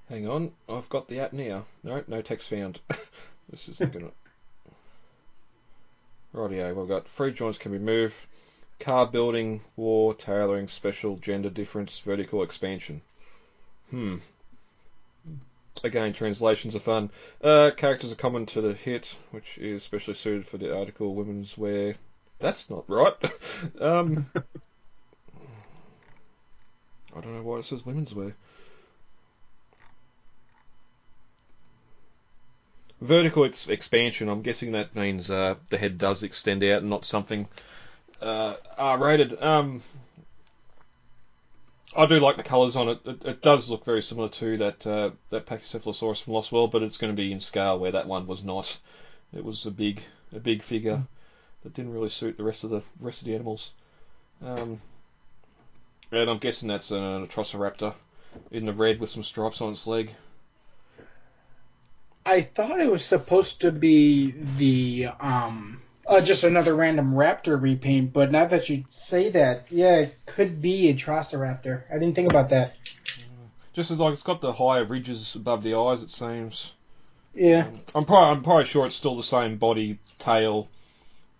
Hang 0.08 0.28
on, 0.28 0.52
I've 0.68 0.88
got 0.88 1.08
the 1.08 1.20
app 1.20 1.32
now. 1.32 1.64
No, 1.82 2.02
no 2.06 2.22
text 2.22 2.50
found. 2.50 2.80
this 3.48 3.68
is 3.68 3.80
not 3.80 3.92
gonna. 3.92 4.10
Rightio, 6.34 6.74
we've 6.74 6.88
got 6.88 7.08
free 7.08 7.32
joints 7.32 7.58
can 7.58 7.72
be 7.72 7.78
moved, 7.78 8.14
car 8.80 9.06
building, 9.06 9.60
war, 9.76 10.14
tailoring, 10.14 10.68
special, 10.68 11.16
gender 11.16 11.50
difference, 11.50 11.98
vertical 11.98 12.42
expansion. 12.42 13.02
Hmm. 13.90 14.16
Again, 15.84 16.12
translations 16.12 16.74
are 16.74 16.80
fun. 16.80 17.10
Uh, 17.42 17.72
characters 17.76 18.12
are 18.12 18.16
common 18.16 18.46
to 18.46 18.60
the 18.60 18.72
hit, 18.72 19.16
which 19.30 19.58
is 19.58 19.82
specially 19.82 20.14
suited 20.14 20.46
for 20.46 20.56
the 20.56 20.76
article 20.76 21.14
women's 21.14 21.58
wear. 21.58 21.94
That's 22.38 22.70
not 22.70 22.88
right. 22.88 23.14
um, 23.80 24.26
I 27.14 27.20
don't 27.20 27.34
know 27.34 27.42
why 27.42 27.58
it 27.58 27.64
says 27.64 27.84
women's 27.84 28.14
wear. 28.14 28.34
Vertical 33.02 33.44
ex- 33.44 33.68
expansion, 33.68 34.28
I'm 34.28 34.42
guessing 34.42 34.72
that 34.72 34.94
means 34.94 35.28
uh, 35.28 35.56
the 35.70 35.76
head 35.76 35.98
does 35.98 36.22
extend 36.22 36.62
out 36.62 36.82
and 36.82 36.90
not 36.90 37.04
something 37.04 37.48
uh, 38.20 38.54
R-rated. 38.78 39.42
Um, 39.42 39.82
I 41.96 42.06
do 42.06 42.20
like 42.20 42.36
the 42.36 42.44
colours 42.44 42.76
on 42.76 42.88
it. 42.90 43.00
it. 43.04 43.24
It 43.24 43.42
does 43.42 43.68
look 43.68 43.84
very 43.84 44.02
similar 44.02 44.28
to 44.28 44.56
that 44.58 44.86
uh, 44.86 45.10
that 45.30 45.46
Pachycephalosaurus 45.46 46.22
from 46.22 46.34
Lost 46.34 46.52
World, 46.52 46.70
but 46.70 46.84
it's 46.84 46.96
going 46.96 47.12
to 47.12 47.16
be 47.16 47.32
in 47.32 47.40
scale 47.40 47.76
where 47.76 47.90
that 47.90 48.06
one 48.06 48.28
was 48.28 48.44
not. 48.44 48.78
It 49.34 49.44
was 49.44 49.66
a 49.66 49.72
big 49.72 50.00
a 50.32 50.38
big 50.38 50.62
figure 50.62 51.02
that 51.64 51.74
didn't 51.74 51.92
really 51.92 52.08
suit 52.08 52.36
the 52.36 52.44
rest 52.44 52.62
of 52.62 52.70
the 52.70 52.82
rest 53.00 53.22
of 53.22 53.26
the 53.26 53.34
animals. 53.34 53.72
Um, 54.44 54.80
and 56.12 56.30
I'm 56.30 56.38
guessing 56.38 56.68
that's 56.68 56.92
an 56.92 57.26
Atrociraptor 57.26 57.94
in 58.52 58.64
the 58.64 58.72
red 58.72 59.00
with 59.00 59.10
some 59.10 59.24
stripes 59.24 59.60
on 59.60 59.72
its 59.72 59.88
leg. 59.88 60.14
I 62.24 62.42
thought 62.42 62.80
it 62.80 62.90
was 62.90 63.04
supposed 63.04 63.62
to 63.62 63.72
be 63.72 64.32
the 64.56 65.08
um 65.20 65.82
uh, 66.06 66.20
just 66.20 66.44
another 66.44 66.74
random 66.74 67.12
raptor 67.14 67.60
repaint, 67.60 68.12
but 68.12 68.32
now 68.32 68.44
that 68.44 68.68
you 68.68 68.84
say 68.88 69.30
that, 69.30 69.66
yeah, 69.70 69.98
it 69.98 70.16
could 70.26 70.60
be 70.60 70.92
Atrociraptor. 70.92 71.84
I 71.90 71.94
didn't 71.94 72.14
think 72.14 72.28
about 72.30 72.48
that. 72.48 72.76
Just 73.72 73.90
as 73.90 73.98
like 73.98 74.12
it's 74.12 74.22
got 74.22 74.40
the 74.40 74.52
higher 74.52 74.84
ridges 74.84 75.34
above 75.34 75.62
the 75.62 75.74
eyes, 75.74 76.02
it 76.02 76.10
seems. 76.10 76.72
Yeah. 77.34 77.68
I'm 77.94 78.04
probably 78.04 78.36
I'm 78.36 78.42
probably 78.42 78.64
sure 78.64 78.86
it's 78.86 78.94
still 78.94 79.16
the 79.16 79.22
same 79.22 79.56
body, 79.56 79.98
tail, 80.18 80.68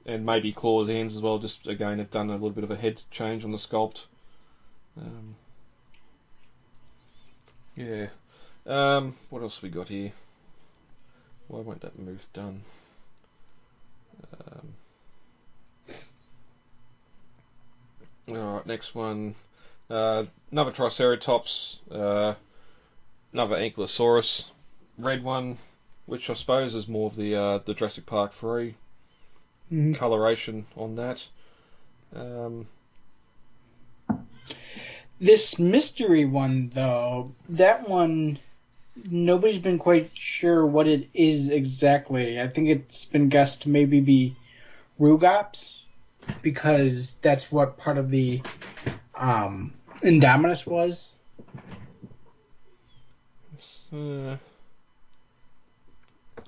and 0.07 0.25
maybe 0.25 0.53
claws, 0.53 0.89
hands 0.89 1.15
as 1.15 1.23
well. 1.23 1.39
Just 1.39 1.67
again, 1.67 1.99
they've 1.99 2.11
done 2.11 2.31
a 2.31 2.35
little 2.35 2.51
bit 2.51 2.65
of 2.65 2.71
a 2.71 2.77
head 2.77 3.03
change 3.11 3.45
on 3.45 3.53
the 3.53 3.59
sculpt. 3.59 4.05
Um, 4.97 5.35
yeah. 7.77 8.07
Um, 8.67 9.17
what 9.29 9.43
else 9.43 9.61
we 9.61 9.69
got 9.69 9.89
here? 9.89 10.13
Why 11.49 11.61
won't 11.61 11.81
that 11.83 11.99
move 11.99 12.25
done? 12.33 12.63
Um, 14.47 14.75
Alright, 18.29 18.67
next 18.67 18.95
one. 18.95 19.35
Uh, 19.91 20.25
another 20.51 20.71
Triceratops, 20.71 21.79
uh, 21.91 22.35
another 23.33 23.57
Ankylosaurus, 23.57 24.45
red 24.97 25.23
one, 25.23 25.59
which 26.07 26.31
I 26.31 26.35
suppose 26.35 26.75
is 26.75 26.89
more 26.89 27.09
of 27.09 27.17
the 27.17 27.37
uh, 27.37 27.59
the 27.59 27.75
Jurassic 27.75 28.07
Park 28.07 28.33
3 28.33 28.75
Mhm. 29.71 29.97
coloration 29.97 30.67
on 30.77 30.97
that. 30.97 31.27
Um, 32.15 32.67
This 35.21 35.59
mystery 35.59 36.25
one, 36.25 36.71
though, 36.75 37.33
that 37.51 37.89
one, 37.89 38.39
nobody's 39.11 39.59
been 39.59 39.79
quite 39.79 40.11
sure 40.15 40.67
what 40.67 40.87
it 40.87 41.09
is 41.15 41.51
exactly. 41.51 42.41
I 42.41 42.49
think 42.49 42.69
it's 42.69 43.05
been 43.05 43.29
guessed 43.29 43.63
to 43.63 43.69
maybe 43.69 44.01
be 44.01 44.37
Rugops, 45.01 45.79
because 46.43 47.15
that's 47.23 47.51
what 47.51 47.79
part 47.79 47.99
of 47.99 48.11
the 48.11 48.43
um, 49.15 49.73
Indominus 50.03 50.67
was. 50.67 51.15
uh, 53.93 54.37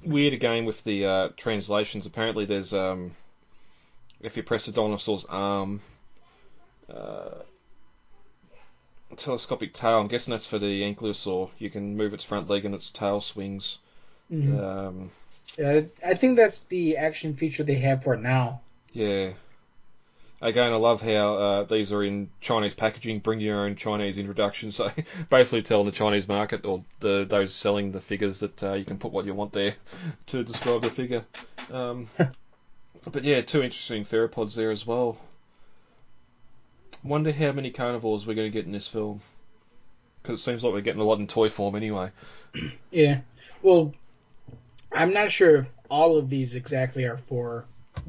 weird 0.05 0.33
again 0.33 0.65
with 0.65 0.83
the 0.85 1.07
uh, 1.07 1.29
translations. 1.37 2.07
Apparently, 2.07 2.45
there's 2.45 2.73
um, 2.73 3.13
if 4.21 4.37
you 4.37 4.43
press 4.43 4.67
the 4.67 4.73
dinosaur's 4.73 5.25
arm, 5.25 5.81
uh, 6.93 7.43
telescopic 9.15 9.73
tail. 9.73 10.01
I'm 10.01 10.09
guessing 10.09 10.33
that's 10.33 10.47
for 10.47 10.59
the 10.59 10.83
ankylosaur. 10.83 11.51
You 11.59 11.71
can 11.71 11.97
move 11.97 12.15
its 12.15 12.25
front 12.25 12.49
leg 12.49 12.65
and 12.65 12.75
its 12.75 12.91
tail 12.91 13.21
swings. 13.21 13.79
Mhm. 14.33 14.59
Um, 14.63 15.11
Uh, 15.63 15.83
I 16.05 16.15
think 16.15 16.37
that's 16.37 16.61
the 16.63 16.97
action 16.97 17.35
feature 17.37 17.63
they 17.63 17.77
have 17.77 18.03
for 18.03 18.15
it 18.15 18.21
now. 18.21 18.61
Yeah. 18.93 19.35
Again, 20.41 20.73
I 20.73 20.77
love 20.77 21.01
how 21.01 21.37
uh, 21.37 21.63
these 21.65 21.93
are 21.93 22.03
in 22.03 22.29
Chinese 22.41 22.75
packaging. 22.75 23.21
Bring 23.21 23.41
your 23.41 23.65
own 23.65 23.77
Chinese 23.77 24.19
introduction. 24.19 24.73
So 24.73 24.91
basically, 25.31 25.63
telling 25.63 25.87
the 25.87 25.93
Chinese 25.93 26.29
market 26.29 26.67
or 26.67 26.85
the 27.01 27.25
those 27.29 27.55
selling 27.55 27.93
the 27.93 28.01
figures 28.01 28.41
that 28.41 28.63
uh, 28.63 28.73
you 28.75 28.85
can 28.85 28.99
put 28.99 29.13
what 29.13 29.25
you 29.27 29.35
want 29.35 29.53
there 29.53 29.77
to 30.27 30.43
describe 30.43 30.83
the 30.83 30.91
figure. 30.91 31.25
Um, 31.71 32.09
but 33.11 33.25
yeah, 33.25 33.41
two 33.43 33.63
interesting 33.63 34.05
theropods 34.05 34.55
there 34.55 34.71
as 34.71 34.87
well. 34.87 35.17
Wonder 37.05 37.33
how 37.33 37.53
many 37.53 37.71
carnivores 37.71 38.27
we're 38.27 38.35
going 38.35 38.51
to 38.51 38.59
get 38.59 38.67
in 38.67 38.73
this 38.73 38.89
film. 38.89 39.21
Because 40.23 40.41
it 40.41 40.43
seems 40.43 40.65
like 40.65 40.73
we're 40.73 40.81
getting 40.81 41.03
a 41.03 41.05
lot 41.05 41.19
in 41.19 41.27
toy 41.27 41.49
form 41.49 41.77
anyway. 41.77 42.11
Yeah. 42.91 43.21
Well, 43.63 43.93
I'm 44.93 45.13
not 45.13 45.33
sure 45.33 45.57
if 45.57 45.69
all 45.89 46.17
of 46.17 46.31
these 46.31 46.55
exactly 46.55 47.05
are 47.05 47.17
for 47.17 47.67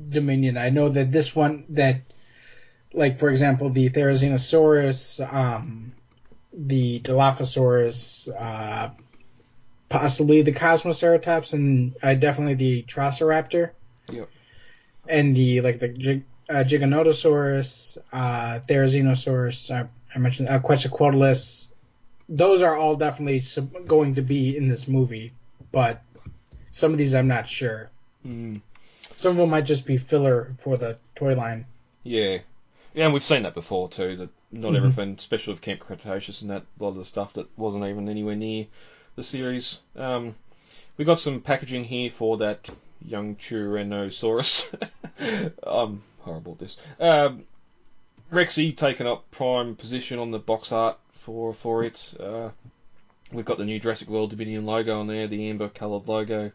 Dominion. 0.10 0.58
I 0.58 0.70
know 0.70 0.90
that 0.90 1.12
this 1.12 1.36
one 1.36 1.66
that 1.70 2.02
like 2.94 3.20
for 3.20 3.30
example 3.30 3.70
the 3.70 3.90
Therizinosaurus, 3.90 5.34
um, 5.34 5.94
the 6.54 7.00
Dilophosaurus, 7.00 8.30
uh, 8.40 8.92
possibly 9.90 10.42
the 10.42 10.54
Cosmoceratops, 10.54 11.54
and 11.54 11.96
uh, 12.02 12.14
definitely 12.14 12.56
the 12.56 12.84
Atrociraptor. 12.84 13.72
Yep. 14.12 14.30
And 15.08 15.36
the 15.36 15.62
like 15.62 15.80
the 15.80 16.24
uh, 16.50 16.64
Giganotosaurus, 16.64 17.98
uh, 18.12 18.60
Therizinosaurus, 18.68 19.74
uh, 19.74 19.88
I 20.14 20.20
mentioned 20.20 20.50
uh, 20.50 20.60
Quetzalcoatlus. 20.60 21.70
Those 22.30 22.62
are 22.62 22.76
all 22.76 22.96
definitely 22.96 23.42
sub- 23.42 23.86
going 23.86 24.16
to 24.16 24.22
be 24.22 24.56
in 24.58 24.68
this 24.68 24.88
movie, 24.88 25.34
but 25.72 26.02
some 26.72 26.92
of 26.92 26.98
these 26.98 27.14
I'm 27.14 27.28
not 27.28 27.48
sure. 27.48 27.90
Mm. 28.26 28.62
Some 29.16 29.32
of 29.32 29.38
them 29.38 29.50
might 29.50 29.66
just 29.66 29.86
be 29.86 29.98
filler 29.98 30.54
for 30.58 30.78
the 30.78 30.98
toy 31.16 31.36
line. 31.36 31.66
Yeah. 32.04 32.40
Yeah, 32.94 33.06
and 33.06 33.14
we've 33.14 33.24
seen 33.24 33.44
that 33.44 33.54
before 33.54 33.90
too. 33.90 34.16
That 34.18 34.30
not 34.52 34.72
Mhm. 34.72 34.78
everything, 34.78 35.16
especially 35.20 35.54
with 35.54 35.62
Camp 35.62 35.82
Cretaceous 35.82 36.42
and 36.42 36.50
that, 36.52 36.64
a 36.80 36.84
lot 36.84 36.90
of 36.92 36.96
the 36.96 37.06
stuff 37.06 37.34
that 37.34 37.48
wasn't 37.58 37.86
even 37.86 38.08
anywhere 38.08 38.36
near 38.36 38.68
the 39.16 39.24
series. 39.24 39.80
Um, 39.96 40.34
we 40.98 41.04
got 41.06 41.20
some 41.20 41.42
packaging 41.42 41.84
here 41.84 42.10
for 42.10 42.38
that 42.38 42.70
young 43.06 43.36
Tyrannosaurus. 43.36 44.68
I'm 45.64 46.02
horrible 46.26 46.56
this. 46.56 46.76
Um, 47.00 47.44
Rexy 48.32 48.76
taking 48.76 49.08
up 49.08 49.30
prime 49.32 49.76
position 49.76 50.20
on 50.20 50.32
the 50.32 50.40
box 50.40 50.72
art 50.72 50.98
for 51.14 51.54
for 51.54 51.84
it. 51.84 52.14
Uh, 52.20 52.50
we've 53.32 53.46
got 53.46 53.58
the 53.58 53.66
new 53.66 53.80
Jurassic 53.80 54.10
World 54.10 54.32
Dominion 54.32 54.66
logo 54.66 55.00
on 55.00 55.08
there, 55.08 55.28
the 55.28 55.50
amber 55.50 55.70
coloured 55.70 56.08
logo, 56.08 56.52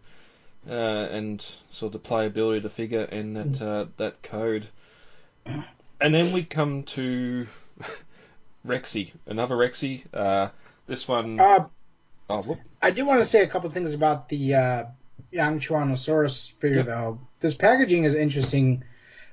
uh, 0.69 0.73
and 0.73 1.45
sort 1.71 1.95
of 1.95 2.03
the 2.03 2.09
playability 2.09 2.59
of 2.59 2.63
the 2.65 2.69
figure 2.69 3.01
and 3.11 3.37
that 3.37 3.63
uh, 3.63 3.87
that 3.97 4.23
code. 4.23 4.67
And 5.47 6.15
then 6.15 6.33
we 6.33 6.43
come 6.45 6.83
to 6.85 7.47
Rexy, 8.67 9.13
another 9.27 9.55
Rexy. 9.55 10.03
Uh, 10.13 10.49
this 10.87 11.07
one. 11.07 11.39
Uh, 11.41 11.67
oh, 12.29 12.43
whoop. 12.43 12.59
I 12.83 12.91
do 12.91 13.05
want 13.05 13.21
to 13.21 13.25
say 13.25 13.43
a 13.43 13.47
couple 13.47 13.71
things 13.71 13.95
about 13.95 14.29
the 14.29 14.55
uh, 14.55 14.85
young 15.31 15.61
Tyrannosaurus 15.61 16.53
figure, 16.53 16.79
Yep. 16.79 16.87
though. 16.87 17.19
This 17.41 17.55
packaging 17.55 18.05
is 18.05 18.15
interesting 18.15 18.83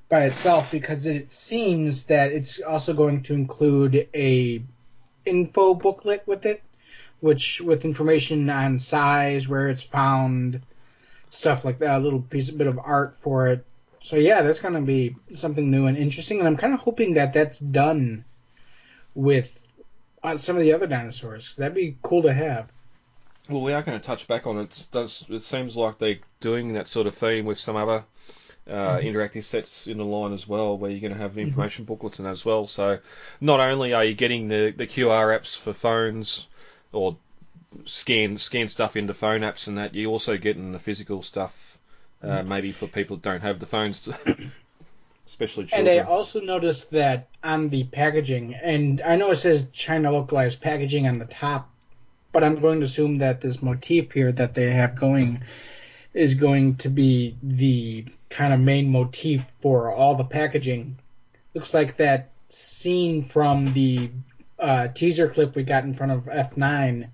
by 0.09 0.23
itself 0.25 0.71
because 0.71 1.05
it 1.05 1.31
seems 1.31 2.05
that 2.05 2.31
it's 2.31 2.59
also 2.61 2.93
going 2.93 3.23
to 3.23 3.33
include 3.33 4.07
a 4.13 4.61
info 5.25 5.73
booklet 5.73 6.23
with 6.25 6.45
it, 6.45 6.63
which 7.19 7.59
with 7.61 7.83
information 7.85 8.49
on 8.49 8.79
size, 8.79 9.47
where 9.47 9.67
it's 9.67 9.83
found, 9.83 10.61
stuff 11.29 11.65
like 11.65 11.79
that, 11.79 11.97
a 11.97 11.99
little 11.99 12.21
piece, 12.21 12.49
a 12.49 12.53
bit 12.53 12.67
of 12.67 12.79
art 12.81 13.15
for 13.15 13.49
it. 13.49 13.65
So 13.99 14.15
yeah, 14.15 14.41
that's 14.43 14.61
going 14.61 14.75
to 14.75 14.81
be 14.81 15.15
something 15.33 15.69
new 15.69 15.87
and 15.87 15.97
interesting, 15.97 16.39
and 16.39 16.47
I'm 16.47 16.57
kind 16.57 16.73
of 16.73 16.79
hoping 16.79 17.15
that 17.15 17.33
that's 17.33 17.59
done 17.59 18.23
with 19.13 19.51
uh, 20.23 20.37
some 20.37 20.55
of 20.55 20.61
the 20.61 20.73
other 20.73 20.87
dinosaurs. 20.87 21.55
that'd 21.55 21.73
be 21.75 21.97
cool 22.01 22.21
to 22.21 22.33
have. 22.33 22.71
Well, 23.49 23.61
we 23.61 23.73
are 23.73 23.81
going 23.81 23.99
to 23.99 24.05
touch 24.05 24.27
back 24.27 24.45
on 24.45 24.57
it. 24.57 24.63
It's- 24.63 24.85
Does 24.85 25.25
it 25.29 25.43
seems 25.43 25.75
like 25.75 25.97
they're 25.97 26.19
doing 26.39 26.73
that 26.73 26.87
sort 26.87 27.07
of 27.07 27.15
theme 27.15 27.45
with 27.45 27.59
some 27.59 27.75
other 27.75 28.03
uh, 28.69 28.97
interactive 28.97 29.43
sets 29.43 29.87
in 29.87 29.97
the 29.97 30.05
line 30.05 30.33
as 30.33 30.47
well, 30.47 30.77
where 30.77 30.91
you're 30.91 30.99
going 30.99 31.13
to 31.13 31.19
have 31.19 31.37
information 31.37 31.85
booklets 31.85 32.19
in 32.19 32.25
that 32.25 32.31
as 32.31 32.43
well. 32.43 32.67
So 32.67 32.99
not 33.39 33.59
only 33.59 33.93
are 33.93 34.03
you 34.03 34.13
getting 34.13 34.47
the, 34.47 34.73
the 34.75 34.87
QR 34.87 35.37
apps 35.37 35.57
for 35.57 35.73
phones 35.73 36.47
or 36.91 37.17
scan 37.85 38.37
scan 38.37 38.69
stuff 38.69 38.95
into 38.95 39.13
phone 39.13 39.41
apps 39.41 39.67
and 39.67 39.77
that, 39.77 39.95
you're 39.95 40.11
also 40.11 40.37
getting 40.37 40.71
the 40.71 40.79
physical 40.79 41.23
stuff, 41.23 41.77
uh, 42.23 42.43
maybe 42.43 42.71
for 42.71 42.87
people 42.87 43.17
that 43.17 43.23
don't 43.23 43.41
have 43.41 43.59
the 43.59 43.65
phones, 43.65 44.09
especially 45.25 45.65
China. 45.65 45.89
And. 45.89 46.01
I 46.01 46.03
also 46.03 46.41
noticed 46.41 46.91
that 46.91 47.29
on 47.43 47.69
the 47.69 47.83
packaging, 47.85 48.55
and 48.55 49.01
I 49.01 49.15
know 49.15 49.31
it 49.31 49.37
says 49.37 49.69
China 49.71 50.11
localized 50.11 50.61
packaging 50.61 51.07
on 51.07 51.19
the 51.19 51.25
top, 51.25 51.69
but 52.31 52.43
I'm 52.43 52.59
going 52.59 52.79
to 52.79 52.85
assume 52.85 53.19
that 53.19 53.41
this 53.41 53.61
motif 53.61 54.11
here 54.11 54.31
that 54.31 54.53
they 54.53 54.71
have 54.71 54.95
going 54.95 55.43
is 56.17 56.35
going 56.35 56.77
to 56.77 56.89
be 56.89 57.37
the 57.43 58.05
kind 58.29 58.53
of 58.53 58.59
main 58.59 58.91
motif 58.91 59.43
for 59.61 59.91
all 59.91 60.15
the 60.15 60.23
packaging. 60.23 60.97
Looks 61.53 61.73
like 61.73 61.97
that 61.97 62.31
scene 62.49 63.23
from 63.23 63.73
the 63.73 64.09
uh, 64.57 64.87
teaser 64.87 65.29
clip 65.29 65.55
we 65.55 65.63
got 65.63 65.83
in 65.83 65.93
front 65.93 66.11
of 66.11 66.25
F9 66.25 67.09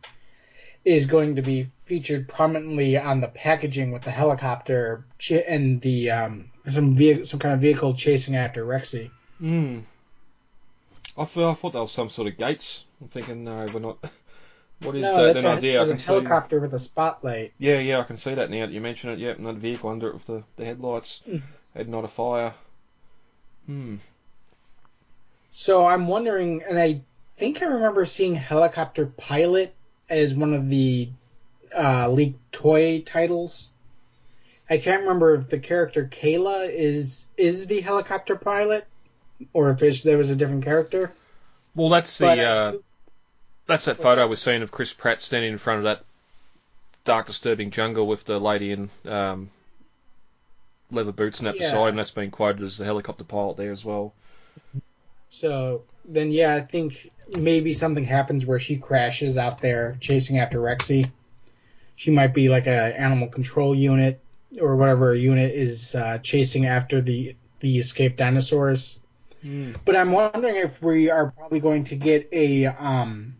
is 0.86 1.06
going 1.06 1.36
to 1.36 1.42
be 1.42 1.70
featured 1.84 2.28
prominently 2.28 2.98
on 2.98 3.22
the 3.22 3.28
packaging 3.28 3.92
with 3.92 4.04
the 4.04 4.12
helicopter 4.12 5.06
ch- 5.18 5.32
and 5.32 5.82
the 5.82 6.12
um, 6.12 6.50
some 6.70 6.96
some 7.26 7.40
kind 7.40 7.56
of 7.56 7.62
vehicle 7.62 7.94
chasing 7.94 8.36
after 8.36 8.66
Rexy. 8.66 9.12
Hmm. 9.40 9.80
I 11.18 11.26
thought, 11.26 11.52
I 11.52 11.54
thought 11.54 11.74
that 11.74 11.80
was 11.80 11.92
some 11.92 12.10
sort 12.10 12.28
of 12.28 12.38
gates. 12.38 12.86
I'm 13.02 13.08
thinking, 13.10 13.44
no, 13.44 13.66
we're 13.74 13.80
not. 13.80 13.98
What 14.84 14.96
is 14.96 15.02
no, 15.02 15.18
that? 15.18 15.34
that's 15.34 15.46
An 15.46 15.52
a, 15.52 15.56
idea 15.58 15.82
I 15.82 15.86
there's 15.86 15.90
can 15.90 15.96
a 15.96 16.00
see. 16.00 16.06
helicopter 16.06 16.60
with 16.60 16.74
a 16.74 16.80
spotlight. 16.80 17.54
Yeah, 17.58 17.80
yeah, 17.80 18.00
I 18.00 18.04
can 18.04 18.18
see 18.18 18.34
that 18.34 18.50
now 18.50 18.66
that 18.66 18.72
you 18.72 18.82
mention 18.82 19.12
it. 19.12 19.20
Yep, 19.20 19.40
another 19.40 19.60
vehicle 19.60 19.90
under 19.90 20.10
it 20.10 20.14
with 20.14 20.26
the, 20.26 20.44
the 20.58 20.66
headlights. 20.66 21.24
Mm. 21.28 21.42
Head 21.74 21.90
not 21.90 22.04
a 22.04 22.08
fire. 22.08 22.54
Hmm. 23.66 23.96
So 25.50 25.86
I'm 25.86 26.08
wondering, 26.08 26.64
and 26.68 26.78
I 26.80 27.02
think 27.38 27.62
I 27.62 27.66
remember 27.66 28.06
seeing 28.06 28.36
Helicopter 28.36 29.06
Pilot 29.06 29.74
as 30.10 30.36
one 30.36 30.54
of 30.54 30.70
the 30.70 31.10
uh, 31.76 32.10
leaked 32.10 32.52
toy 32.52 33.02
titles. 33.02 33.72
I 34.70 34.78
can't 34.78 35.02
remember 35.02 35.36
if 35.36 35.50
the 35.50 35.60
character 35.60 36.10
Kayla 36.12 36.70
is 36.70 37.26
is 37.38 37.68
the 37.68 37.82
helicopter 37.82 38.36
pilot, 38.36 38.86
or 39.52 39.72
if 39.72 39.84
it's, 39.84 40.04
there 40.04 40.18
was 40.18 40.32
a 40.32 40.36
different 40.36 40.64
character. 40.64 41.12
Well, 41.76 41.90
that's 41.90 42.18
the 42.18 42.26
But, 42.26 42.40
uh, 42.40 42.74
that's 43.66 43.86
that 43.86 43.98
photo 43.98 44.28
we've 44.28 44.40
seen 44.40 44.62
of 44.62 44.72
Chris 44.72 44.94
Pratt 44.94 45.22
standing 45.22 45.52
in 45.52 45.58
front 45.58 45.80
of 45.80 45.84
that 45.86 46.04
dark, 47.06 47.28
disturbing 47.28 47.72
jungle 47.72 48.08
with 48.08 48.24
the 48.26 48.40
lady 48.40 48.72
in 48.72 48.90
um, 49.06 49.50
leather 50.92 51.12
boots 51.12 51.40
and 51.40 51.48
that 51.48 51.56
Yeah. 51.56 51.72
beside, 51.72 51.90
and 51.90 52.00
that's 52.00 52.12
been 52.12 52.32
quoted 52.32 52.64
as 52.64 52.78
the 52.78 52.86
helicopter 52.86 53.24
pilot 53.24 53.58
there 53.58 53.72
as 53.72 53.84
well. 53.84 54.14
So 55.30 55.84
then, 56.06 56.32
yeah, 56.32 56.56
I 56.56 56.62
think 56.62 57.12
maybe 57.38 57.74
something 57.74 58.06
happens 58.06 58.46
where 58.46 58.60
she 58.60 58.78
crashes 58.78 59.38
out 59.38 59.62
there 59.62 59.98
chasing 60.00 60.38
after 60.40 60.60
Rexy. 60.60 61.10
She 61.96 62.12
might 62.12 62.34
be 62.34 62.50
like 62.50 62.68
a 62.68 63.00
animal 63.00 63.28
control 63.28 63.74
unit 63.76 64.20
or 64.60 64.76
whatever 64.76 65.16
unit 65.16 65.52
is 65.52 65.96
uh, 65.96 66.20
chasing 66.20 66.66
after 66.66 67.02
the 67.02 67.36
the 67.60 67.78
escaped 67.78 68.18
dinosaurs. 68.18 69.00
Hmm. 69.42 69.74
But 69.86 69.96
I'm 69.96 70.12
wondering 70.12 70.58
if 70.58 70.82
we 70.82 71.10
are 71.10 71.32
probably 71.32 71.60
going 71.60 71.86
to 71.86 71.96
get 71.96 72.30
a 72.32 72.66
um, 72.68 73.36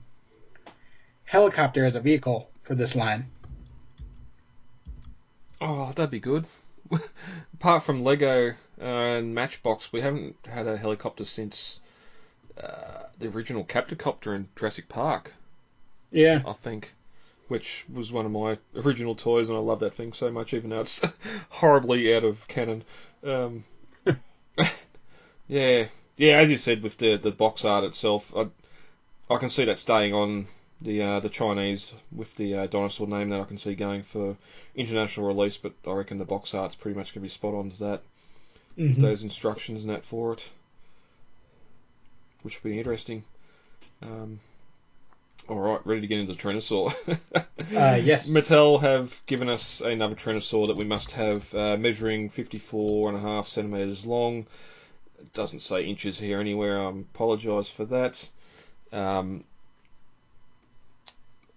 helicopter 1.34 1.84
as 1.84 1.96
a 1.96 2.00
vehicle 2.00 2.48
for 2.62 2.76
this 2.76 2.96
line. 2.96 3.26
Oh, 5.60 5.92
that'd 5.96 6.12
be 6.12 6.20
good. 6.20 6.46
Apart 7.56 7.82
from 7.82 8.04
Lego 8.04 8.54
and 8.80 9.34
Matchbox, 9.34 9.92
we 9.92 10.02
haven't 10.02 10.36
had 10.48 10.68
a 10.68 10.78
helicopter 10.78 11.26
since 11.26 11.80
uh, 12.62 13.06
the 13.18 13.30
original 13.30 13.66
Capticopter 13.66 14.36
in 14.36 14.48
Jurassic 14.56 14.88
Park. 14.88 15.34
Yeah. 16.12 16.44
I 16.46 16.54
think, 16.54 16.94
which 17.48 17.84
was 17.92 18.12
one 18.12 18.28
of 18.28 18.32
my 18.32 18.60
original 18.76 19.16
toys, 19.16 19.50
and 19.50 19.58
I 19.58 19.62
love 19.62 19.80
that 19.80 19.96
thing 19.96 20.14
so 20.14 20.30
much, 20.30 20.54
even 20.54 20.70
though 20.70 20.82
it's 20.82 21.02
horribly 21.50 22.16
out 22.16 22.24
of 22.24 22.48
canon. 22.48 22.84
Um, 23.24 23.64
yeah, 25.48 25.88
yeah, 26.16 26.38
as 26.38 26.52
you 26.52 26.58
said 26.58 26.84
with 26.84 26.98
the 26.98 27.16
the 27.16 27.32
box 27.32 27.66
art 27.66 27.86
itself, 27.86 28.32
I 28.38 28.50
I 29.34 29.38
can 29.38 29.50
see 29.50 29.66
that 29.66 29.80
staying 29.80 30.14
on 30.14 30.48
the 30.84 31.02
uh, 31.02 31.20
the 31.22 31.30
Chinese 31.30 31.94
with 32.12 32.36
the 32.36 32.56
uh, 32.56 32.68
dinosaur 32.68 33.08
name 33.08 33.30
that 33.30 33.40
I 33.42 33.46
can 33.46 33.58
see 33.58 33.74
going 33.74 34.04
for 34.04 34.36
international 34.76 35.28
release, 35.28 35.58
but 35.58 35.74
I 35.88 35.92
reckon 35.94 36.18
the 36.20 36.26
box 36.26 36.54
art's 36.54 36.76
pretty 36.76 36.98
much 36.98 37.14
gonna 37.14 37.24
be 37.24 37.30
spot 37.30 37.54
on 37.56 37.72
to 37.72 37.80
that. 37.80 38.02
Mhm. 38.78 38.96
Those 38.98 39.24
instructions 39.24 39.84
and 39.84 39.92
that 39.94 40.04
for 40.06 40.34
it, 40.34 40.44
which 42.42 42.62
will 42.64 42.72
be 42.72 42.78
interesting. 42.78 43.24
Um, 44.02 44.40
All 45.50 45.60
right, 45.60 45.86
ready 45.86 46.02
to 46.02 46.08
get 46.08 46.20
into 46.20 46.34
Tyrannosaur. 46.34 46.94
Uh, 47.76 48.00
yes. 48.04 48.30
Mattel 48.30 48.82
have 48.82 49.20
given 49.26 49.50
us 49.50 49.82
another 49.82 50.16
Tyrannosaur 50.16 50.68
that 50.68 50.76
we 50.78 50.84
must 50.84 51.12
have, 51.14 51.54
uh, 51.56 51.76
measuring 51.78 52.30
54 52.30 53.10
and 53.10 53.18
a 53.18 53.22
half 53.22 53.48
centimeters 53.48 54.06
long. 54.06 54.46
It 55.20 55.34
doesn't 55.34 55.62
say 55.62 55.86
inches 55.86 56.20
here 56.20 56.40
anywhere. 56.40 56.80
I 56.82 56.90
apologise 56.90 57.70
for 57.70 57.86
that. 57.86 58.30
Um, 58.92 59.44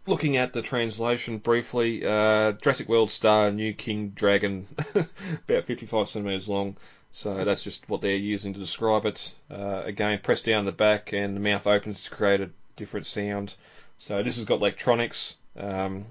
looking 0.06 0.36
at 0.36 0.52
the 0.52 0.62
translation 0.62 1.38
briefly, 1.38 2.04
uh, 2.04 2.52
Jurassic 2.52 2.88
World 2.88 3.10
Star 3.10 3.50
New 3.50 3.74
King 3.74 4.10
Dragon, 4.10 4.66
about 4.94 5.64
55 5.64 6.08
centimeters 6.08 6.48
long. 6.48 6.76
So 7.12 7.44
that's 7.44 7.62
just 7.62 7.88
what 7.88 8.02
they're 8.02 8.16
using 8.16 8.52
to 8.54 8.60
describe 8.60 9.06
it. 9.06 9.34
Uh, 9.50 9.82
again, 9.84 10.18
press 10.22 10.42
down 10.42 10.66
the 10.66 10.72
back 10.72 11.12
and 11.12 11.34
the 11.34 11.40
mouth 11.40 11.66
opens 11.66 12.04
to 12.04 12.10
create 12.10 12.40
a 12.40 12.50
different 12.76 13.06
sound. 13.06 13.54
So 13.98 14.22
this 14.22 14.36
has 14.36 14.44
got 14.44 14.60
electronics. 14.60 15.34
Um, 15.58 16.04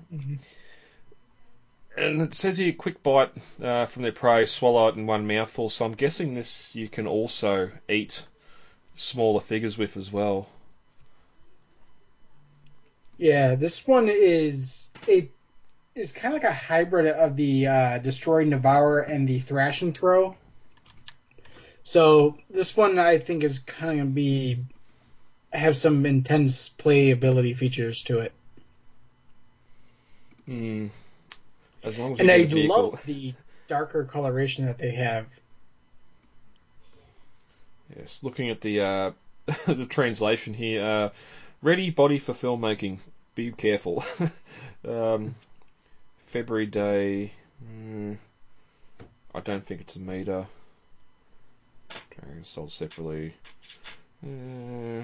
And 1.98 2.22
it 2.22 2.34
says 2.34 2.58
here, 2.58 2.74
quick 2.74 3.02
bite 3.04 3.32
uh, 3.64 3.86
from 3.86 4.04
their 4.04 4.12
prey, 4.12 4.46
swallow 4.46 4.90
it 4.90 4.96
in 4.96 5.08
one 5.08 5.28
mouthful. 5.28 5.70
So 5.70 5.86
I'm 5.86 5.94
guessing 5.94 6.34
this 6.34 6.76
you 6.76 6.90
can 6.90 7.08
also 7.08 7.72
eat 7.88 8.26
smaller 8.96 9.40
figures 9.40 9.78
with 9.78 9.96
as 9.96 10.12
well. 10.12 10.50
Yeah, 13.18 13.56
this 13.56 13.88
one 13.88 14.10
is 14.10 14.90
it 15.08 15.32
is 15.94 16.12
kind 16.12 16.36
of 16.36 16.44
like 16.44 16.52
a 16.52 16.54
hybrid 16.54 17.08
of 17.08 17.36
the 17.36 17.68
uh, 17.68 17.98
Destroy 18.00 18.44
Devour 18.50 19.00
and 19.00 19.28
the 19.28 19.40
Thrash 19.40 19.82
and 19.82 19.98
Throw. 19.98 20.36
So 21.84 22.38
this 22.50 22.76
one 22.76 23.00
I 23.00 23.20
think 23.20 23.44
is 23.44 23.60
kind 23.60 23.92
of 23.92 23.98
gonna 24.00 24.10
be 24.10 24.66
have 25.54 25.78
some 25.78 26.06
intense 26.06 26.70
playability 26.70 27.56
features 27.56 28.04
to 28.04 28.20
it, 28.20 28.34
Hmm. 30.46 30.88
As 31.84 32.00
long 32.00 32.14
as 32.14 32.20
and 32.20 32.32
I 32.32 32.38
love 32.38 33.00
the 33.06 33.34
darker 33.68 34.06
coloration 34.06 34.66
that 34.66 34.78
they 34.78 34.92
have. 34.92 35.28
Yes, 37.96 38.20
looking 38.22 38.50
at 38.50 38.62
the 38.62 38.82
uh, 38.82 39.12
the 39.68 39.86
translation 39.86 40.54
here, 40.54 40.84
uh, 40.84 41.10
ready 41.66 41.90
body 41.90 42.20
for 42.20 42.34
filmmaking. 42.34 43.00
Be 43.34 43.52
careful. 43.52 44.06
um, 44.88 45.34
February 46.28 46.68
day. 46.68 47.32
mm, 47.68 48.18
I 49.34 49.40
don't 49.40 49.66
think 49.66 49.82
it's 49.82 49.96
a 49.96 50.00
meter. 50.00 50.46
Dragon 51.90 52.44
sold 52.44 52.72
separately. 52.72 53.34
Uh, 54.24 55.02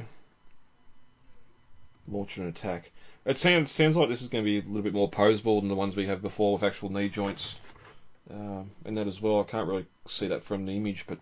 launch 2.07 2.37
an 2.37 2.47
attack. 2.47 2.91
It 3.25 3.39
sounds 3.39 3.71
sounds 3.71 3.97
like 3.97 4.09
this 4.09 4.21
is 4.21 4.27
going 4.27 4.43
to 4.43 4.49
be 4.49 4.59
a 4.59 4.69
little 4.69 4.83
bit 4.83 4.93
more 4.93 5.09
posable 5.09 5.61
than 5.61 5.67
the 5.67 5.75
ones 5.75 5.95
we 5.95 6.07
have 6.07 6.21
before 6.21 6.53
with 6.53 6.63
actual 6.63 6.91
knee 6.91 7.09
joints. 7.09 7.55
Um, 8.29 8.69
and 8.85 8.95
that 8.97 9.07
as 9.07 9.19
well. 9.19 9.41
I 9.41 9.43
can't 9.43 9.67
really 9.67 9.87
see 10.07 10.27
that 10.27 10.43
from 10.43 10.67
the 10.67 10.77
image, 10.77 11.05
but 11.07 11.17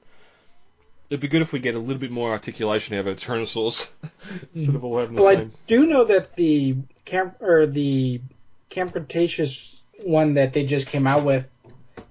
it'd 1.09 1.19
be 1.19 1.27
good 1.27 1.41
if 1.41 1.51
we 1.51 1.59
get 1.59 1.75
a 1.75 1.79
little 1.79 1.99
bit 1.99 2.11
more 2.11 2.31
articulation 2.31 2.95
out 2.95 3.01
of 3.01 3.07
our 3.07 3.13
Tyrannosaurs 3.13 3.89
instead 4.55 4.75
of 4.75 4.83
all 4.83 4.99
having 4.99 5.15
the 5.15 5.21
Well, 5.21 5.37
I 5.37 5.47
do 5.67 5.85
know 5.85 6.03
that 6.05 6.35
the 6.35 6.77
camp 7.05 7.37
or 7.41 7.65
the 7.65 8.21
Camp 8.69 8.91
Cretaceous 8.91 9.81
one 10.03 10.35
that 10.35 10.53
they 10.53 10.65
just 10.65 10.87
came 10.87 11.07
out 11.07 11.25
with 11.25 11.49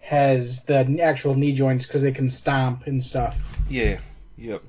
has 0.01 0.65
the 0.65 1.01
actual 1.03 1.35
knee 1.35 1.53
joints 1.53 1.87
because 1.87 2.03
they 2.03 2.13
can 2.13 2.29
stomp 2.29 2.87
and 2.87 3.05
stuff. 3.05 3.41
Yeah, 3.69 3.99
yep. 4.37 4.63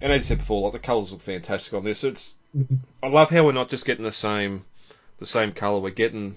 And 0.00 0.12
as 0.12 0.22
I 0.22 0.24
said 0.24 0.38
before, 0.38 0.62
like 0.62 0.72
the 0.72 0.78
colours 0.78 1.12
look 1.12 1.22
fantastic 1.22 1.72
on 1.72 1.84
this. 1.84 2.04
It's 2.04 2.34
mm-hmm. 2.56 2.76
I 3.02 3.08
love 3.08 3.30
how 3.30 3.44
we're 3.44 3.52
not 3.52 3.70
just 3.70 3.86
getting 3.86 4.04
the 4.04 4.12
same 4.12 4.64
the 5.18 5.26
same 5.26 5.52
colour. 5.52 5.80
We're 5.80 5.90
getting 5.90 6.36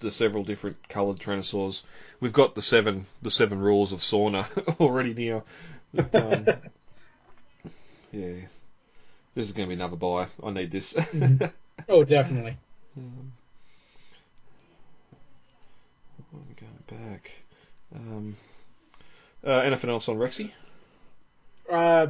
the 0.00 0.10
several 0.10 0.44
different 0.44 0.88
coloured 0.88 1.18
Tyrannosaurs. 1.18 1.82
We've 2.20 2.32
got 2.32 2.54
the 2.54 2.62
seven 2.62 3.06
the 3.22 3.30
seven 3.30 3.60
rules 3.60 3.92
of 3.92 4.00
sauna 4.00 4.46
already 4.80 5.14
now. 5.14 5.44
But, 5.92 6.14
um, 6.14 6.46
yeah, 8.12 8.46
this 9.34 9.46
is 9.46 9.52
going 9.52 9.68
to 9.68 9.74
be 9.74 9.80
another 9.80 9.96
buy. 9.96 10.28
I 10.42 10.50
need 10.50 10.70
this. 10.70 10.94
Oh, 11.88 12.04
definitely. 12.04 12.56
Um, 12.96 13.32
I'm 16.32 16.56
going 16.60 17.10
back. 17.10 17.30
Um, 17.94 18.36
uh, 19.44 19.50
anything 19.50 19.90
else 19.90 20.08
on 20.08 20.16
Rexy? 20.16 20.52
Uh, 21.68 22.08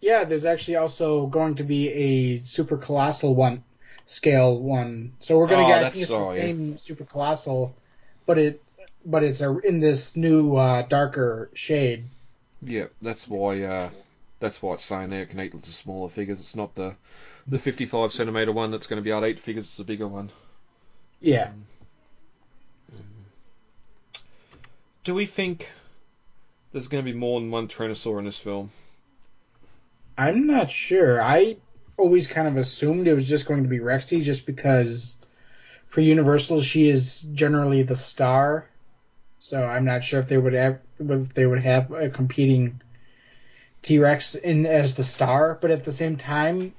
yeah, 0.00 0.24
there's 0.24 0.44
actually 0.44 0.76
also 0.76 1.26
going 1.26 1.56
to 1.56 1.64
be 1.64 1.88
a 1.88 2.38
super 2.40 2.76
colossal 2.76 3.34
one 3.34 3.64
scale 4.08 4.58
one. 4.58 5.12
So 5.20 5.36
we're 5.38 5.46
gonna 5.46 5.64
Oh, 5.64 5.68
get 5.68 5.78
I 5.78 5.82
that's- 5.84 5.92
think 5.94 6.02
it's 6.04 6.28
the 6.28 6.32
same 6.34 6.78
super 6.78 7.04
colossal, 7.04 7.74
but 8.26 8.38
it 8.38 8.62
but 9.04 9.22
it's 9.22 9.40
a, 9.40 9.56
in 9.58 9.80
this 9.80 10.16
new 10.16 10.56
uh, 10.56 10.82
darker 10.82 11.50
shade. 11.54 12.04
Yeah, 12.62 12.86
that's 13.00 13.28
why. 13.28 13.62
Uh, 13.62 13.90
that's 14.40 14.60
why 14.62 14.74
it's 14.74 14.84
saying 14.84 15.08
there 15.08 15.22
it 15.22 15.30
can 15.30 15.40
eat 15.40 15.52
the 15.52 15.62
smaller 15.66 16.08
figures. 16.08 16.40
It's 16.40 16.56
not 16.56 16.74
the 16.74 16.96
the 17.46 17.58
55 17.58 18.12
centimeter 18.12 18.52
one 18.52 18.70
that's 18.70 18.86
going 18.86 18.98
to 18.98 19.02
be 19.02 19.10
able 19.10 19.22
to 19.22 19.28
eat 19.28 19.40
figures. 19.40 19.64
It's 19.66 19.78
a 19.78 19.84
bigger 19.84 20.06
one. 20.08 20.30
Yeah. 21.20 21.50
Do 25.04 25.14
we 25.14 25.26
think 25.26 25.70
there's 26.72 26.88
going 26.88 27.04
to 27.04 27.10
be 27.10 27.16
more 27.18 27.40
than 27.40 27.50
one 27.50 27.68
Tyrannosaur 27.68 28.18
in 28.18 28.24
this 28.26 28.36
film? 28.38 28.70
I'm 30.16 30.46
not 30.46 30.70
sure. 30.70 31.22
I 31.22 31.56
always 31.98 32.26
kind 32.26 32.48
of 32.48 32.56
assumed 32.56 33.08
it 33.08 33.14
was 33.14 33.28
just 33.28 33.46
going 33.46 33.64
to 33.64 33.68
be 33.68 33.80
Rexy, 33.80 34.22
just 34.22 34.46
because 34.46 35.16
for 35.86 36.00
Universal 36.00 36.62
she 36.62 36.88
is 36.88 37.22
generally 37.22 37.82
the 37.82 37.96
star. 37.96 38.68
So 39.40 39.62
I'm 39.62 39.84
not 39.84 40.04
sure 40.04 40.20
if 40.20 40.28
they 40.28 40.38
would 40.38 40.54
have 40.54 40.80
if 40.98 41.34
they 41.34 41.46
would 41.46 41.62
have 41.62 41.90
a 41.90 42.08
competing 42.08 42.80
T-Rex 43.82 44.34
in 44.34 44.66
as 44.66 44.94
the 44.94 45.04
star, 45.04 45.58
but 45.60 45.70
at 45.70 45.84
the 45.84 45.92
same 45.92 46.16
time, 46.16 46.74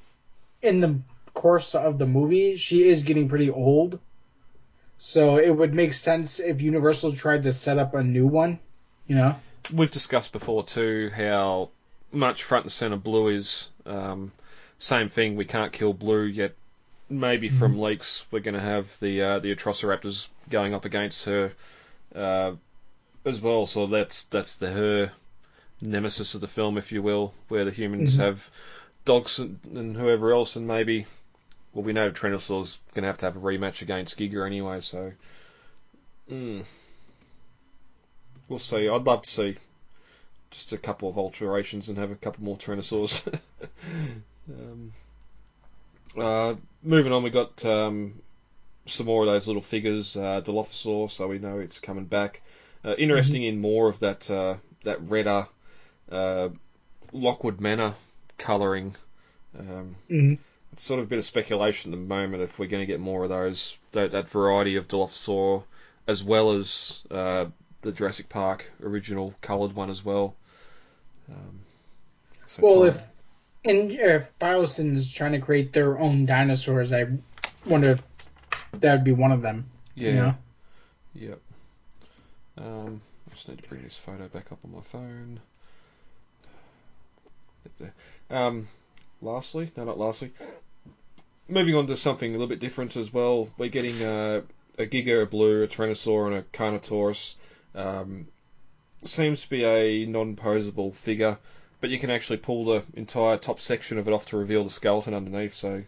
in 0.62 0.82
the 0.82 1.00
course 1.34 1.76
of 1.76 1.98
the 1.98 2.06
movie, 2.06 2.58
she 2.58 2.88
is 2.88 3.04
getting 3.04 3.30
pretty 3.30 3.50
old. 3.50 4.00
So 4.98 5.38
it 5.38 5.50
would 5.50 5.74
make 5.74 5.94
sense 5.94 6.42
if 6.42 6.62
Universal 6.62 7.14
tried 7.14 7.44
to 7.44 7.54
set 7.54 7.78
up 7.78 7.94
a 7.94 8.04
new 8.04 8.28
one, 8.28 8.60
you 9.08 9.16
know. 9.16 9.36
We've 9.74 9.90
discussed 9.90 10.34
before 10.34 10.66
too 10.66 11.10
how 11.16 11.70
much 12.12 12.44
front 12.44 12.66
and 12.66 12.72
center 12.72 12.98
Blue 12.98 13.30
is. 13.30 13.70
Um, 13.86 14.34
same 14.80 15.10
thing. 15.10 15.36
We 15.36 15.46
can't 15.46 15.72
kill 15.72 15.94
Blue 15.94 16.24
yet. 16.24 16.54
Maybe 17.12 17.50
from 17.50 17.80
leaks 17.80 18.24
we're 18.32 18.40
going 18.40 18.54
to 18.56 18.60
have 18.62 19.00
the 19.00 19.22
uh, 19.22 19.40
the 19.40 19.56
Atrociraptors 19.56 20.28
going 20.50 20.74
up 20.76 20.86
against 20.86 21.26
her 21.26 21.52
uh, 22.16 22.52
as 23.26 23.42
well. 23.42 23.66
So 23.66 23.88
that's 23.88 24.24
that's 24.26 24.58
the 24.58 24.70
her 24.72 25.12
nemesis 25.82 26.36
of 26.36 26.42
the 26.42 26.48
film, 26.48 26.78
if 26.78 26.92
you 26.92 27.02
will, 27.02 27.34
where 27.48 27.66
the 27.66 27.72
humans 27.72 28.16
Mhm. 28.16 28.20
have 28.20 28.52
dogs 29.06 29.40
and, 29.40 29.60
and 29.74 29.96
whoever 29.98 30.32
else, 30.34 30.56
and 30.56 30.68
maybe 30.68 31.08
well 31.74 31.84
we 31.84 31.94
know 31.94 32.12
Tyrannosaur's 32.12 32.78
going 32.94 33.04
to 33.04 33.08
have 33.08 33.18
to 33.20 33.26
have 33.26 33.36
a 33.38 33.40
rematch 33.40 33.82
against 33.82 34.18
Giga 34.20 34.46
anyway. 34.46 34.80
So 34.82 35.12
mm, 36.32 36.64
we'll 38.48 38.60
see. 38.60 38.88
I'd 38.88 39.04
love 39.06 39.24
to 39.24 39.30
see 39.30 39.58
just 40.52 40.74
a 40.74 40.78
couple 40.78 41.10
of 41.10 41.18
alterations 41.18 41.90
and 41.90 41.98
have 41.98 42.12
a 42.12 42.16
couple 42.16 42.44
more 42.44 42.58
Tyrannosaurs. 42.58 43.24
um, 44.50 44.94
uh, 46.18 46.56
moving 46.84 47.12
on, 47.14 47.24
we 47.24 47.30
got 47.30 47.64
um, 47.66 48.22
some 48.86 49.06
more 49.06 49.24
of 49.24 49.28
those 49.28 49.48
little 49.48 49.62
figures, 49.62 50.16
uh, 50.16 50.42
Dilophosaur, 50.42 51.10
so 51.12 51.28
we 51.28 51.40
know 51.40 51.60
it's 51.60 51.80
coming 51.80 52.06
back. 52.06 52.42
Uh, 52.84 52.96
interesting 52.98 53.44
in 53.44 53.60
more 53.60 53.90
of 53.90 54.00
that 54.00 54.30
uh, 54.32 54.56
that 54.84 55.02
redder 55.02 55.48
uh, 56.12 56.50
Lockwood 57.12 57.60
Manor 57.60 57.96
colouring. 58.38 58.96
Um, 59.58 59.96
Mhm. 60.10 60.40
It's 60.72 60.84
sort 60.84 61.00
of 61.00 61.08
a 61.08 61.10
bit 61.10 61.20
of 61.20 61.26
speculation 61.26 61.94
at 61.94 62.00
the 62.00 62.06
moment 62.06 62.44
if 62.44 62.60
we're 62.60 62.68
going 62.68 62.82
to 62.82 62.86
get 62.86 63.00
more 63.00 63.24
of 63.24 63.30
those 63.30 63.76
that, 63.92 64.12
that 64.12 64.30
variety 64.30 64.76
of 64.76 64.88
Dilophosaur, 64.88 65.64
as 66.08 66.24
well 66.24 66.52
as 66.52 67.02
uh, 67.12 67.46
the 67.82 67.92
Jurassic 67.92 68.30
Park 68.30 68.72
original 68.82 69.34
coloured 69.42 69.74
one 69.74 69.90
as 69.90 70.06
well. 70.06 70.36
Um, 71.30 71.60
so 72.46 72.62
Well, 72.62 72.84
if 72.84 73.19
and 73.66 73.92
if 73.92 74.38
Biosyn 74.40 74.94
is 74.94 75.12
trying 75.12 75.34
to 75.34 75.40
create 75.40 75.74
their 75.74 76.00
own 76.00 76.26
dinosaurs, 76.26 76.94
I 76.94 77.06
wonder 77.66 77.92
if 77.92 78.08
that 78.74 78.96
would 78.96 79.04
be 79.04 79.12
one 79.12 79.32
of 79.32 79.42
them. 79.42 79.70
Yeah. 79.96 80.10
You 80.10 80.16
know? 80.16 80.36
Yep. 81.16 81.40
Um, 82.58 83.02
I 83.30 83.36
just 83.36 83.48
need 83.50 83.62
to 83.62 83.70
bring 83.70 83.84
this 83.84 83.96
photo 83.96 84.28
back 84.28 84.52
up 84.52 84.60
on 84.64 84.72
my 84.72 84.82
phone. 84.82 85.40
There. 87.80 87.94
Um, 88.30 88.68
lastly, 89.22 89.72
no, 89.78 89.86
not 89.86 89.98
lastly. 89.98 90.34
Moving 91.48 91.76
on 91.76 91.88
to 91.88 91.96
something 91.96 92.30
a 92.30 92.34
little 92.34 92.48
bit 92.48 92.60
different 92.60 92.96
as 92.96 93.14
well. 93.14 93.50
We're 93.58 93.70
getting 93.70 94.02
uh, 94.04 94.42
a 94.78 94.86
Giga, 94.86 95.24
a 95.24 95.26
Blue, 95.26 95.64
a 95.64 95.68
Tyrannosaur, 95.68 96.28
and 96.28 96.36
a 96.36 96.42
Carnotaurus. 96.42 97.36
Um, 97.76 98.28
seems 99.04 99.42
to 99.44 99.50
be 99.50 99.64
a 99.64 100.06
non-posable 100.06 100.94
figure. 100.94 101.38
But 101.82 101.90
you 101.90 102.00
can 102.00 102.10
actually 102.10 102.38
pull 102.38 102.66
the 102.66 102.84
entire 102.94 103.38
top 103.38 103.60
section 103.60 103.98
of 103.98 104.08
it 104.08 104.14
off 104.14 104.26
to 104.26 104.38
reveal 104.38 104.64
the 104.64 104.70
skeleton 104.70 105.14
underneath. 105.14 105.54
So 105.54 105.84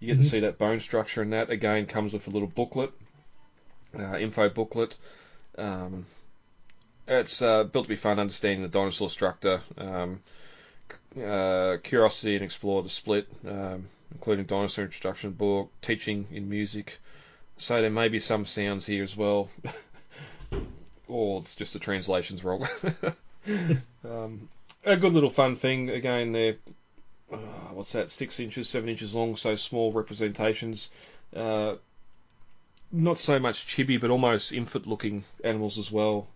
you 0.00 0.06
get 0.06 0.16
Mhm. 0.18 0.22
to 0.22 0.28
see 0.28 0.40
that 0.40 0.58
bone 0.58 0.80
structure, 0.80 1.22
and 1.22 1.32
that 1.32 1.50
again 1.50 1.86
comes 1.86 2.12
with 2.12 2.26
a 2.26 2.30
little 2.30 2.48
booklet, 2.48 2.92
uh, 3.98 4.16
info 4.18 4.48
booklet. 4.48 4.96
Um, 5.56 6.06
it's 7.06 7.42
uh, 7.42 7.64
built 7.64 7.86
to 7.86 7.88
be 7.88 7.96
fun, 7.96 8.18
understanding 8.18 8.62
the 8.62 8.68
dinosaur 8.68 9.10
structure. 9.10 9.62
Um, 9.76 10.20
uh, 11.16 11.78
Curiosity 11.82 12.34
and 12.34 12.44
Explore 12.44 12.82
the 12.82 12.88
Split, 12.88 13.26
um, 13.46 13.88
including 14.12 14.44
dinosaur 14.46 14.84
introduction 14.84 15.32
book, 15.32 15.70
teaching 15.82 16.26
in 16.30 16.48
music. 16.48 16.98
So 17.56 17.80
there 17.80 17.90
may 17.90 18.08
be 18.08 18.20
some 18.20 18.46
sounds 18.46 18.86
here 18.86 19.02
as 19.02 19.16
well, 19.16 19.50
or 21.08 21.40
it's 21.40 21.56
just 21.56 21.72
the 21.72 21.78
translation's 21.78 22.44
wrong. 22.44 22.66
um, 24.04 24.48
a 24.84 24.96
good 24.96 25.12
little 25.12 25.30
fun 25.30 25.56
thing 25.56 25.90
again. 25.90 26.32
They're 26.32 26.56
uh, 27.32 27.36
what's 27.72 27.92
that? 27.92 28.10
Six 28.10 28.40
inches, 28.40 28.68
seven 28.68 28.88
inches 28.88 29.14
long, 29.14 29.36
so 29.36 29.56
small 29.56 29.92
representations. 29.92 30.90
Uh, 31.34 31.74
not 32.90 33.18
so 33.18 33.38
much 33.38 33.66
chibi, 33.66 34.00
but 34.00 34.10
almost 34.10 34.52
infant-looking 34.52 35.24
animals 35.44 35.78
as 35.78 35.92
well. 35.92 36.26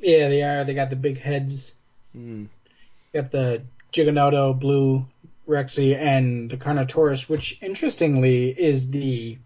Yeah, 0.00 0.28
they 0.28 0.42
are. 0.42 0.64
They 0.64 0.74
got 0.74 0.90
the 0.90 0.96
big 0.96 1.18
heads. 1.18 1.74
Mm. 2.16 2.48
Got 3.14 3.30
the 3.30 3.62
Giganoto, 3.92 4.58
Blue, 4.58 5.06
Rexy, 5.48 5.96
and 5.96 6.50
the 6.50 6.56
Carnotaurus, 6.56 7.28
which 7.28 7.58
interestingly 7.62 8.50
is 8.50 8.90
the 8.90 9.38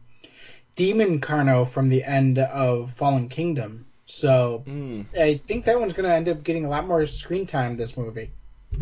demon 0.74 1.20
Carno 1.20 1.68
from 1.68 1.88
the 1.88 2.02
end 2.02 2.38
of 2.38 2.90
Fallen 2.90 3.28
Kingdom. 3.28 3.86
So 4.06 4.62
Mm. 4.66 5.06
I 5.18 5.38
think 5.38 5.64
that 5.64 5.80
one's 5.80 5.92
going 5.92 6.08
to 6.08 6.14
end 6.14 6.28
up 6.28 6.44
getting 6.44 6.64
a 6.64 6.68
lot 6.68 6.86
more 6.86 7.06
screen 7.06 7.46
time 7.46 7.74
this 7.74 7.96
movie. 7.96 8.30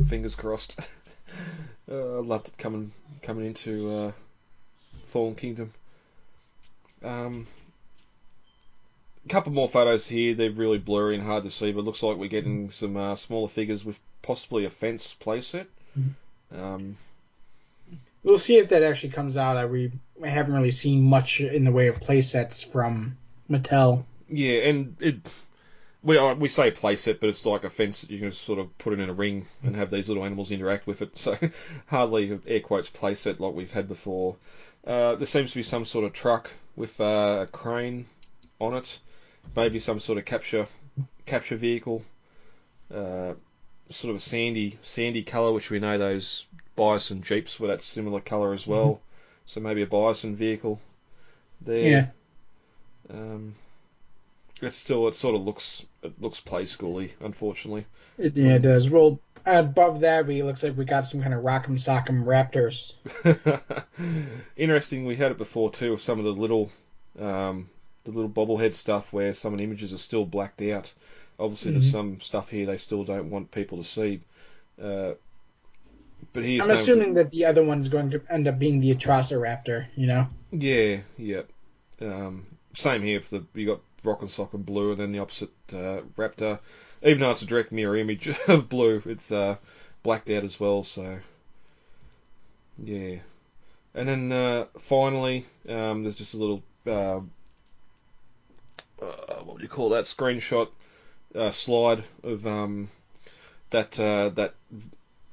Fingers 0.08 0.34
crossed. 0.34 0.80
uh, 1.90 2.18
I 2.18 2.20
loved 2.20 2.48
it 2.48 2.58
coming 2.58 2.92
coming 3.22 3.46
into 3.46 3.90
uh, 3.90 4.12
Fallen 5.06 5.34
Kingdom. 5.34 5.72
Um, 7.04 7.46
a 9.24 9.28
couple 9.28 9.52
more 9.52 9.68
photos 9.68 10.06
here. 10.06 10.34
They're 10.34 10.50
really 10.50 10.78
blurry 10.78 11.14
and 11.14 11.24
hard 11.24 11.44
to 11.44 11.50
see, 11.50 11.72
but 11.72 11.84
looks 11.84 12.02
like 12.02 12.16
we're 12.16 12.28
getting 12.28 12.70
some 12.70 12.96
uh, 12.96 13.14
smaller 13.14 13.48
figures 13.48 13.84
with 13.84 13.98
possibly 14.22 14.64
a 14.64 14.70
fence 14.70 15.16
playset. 15.20 15.66
Um, 16.56 16.96
We'll 18.24 18.38
see 18.38 18.56
if 18.58 18.68
that 18.68 18.84
actually 18.84 19.10
comes 19.10 19.36
out. 19.36 19.56
I 19.56 19.66
we 19.66 19.90
haven't 20.22 20.54
really 20.54 20.70
seen 20.70 21.02
much 21.02 21.40
in 21.40 21.64
the 21.64 21.72
way 21.72 21.88
of 21.88 21.98
playsets 21.98 22.64
from 22.64 23.16
Mattel. 23.50 24.04
Yeah, 24.32 24.68
and 24.68 24.96
it. 25.00 25.16
We 26.04 26.18
we 26.34 26.48
say 26.48 26.72
playset, 26.72 27.20
but 27.20 27.28
it's 27.28 27.46
like 27.46 27.62
a 27.62 27.70
fence 27.70 28.00
that 28.00 28.10
you 28.10 28.18
can 28.18 28.32
sort 28.32 28.58
of 28.58 28.76
put 28.76 28.92
it 28.92 28.98
in 28.98 29.08
a 29.08 29.12
ring 29.12 29.46
and 29.62 29.76
have 29.76 29.90
these 29.90 30.08
little 30.08 30.24
animals 30.24 30.50
interact 30.50 30.86
with 30.86 31.00
it. 31.00 31.16
So 31.16 31.38
hardly 31.86 32.40
air 32.46 32.60
quotes 32.60 32.90
playset 32.90 33.38
like 33.38 33.54
we've 33.54 33.70
had 33.70 33.86
before. 33.86 34.36
Uh, 34.84 35.14
there 35.14 35.26
seems 35.26 35.50
to 35.52 35.58
be 35.58 35.62
some 35.62 35.84
sort 35.84 36.04
of 36.04 36.12
truck 36.12 36.50
with 36.74 37.00
uh, 37.00 37.40
a 37.42 37.46
crane 37.46 38.06
on 38.60 38.74
it, 38.74 38.98
maybe 39.54 39.78
some 39.78 40.00
sort 40.00 40.18
of 40.18 40.24
capture 40.24 40.66
capture 41.24 41.56
vehicle. 41.56 42.02
Uh, 42.92 43.34
sort 43.90 44.10
of 44.10 44.16
a 44.16 44.20
sandy 44.20 44.78
sandy 44.82 45.22
colour, 45.22 45.52
which 45.52 45.70
we 45.70 45.78
know 45.78 45.98
those 45.98 46.46
Biosyn 46.76 47.22
jeeps 47.22 47.60
were 47.60 47.68
that 47.68 47.82
similar 47.82 48.20
colour 48.20 48.52
as 48.52 48.66
well. 48.66 49.00
So 49.46 49.60
maybe 49.60 49.82
a 49.82 49.86
Biosyn 49.86 50.34
vehicle 50.34 50.80
there. 51.60 51.88
Yeah. 51.88 52.06
Um, 53.10 53.54
it's 54.62 54.76
still 54.76 55.08
it 55.08 55.14
sort 55.14 55.34
of 55.34 55.42
looks 55.42 55.84
it 56.02 56.20
looks 56.20 56.40
play 56.40 56.62
schooly, 56.62 57.10
unfortunately. 57.20 57.86
It, 58.18 58.36
yeah, 58.36 58.54
it 58.54 58.62
does. 58.62 58.88
Well, 58.90 59.18
above 59.44 60.00
that, 60.00 60.26
we 60.26 60.42
looks 60.42 60.62
like 60.62 60.76
we 60.76 60.84
got 60.84 61.06
some 61.06 61.20
kind 61.20 61.34
of 61.34 61.42
Rock'em 61.42 61.78
Sock'em 61.78 62.24
Raptors. 62.24 62.94
Interesting. 64.56 65.06
We 65.06 65.16
had 65.16 65.32
it 65.32 65.38
before 65.38 65.70
too 65.72 65.92
with 65.92 66.02
some 66.02 66.18
of 66.18 66.24
the 66.24 66.32
little 66.32 66.70
um, 67.18 67.68
the 68.04 68.10
little 68.10 68.30
bobblehead 68.30 68.74
stuff 68.74 69.12
where 69.12 69.32
some 69.32 69.52
of 69.52 69.58
the 69.58 69.64
images 69.64 69.92
are 69.92 69.98
still 69.98 70.24
blacked 70.24 70.62
out. 70.62 70.92
Obviously, 71.38 71.72
there's 71.72 71.88
Mhm. 71.88 71.92
some 71.92 72.20
stuff 72.20 72.50
here 72.50 72.66
they 72.66 72.76
still 72.76 73.04
don't 73.04 73.30
want 73.30 73.50
people 73.50 73.78
to 73.78 73.84
see. 73.84 74.20
Uh, 74.80 75.12
but 76.32 76.44
here's 76.44 76.64
I'm 76.64 76.70
assuming 76.70 77.14
that 77.14 77.30
the 77.30 77.46
other 77.46 77.64
one's 77.64 77.88
going 77.88 78.10
to 78.10 78.22
end 78.30 78.46
up 78.46 78.58
being 78.58 78.80
the 78.80 78.94
Atrociraptor. 78.94 79.86
You 79.96 80.06
know. 80.06 80.28
Yeah, 80.52 80.98
yeah. 81.18 81.42
Um, 82.00 82.46
same 82.74 83.02
here. 83.02 83.18
If 83.18 83.30
the 83.30 83.44
you 83.54 83.66
got 83.66 83.80
rock 84.04 84.20
and 84.20 84.30
sock 84.30 84.54
and 84.54 84.66
blue, 84.66 84.90
and 84.90 84.98
then 84.98 85.12
the 85.12 85.18
opposite 85.20 85.50
uh, 85.72 86.00
raptor. 86.16 86.58
Even 87.02 87.20
though 87.20 87.30
it's 87.30 87.42
a 87.42 87.46
direct 87.46 87.72
mirror 87.72 87.96
image 87.96 88.28
of 88.48 88.68
blue, 88.68 89.02
it's 89.06 89.32
uh, 89.32 89.56
blacked 90.02 90.30
out 90.30 90.44
as 90.44 90.58
well. 90.58 90.84
So 90.84 91.18
yeah. 92.82 93.16
And 93.94 94.08
then 94.08 94.32
uh, 94.32 94.66
finally, 94.78 95.44
um, 95.68 96.02
there's 96.02 96.16
just 96.16 96.34
a 96.34 96.38
little 96.38 96.62
uh, 96.86 97.20
uh, 99.00 99.42
what 99.44 99.58
do 99.58 99.62
you 99.62 99.68
call 99.68 99.90
that 99.90 100.04
screenshot 100.04 100.68
uh, 101.34 101.50
slide 101.50 102.04
of 102.22 102.46
um, 102.46 102.88
that 103.70 103.92
that 103.92 104.54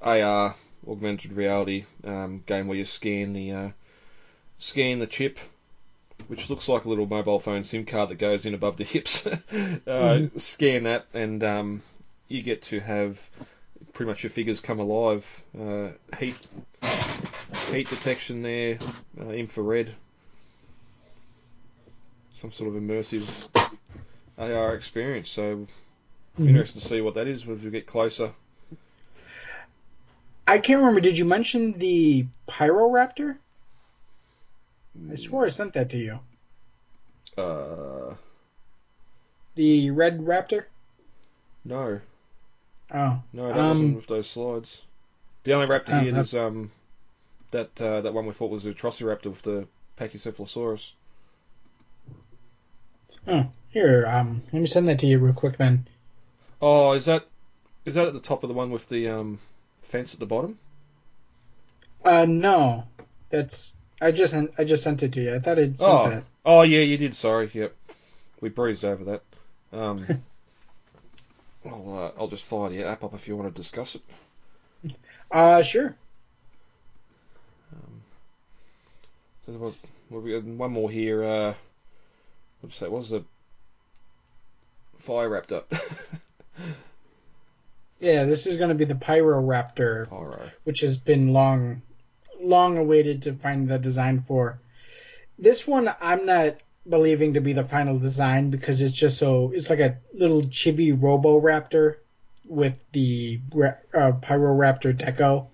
AR 0.01 0.55
augmented 0.87 1.33
reality 1.33 1.85
um, 2.03 2.43
game 2.45 2.67
where 2.67 2.77
you 2.77 2.85
scan 2.85 3.33
the 3.33 3.73
scan 4.57 4.99
the 4.99 5.07
chip, 5.07 5.39
which 6.27 6.49
looks 6.49 6.67
like 6.67 6.85
a 6.85 6.89
little 6.89 7.05
mobile 7.05 7.39
phone 7.39 7.63
SIM 7.63 7.85
card 7.85 8.09
that 8.09 8.17
goes 8.17 8.45
in 8.45 8.53
above 8.53 8.77
the 8.77 8.83
hips. 8.83 9.25
uh, 9.25 9.37
Mhm. 9.51 10.39
Scan 10.39 10.83
that, 10.83 11.05
and 11.13 11.43
um, 11.43 11.81
you 12.27 12.41
get 12.41 12.61
to 12.63 12.79
have 12.79 13.29
pretty 13.93 14.07
much 14.07 14.23
your 14.23 14.29
figures 14.29 14.59
come 14.59 14.79
alive. 14.79 15.43
Uh, 15.59 15.89
heat 16.17 16.35
heat 17.71 17.89
detection 17.89 18.41
there, 18.41 18.77
uh, 19.19 19.29
infrared, 19.29 19.89
some 22.33 22.51
sort 22.51 22.73
of 22.75 22.81
immersive 22.81 23.23
AR 24.37 24.73
experience. 24.73 25.29
So 25.29 25.67
Mhm. 26.37 26.47
interested 26.47 26.79
to 26.79 26.87
see 26.87 27.01
what 27.01 27.15
that 27.15 27.27
is 27.27 27.47
as 27.47 27.59
we 27.59 27.69
get 27.69 27.85
closer. 27.85 28.31
I 30.47 30.57
can't 30.57 30.79
remember. 30.79 30.99
Did 30.99 31.17
you 31.17 31.25
mention 31.25 31.77
the 31.77 32.25
Pyroraptor? 32.47 33.37
I 35.11 35.15
swore 35.15 35.45
I 35.45 35.49
sent 35.49 35.73
that 35.73 35.89
to 35.91 35.97
you. 35.97 36.19
Uh, 37.37 38.15
The 39.55 39.91
red 39.91 40.19
raptor. 40.19 40.65
no, 41.65 42.01
Oh, 42.91 43.21
no, 43.33 43.47
that 43.47 43.57
Um, 43.57 43.67
wasn't 43.69 43.95
with 43.97 44.07
those 44.07 44.27
slides. 44.29 44.81
The 45.43 45.53
only 45.53 45.67
raptor 45.67 45.89
Oh, 45.93 45.99
here 45.99 46.11
that- 46.13 46.21
is 46.21 46.33
um 46.33 46.71
that 47.51 47.79
uh, 47.81 48.01
that 48.01 48.13
one 48.13 48.25
we 48.25 48.33
thought 48.33 48.51
was 48.51 48.63
the 48.63 48.73
Atrociraptor 48.73 49.25
with 49.29 49.41
the 49.43 49.67
Pachycephalosaurus. 49.97 50.93
oh, 53.27 53.51
here. 53.69 54.05
Um, 54.07 54.41
let 54.51 54.61
me 54.61 54.67
send 54.67 54.87
that 54.87 54.99
to 54.99 55.07
you 55.07 55.19
real 55.19 55.33
quick 55.33 55.57
then. 55.57 55.87
Oh, 56.61 56.91
is 56.93 57.05
that 57.05 57.25
is 57.85 57.95
that 57.95 58.07
at 58.07 58.13
the 58.13 58.19
top 58.19 58.43
of 58.43 58.47
the 58.47 58.53
one 58.53 58.71
with 58.71 58.87
the 58.89 59.07
um 59.09 59.39
fence 59.81 60.13
at 60.13 60.19
the 60.19 60.25
bottom? 60.25 60.57
Uh, 62.03 62.25
no, 62.25 62.85
that's 63.29 63.75
I 64.01 64.11
just 64.11 64.31
sent, 64.31 64.51
I 64.57 64.63
just 64.63 64.83
sent 64.83 65.03
it 65.03 65.13
to 65.13 65.21
you. 65.21 65.35
I 65.35 65.39
thought 65.39 65.59
I'd 65.59 65.77
sent 65.77 65.89
Oh, 65.91 66.09
that. 66.09 66.23
oh 66.45 66.61
yeah, 66.61 66.79
you 66.81 66.97
did. 66.97 67.13
Sorry, 67.15 67.49
yep. 67.53 67.75
We 68.41 68.49
breezed 68.49 68.85
over 68.85 69.03
that. 69.05 69.21
Um, 69.73 70.05
I'll 71.65 71.97
uh, 72.15 72.19
I'll 72.21 72.27
just 72.29 72.45
fire 72.45 72.69
the 72.69 72.85
app 72.85 73.03
up 73.03 73.13
if 73.13 73.27
you 73.27 73.35
want 73.35 73.53
to 73.53 73.61
discuss 73.61 73.95
it. 73.95 74.01
Uh, 75.31 75.61
sure. 75.61 75.95
So 79.45 79.51
what, 79.53 79.73
what 80.09 80.23
we 80.23 80.31
got 80.33 80.43
one 80.43 80.71
more 80.71 80.89
here. 80.91 81.23
Uh, 81.23 81.53
what's 82.61 82.79
that? 82.79 82.91
What 82.91 82.99
was 82.99 83.09
the 83.09 83.23
Fire 84.97 85.29
Raptor? 85.29 85.63
Yeah, 88.01 88.23
this 88.23 88.45
is 88.47 88.55
going 88.55 88.69
to 88.69 88.75
be 88.75 88.85
the 88.85 88.93
Pyroraptor, 88.95 90.07
Pyro. 90.09 90.49
which 90.63 90.79
has 90.79 90.97
been 90.97 91.33
long, 91.33 91.81
long 92.41 92.77
awaited 92.77 93.23
to 93.23 93.33
find 93.33 93.67
the 93.67 93.77
design 93.77 94.21
for. 94.21 94.59
This 95.37 95.67
one, 95.67 95.93
I'm 96.01 96.25
not 96.25 96.57
believing 96.87 97.33
to 97.33 97.41
be 97.41 97.53
the 97.53 97.63
final 97.63 97.99
design 97.99 98.49
because 98.49 98.81
it's 98.81 98.97
just 98.97 99.17
so 99.17 99.51
it's 99.53 99.69
like 99.69 99.79
a 99.79 99.97
little 100.13 100.43
chibi 100.43 100.99
Robo-Raptor 100.99 101.95
with 102.45 102.79
the 102.91 103.39
uh, 103.55 104.13
Pyroraptor 104.13 104.97
deco, 104.97 105.47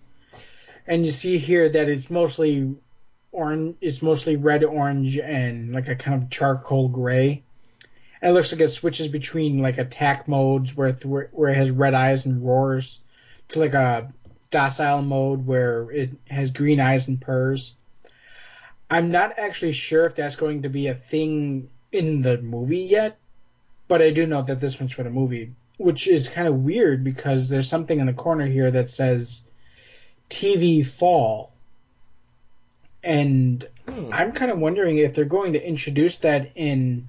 and 0.88 1.06
you 1.06 1.12
see 1.12 1.38
here 1.38 1.68
that 1.68 1.90
it's 1.90 2.10
mostly 2.10 2.76
orange. 3.32 3.76
It's 3.82 4.02
mostly 4.02 4.38
red, 4.38 4.64
orange, 4.64 5.18
and 5.18 5.74
like 5.74 5.90
a 5.90 5.96
kind 5.96 6.24
of 6.24 6.30
charcoal 6.30 6.88
gray. 6.88 7.44
And 8.22 8.32
it 8.32 8.34
looks 8.34 8.52
like 8.52 8.62
it 8.62 8.70
switches 8.70 9.10
between 9.10 9.62
like 9.62 9.78
attack 9.78 10.28
modes 10.28 10.76
where 10.76 10.94
where 11.04 11.30
where 11.32 11.52
it 11.52 11.58
has 11.58 11.70
red 11.70 11.94
eyes 11.94 12.26
and 12.26 12.46
roars 12.46 13.02
to 13.50 13.60
like 13.60 13.74
a 13.74 14.12
docile 14.50 15.02
mode 15.02 15.46
where 15.46 15.89
it 15.91 16.12
has 16.30 16.52
green 16.52 16.80
eyes 16.80 17.08
and 17.08 17.20
purrs. 17.22 17.76
I'm 18.89 19.12
not 19.12 19.38
actually 19.38 19.74
sure 19.74 20.06
if 20.06 20.16
that's 20.16 20.36
going 20.36 20.62
to 20.64 20.70
be 20.70 20.88
a 20.88 20.96
thing 20.96 21.70
in 21.91 22.22
the 22.22 22.39
movie 22.41 22.82
yet, 22.82 23.18
but 23.88 24.02
I 24.02 24.12
do 24.12 24.26
know 24.28 24.41
that 24.43 24.60
this 24.60 24.80
one's 24.80 24.91
for 24.91 25.04
the 25.04 25.10
movie. 25.10 25.54
which 25.78 26.08
is 26.08 26.30
kind 26.30 26.48
of 26.48 26.56
weird 26.56 27.04
because 27.04 27.50
there's 27.50 27.68
something 27.68 28.00
in 28.00 28.06
the 28.06 28.14
corner 28.14 28.46
here 28.46 28.72
that 28.72 28.89
says 28.89 29.43
TV 30.30 30.86
fall. 30.86 31.52
And 33.04 33.68
Hmm. 33.88 34.10
I'm 34.12 34.32
kind 34.32 34.50
of 34.52 34.58
wondering 34.58 34.98
if 34.98 35.14
they're 35.14 35.26
going 35.26 35.54
to 35.54 35.68
introduce 35.68 36.20
that 36.20 36.54
in 36.56 37.08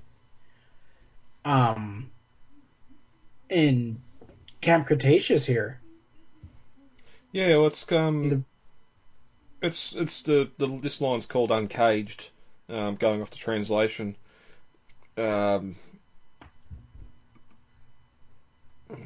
um 1.44 2.10
in 3.48 4.02
Camp 4.60 4.86
Cretaceous 4.86 5.46
here. 5.46 5.80
Yeah, 7.36 7.58
well, 7.58 7.66
it's 7.66 7.92
um, 7.92 8.46
it's 9.60 9.94
it's 9.94 10.22
the, 10.22 10.48
the 10.56 10.68
this 10.78 11.02
line's 11.02 11.26
called 11.26 11.50
uncaged, 11.50 12.30
um, 12.70 12.96
going 12.96 13.20
off 13.20 13.28
the 13.28 13.36
translation. 13.36 14.16
Um, 15.18 15.76
I 18.90 18.96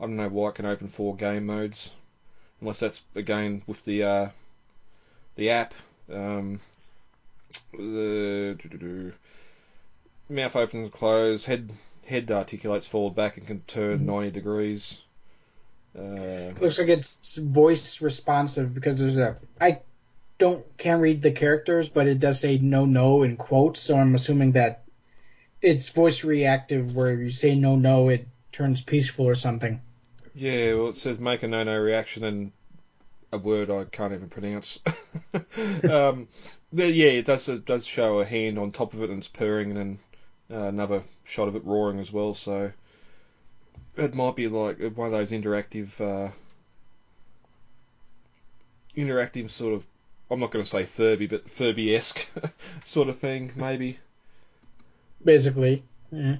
don't 0.00 0.16
know 0.16 0.28
why 0.28 0.50
it 0.50 0.56
can 0.56 0.66
open 0.66 0.88
four 0.88 1.16
game 1.16 1.46
modes, 1.46 1.90
unless 2.60 2.80
that's 2.80 3.00
again 3.14 3.62
with 3.66 3.82
the 3.86 4.02
uh, 4.02 4.28
the 5.36 5.48
app. 5.48 5.72
Um, 6.12 6.60
the 7.72 9.14
mouth 10.28 10.56
opens 10.56 10.82
and 10.82 10.92
closes, 10.92 11.46
head 11.46 11.72
head 12.04 12.30
articulates 12.30 12.86
forward 12.86 13.14
back 13.14 13.38
and 13.38 13.46
can 13.46 13.62
turn 13.62 14.04
ninety 14.04 14.30
degrees. 14.30 15.00
Uh, 15.96 16.52
Looks 16.60 16.78
like 16.78 16.88
it's 16.88 17.36
voice 17.36 18.00
responsive 18.00 18.74
because 18.74 18.98
there's 18.98 19.18
a 19.18 19.36
I 19.60 19.80
don't 20.38 20.64
can't 20.76 21.02
read 21.02 21.22
the 21.22 21.30
characters, 21.30 21.88
but 21.88 22.08
it 22.08 22.18
does 22.18 22.40
say 22.40 22.58
no 22.58 22.84
no 22.84 23.22
in 23.22 23.36
quotes, 23.36 23.80
so 23.80 23.96
I'm 23.96 24.14
assuming 24.14 24.52
that 24.52 24.84
it's 25.62 25.90
voice 25.90 26.24
reactive 26.24 26.94
where 26.94 27.14
you 27.14 27.30
say 27.30 27.54
no 27.54 27.76
no 27.76 28.08
it 28.08 28.26
turns 28.50 28.82
peaceful 28.82 29.26
or 29.26 29.34
something. 29.34 29.80
Yeah, 30.34 30.74
well, 30.74 30.88
it 30.88 30.96
says 30.96 31.18
make 31.18 31.42
a 31.42 31.48
no-no 31.48 31.78
reaction 31.78 32.24
and 32.24 32.52
a 33.32 33.38
word 33.38 33.70
I 33.70 33.84
can't 33.84 34.12
even 34.12 34.28
pronounce. 34.28 34.80
um, 35.88 36.28
but 36.72 36.92
yeah, 36.92 37.10
it 37.10 37.24
does 37.24 37.48
it 37.48 37.64
does 37.64 37.86
show 37.86 38.20
a 38.20 38.24
hand 38.24 38.58
on 38.58 38.72
top 38.72 38.94
of 38.94 39.02
it 39.02 39.10
and 39.10 39.18
it's 39.18 39.28
purring, 39.28 39.70
and 39.70 39.98
then 40.50 40.58
uh, 40.58 40.68
another 40.68 41.02
shot 41.24 41.48
of 41.48 41.56
it 41.56 41.64
roaring 41.64 42.00
as 42.00 42.12
well. 42.12 42.34
So 42.34 42.72
it 43.96 44.14
might 44.14 44.36
be 44.36 44.48
like 44.48 44.78
one 44.94 45.06
of 45.06 45.12
those 45.12 45.30
interactive, 45.30 46.00
uh, 46.00 46.30
interactive 48.96 49.50
sort 49.50 49.74
of. 49.74 49.86
I'm 50.30 50.40
not 50.40 50.50
going 50.50 50.64
to 50.64 50.70
say 50.70 50.84
Furby, 50.84 51.26
but 51.26 51.50
Furby-esque 51.50 52.26
sort 52.84 53.08
of 53.08 53.18
thing, 53.18 53.52
maybe. 53.56 53.98
Basically. 55.22 55.84
Yeah. 56.10 56.36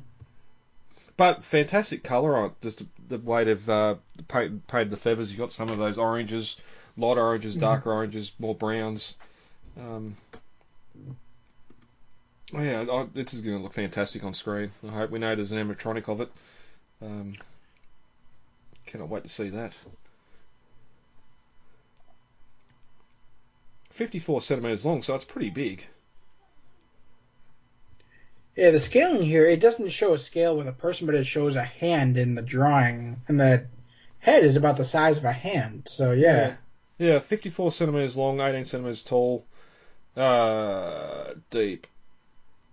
But 1.16 1.44
fantastic 1.44 2.02
colour 2.02 2.36
on. 2.36 2.52
Just 2.60 2.82
the, 3.08 3.18
way 3.18 3.44
they've 3.44 3.68
uh, 3.68 3.96
painted, 4.26 4.66
painted 4.66 4.90
the 4.90 4.96
feathers. 4.96 5.30
You've 5.30 5.38
got 5.38 5.52
some 5.52 5.68
of 5.68 5.78
those 5.78 5.98
oranges, 5.98 6.56
light 6.96 7.18
oranges, 7.18 7.56
darker 7.56 7.92
oranges, 7.92 8.32
more 8.38 8.54
browns. 8.54 9.14
Um, 9.78 10.16
oh 12.54 12.62
yeah, 12.62 12.84
I, 12.90 13.06
this 13.12 13.34
is 13.34 13.42
going 13.42 13.58
to 13.58 13.62
look 13.62 13.74
fantastic 13.74 14.24
on 14.24 14.34
screen. 14.34 14.72
I 14.86 14.90
hope 14.90 15.10
we 15.10 15.18
know 15.18 15.34
there's 15.34 15.52
an 15.52 15.58
animatronic 15.58 16.08
of 16.08 16.20
it. 16.20 16.32
Um, 17.04 17.34
cannot 18.86 19.08
wait 19.08 19.24
to 19.24 19.28
see 19.28 19.50
that. 19.50 19.76
54 23.90 24.42
centimetres 24.42 24.84
long, 24.84 25.02
so 25.02 25.14
it's 25.14 25.24
pretty 25.24 25.50
big. 25.50 25.86
Yeah, 28.56 28.70
the 28.70 28.78
scaling 28.78 29.22
here, 29.22 29.46
it 29.46 29.60
doesn't 29.60 29.88
show 29.90 30.14
a 30.14 30.18
scale 30.18 30.56
with 30.56 30.68
a 30.68 30.72
person, 30.72 31.06
but 31.06 31.14
it 31.14 31.26
shows 31.26 31.56
a 31.56 31.62
hand 31.62 32.16
in 32.16 32.34
the 32.34 32.42
drawing. 32.42 33.20
And 33.28 33.38
the 33.38 33.66
head 34.18 34.44
is 34.44 34.56
about 34.56 34.76
the 34.76 34.84
size 34.84 35.18
of 35.18 35.24
a 35.24 35.32
hand. 35.32 35.86
So, 35.88 36.12
yeah. 36.12 36.54
Yeah, 36.98 37.18
54 37.18 37.72
centimeters 37.72 38.16
long, 38.16 38.40
18 38.40 38.64
centimeters 38.64 39.02
tall, 39.02 39.44
uh, 40.16 41.34
deep, 41.50 41.86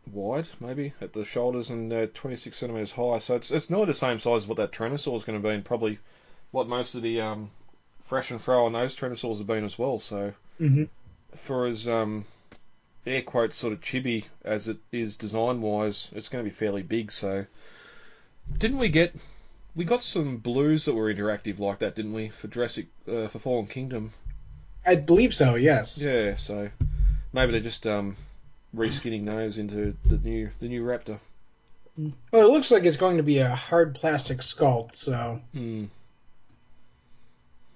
wide 0.08 0.47
maybe 0.60 0.93
at 1.02 1.14
the 1.14 1.24
shoulders, 1.24 1.70
and 1.70 1.91
uh, 1.91 2.08
26 2.14 2.58
centimeters 2.58 2.91
high. 2.91 3.20
So 3.20 3.36
it's 3.36 3.52
it's 3.52 3.70
nearly 3.70 3.86
the 3.86 3.93
same 3.93 4.20
size 4.20 4.43
as 4.43 4.47
what 4.47 4.58
that 4.58 4.72
Tyrannosaur 4.72 5.16
is 5.16 5.24
going 5.24 5.41
to 5.41 5.47
be, 5.47 5.54
and 5.54 5.64
probably 5.64 5.99
what 6.52 6.68
most 6.68 6.95
of 6.95 7.02
the 7.02 7.22
um, 7.22 7.49
Thrash 8.08 8.32
and 8.32 8.41
Throw 8.41 8.66
on 8.66 8.74
those 8.74 8.95
Tyrannosaurs 8.95 9.38
have 9.38 9.47
been 9.47 9.64
as 9.64 9.78
well. 9.78 9.99
So 9.99 10.34
hmm 10.58 10.84
for 11.36 11.68
as 11.68 11.88
um, 11.88 12.26
air 13.06 13.22
quotes 13.22 13.56
sort 13.56 13.74
of 13.74 13.82
chibi 13.82 14.26
as 14.43 14.68
it 14.68 14.78
is 14.91 15.16
design 15.16 15.62
wise, 15.62 16.10
it's 16.14 16.28
going 16.28 16.43
to 16.43 16.49
be 16.49 16.54
fairly 16.54 16.84
big. 16.84 17.12
So 17.12 17.45
didn't 18.58 18.80
we 18.80 18.89
get 18.89 19.16
we 19.76 19.86
got 19.86 20.04
some 20.04 20.38
blues 20.38 20.86
that 20.86 20.93
were 20.93 21.14
interactive 21.14 21.60
like 21.60 21.80
that, 21.80 21.95
didn't 21.95 22.14
we, 22.14 22.30
for 22.30 22.47
Jurassic 22.47 22.88
uh, 23.08 23.28
for 23.28 23.39
Fallen 23.39 23.68
Kingdom? 23.68 24.12
I 24.86 24.95
believe 24.95 25.34
so, 25.34 25.56
yes. 25.56 26.02
Yeah, 26.02 26.36
so 26.36 26.70
maybe 27.32 27.52
they're 27.54 27.62
just 27.62 27.88
um, 27.88 28.18
reskinning 28.76 29.26
those 29.26 29.57
into 29.57 29.95
the 30.05 30.17
new 30.17 30.49
the 30.59 30.67
new 30.67 30.84
Raptor. 30.84 31.19
Well, 31.97 32.47
it 32.47 32.51
looks 32.51 32.72
like 32.72 32.86
it's 32.86 32.97
going 32.97 33.17
to 33.17 33.24
be 33.24 33.39
a 33.39 33.53
hard 33.53 33.95
plastic 33.95 34.39
sculpt, 34.39 34.95
so. 34.95 35.41
Hmm. 35.53 35.86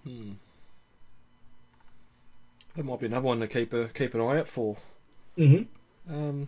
Hmm. 0.06 0.32
That 2.76 2.84
might 2.86 3.00
be 3.00 3.06
another 3.08 3.26
one 3.26 3.40
to 3.42 3.48
keep 3.48 3.74
a 3.74 3.88
keep 3.90 4.14
an 4.14 4.22
eye 4.22 4.40
out 4.40 4.48
for. 4.48 4.78
hmm 5.36 5.64
Um, 6.10 6.48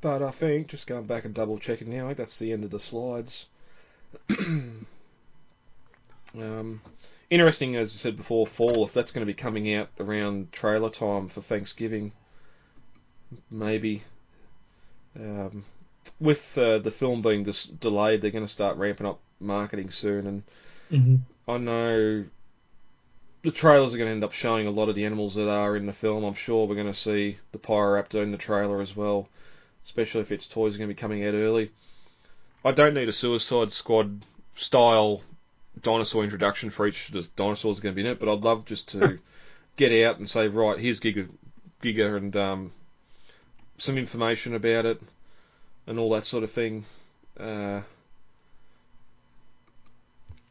but 0.00 0.22
I 0.22 0.30
think 0.30 0.68
just 0.68 0.86
going 0.86 1.06
back 1.06 1.24
and 1.24 1.34
double 1.34 1.58
checking 1.58 1.90
now, 1.90 2.04
I 2.04 2.08
think 2.08 2.18
that's 2.18 2.38
the 2.38 2.52
end 2.52 2.64
of 2.64 2.70
the 2.70 2.80
slides. 2.80 3.48
um, 4.38 4.86
interesting, 7.30 7.76
as 7.76 7.92
I 7.92 7.96
said 7.96 8.16
before, 8.16 8.46
fall 8.46 8.84
if 8.84 8.92
that's 8.92 9.12
going 9.12 9.26
to 9.26 9.32
be 9.32 9.34
coming 9.34 9.74
out 9.74 9.88
around 9.98 10.52
trailer 10.52 10.90
time 10.90 11.28
for 11.28 11.40
Thanksgiving, 11.40 12.12
maybe. 13.50 14.02
Um, 15.18 15.64
with 16.20 16.56
uh, 16.58 16.78
the 16.78 16.90
film 16.90 17.22
being 17.22 17.44
dis- 17.44 17.66
delayed, 17.66 18.20
they're 18.20 18.30
going 18.30 18.44
to 18.44 18.48
start 18.52 18.76
ramping 18.78 19.06
up 19.06 19.20
marketing 19.40 19.90
soon, 19.90 20.26
and 20.26 20.42
hmm 20.90 21.16
I 21.48 21.56
know 21.56 22.26
the 23.42 23.50
trailers 23.52 23.94
are 23.94 23.98
going 23.98 24.08
to 24.08 24.12
end 24.12 24.24
up 24.24 24.32
showing 24.32 24.66
a 24.66 24.70
lot 24.70 24.88
of 24.88 24.94
the 24.96 25.04
animals 25.04 25.34
that 25.34 25.48
are 25.48 25.76
in 25.76 25.86
the 25.86 25.92
film. 25.92 26.24
I'm 26.24 26.34
sure 26.34 26.66
we're 26.66 26.74
going 26.74 26.86
to 26.88 26.94
see 26.94 27.38
the 27.52 27.58
Pyroraptor 27.58 28.22
in 28.22 28.32
the 28.32 28.38
trailer 28.38 28.80
as 28.80 28.96
well, 28.96 29.28
especially 29.84 30.22
if 30.22 30.32
its 30.32 30.46
toys 30.46 30.74
are 30.74 30.78
going 30.78 30.88
to 30.90 30.94
be 30.94 31.00
coming 31.00 31.24
out 31.26 31.34
early. 31.34 31.70
I 32.64 32.72
don't 32.72 32.94
need 32.94 33.08
a 33.08 33.12
Suicide 33.12 33.72
Squad 33.72 34.24
style 34.56 35.22
dinosaur 35.82 36.24
introduction 36.24 36.70
for 36.70 36.86
each 36.86 37.08
of 37.08 37.14
the 37.14 37.28
dinosaurs 37.36 37.80
going 37.80 37.94
to 37.94 37.96
be 37.96 38.02
in 38.06 38.12
it, 38.12 38.20
but 38.20 38.30
I'd 38.32 38.44
love 38.44 38.64
just 38.66 38.88
to 38.90 39.18
get 39.76 40.06
out 40.06 40.18
and 40.18 40.28
say, 40.30 40.48
right, 40.48 40.78
here's 40.78 41.00
Giga, 41.00 41.28
Giga 41.82 42.16
and 42.16 42.36
um, 42.36 42.72
some 43.78 43.98
information 43.98 44.54
about 44.54 44.86
it 44.86 45.00
and 45.86 45.98
all 45.98 46.10
that 46.10 46.24
sort 46.24 46.44
of 46.44 46.50
thing. 46.50 46.84
Uh, 47.38 47.80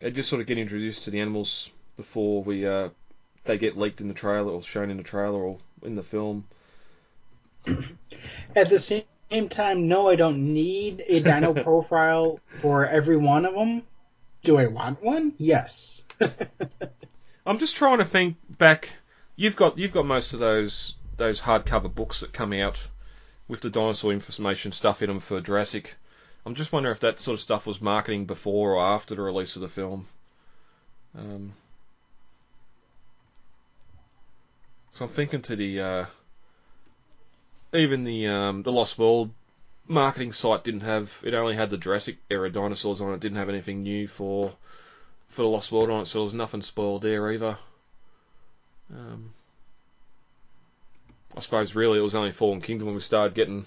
and 0.02 0.16
just 0.16 0.30
sort 0.30 0.42
of 0.42 0.48
get 0.48 0.58
introduced 0.58 1.06
to 1.06 1.12
the 1.12 1.22
animals 1.22 1.70
before 1.96 2.44
we 2.44 2.68
uh, 2.68 2.90
they 3.46 3.58
get 3.58 3.78
leaked 3.78 4.02
in 4.02 4.08
the 4.08 4.14
trailer 4.14 4.52
or 4.52 4.62
shown 4.62 4.90
in 4.90 4.98
the 4.98 5.04
trailer 5.04 5.40
or 5.40 5.58
in 5.82 5.96
the 5.96 6.04
film. 6.04 6.46
At 8.56 8.70
the 8.70 8.80
same 8.80 9.50
time, 9.50 9.88
no, 9.88 10.10
I 10.10 10.16
don't 10.16 10.54
need 10.54 11.04
a 11.08 11.22
dino 11.22 11.54
profile 11.64 12.40
for 12.60 12.86
every 12.86 13.18
one 13.18 13.46
of 13.46 13.54
them. 13.54 13.84
Do 14.44 14.58
I 14.58 14.68
want 14.68 15.02
one? 15.02 15.34
Yes. 15.38 16.04
I'm 17.46 17.60
just 17.60 17.76
trying 17.78 18.00
to 18.00 18.06
think 18.06 18.38
back. 18.50 18.90
You've 19.36 19.56
got 19.56 19.78
you've 19.78 19.94
got 19.94 20.06
most 20.06 20.34
of 20.34 20.40
those 20.40 20.96
those 21.16 21.40
hardcover 21.42 21.94
books 21.94 22.20
that 22.20 22.34
come 22.34 22.54
out 22.54 22.88
with 23.48 23.62
the 23.62 23.70
dinosaur 23.70 24.12
information 24.12 24.72
stuff 24.72 25.02
in 25.02 25.10
them 25.10 25.20
for 25.20 25.42
Jurassic. 25.42 25.96
I'm 26.46 26.56
just 26.56 26.72
wondering 26.72 26.94
if 26.94 27.02
that 27.02 27.20
sort 27.20 27.34
of 27.34 27.42
stuff 27.42 27.66
was 27.66 27.82
marketing 27.82 28.26
before 28.26 28.74
or 28.74 28.84
after 28.84 29.16
the 29.16 29.22
release 29.22 29.56
of 29.56 29.62
the 29.62 29.70
film. 29.70 30.08
Um, 31.18 31.54
so 34.94 35.06
I'm 35.06 35.12
thinking 35.12 35.42
to 35.44 35.56
the 35.56 35.80
uh, 35.80 36.06
even 37.74 38.04
the 38.04 38.28
um, 38.28 38.64
the 38.64 38.72
Lost 38.72 38.98
World 38.98 39.32
marketing 39.88 40.32
site 40.32 40.64
didn't 40.64 40.82
have 40.82 41.22
it 41.24 41.34
only 41.34 41.56
had 41.56 41.70
the 41.70 41.78
Jurassic 41.78 42.18
era 42.30 42.50
dinosaurs 42.50 43.02
on 43.02 43.14
it. 43.14 43.20
Didn't 43.20 43.38
have 43.38 43.50
anything 43.50 43.84
new 43.84 44.08
for 44.08 44.54
for 45.30 45.42
the 45.44 45.48
Lost 45.48 45.72
World 45.72 45.90
on 45.90 46.02
it, 46.02 46.06
so 46.06 46.20
there 46.20 46.26
was 46.26 46.34
nothing 46.34 46.62
spoiled 46.62 47.02
there 47.02 47.32
either. 47.32 47.58
Um, 48.94 49.34
I 51.36 51.40
suppose 51.40 51.76
really 51.76 52.00
it 52.00 52.04
was 52.04 52.16
only 52.16 52.32
Fallen 52.32 52.62
Kingdom 52.62 52.88
when 52.88 52.96
we 52.96 53.02
started 53.02 53.34
getting 53.34 53.66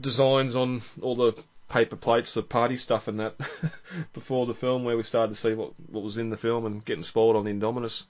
designs 0.00 0.56
on 0.56 0.82
all 1.02 1.14
the 1.14 1.32
paper 1.68 1.96
plates, 1.96 2.34
the 2.34 2.42
party 2.42 2.76
stuff, 2.76 3.08
and 3.08 3.20
that 3.20 3.34
before 4.12 4.46
the 4.46 4.54
film, 4.54 4.84
where 4.84 4.96
we 4.96 5.02
started 5.02 5.34
to 5.34 5.40
see 5.40 5.54
what 5.54 5.72
what 5.90 6.02
was 6.02 6.16
in 6.16 6.30
the 6.30 6.36
film 6.36 6.66
and 6.66 6.84
getting 6.84 7.04
spoiled 7.04 7.36
on 7.36 7.44
the 7.44 7.52
Indominus. 7.52 8.04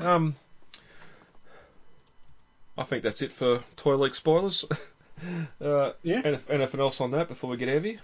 Um, 0.00 0.34
I 2.76 2.84
think 2.84 3.02
that's 3.02 3.22
it 3.22 3.32
for 3.32 3.62
Toy 3.76 3.96
League 3.96 4.14
spoilers. 4.14 4.64
Uh, 5.60 5.92
Yeah. 6.02 6.36
Anything 6.48 6.80
else 6.80 7.00
on 7.00 7.12
that 7.12 7.28
before 7.28 7.48
we 7.48 7.56
get 7.56 7.68
heavy? 7.68 8.00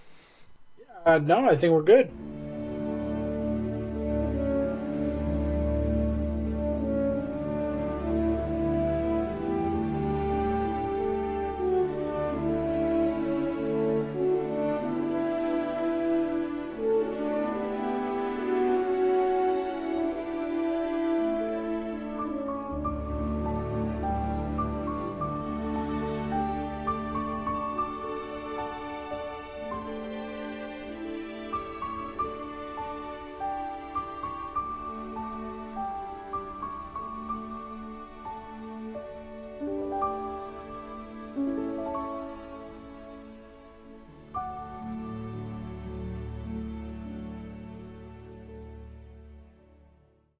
Uh, 1.05 1.17
no, 1.17 1.49
I 1.49 1.57
think 1.57 1.73
we're 1.73 1.81
good. 1.81 2.09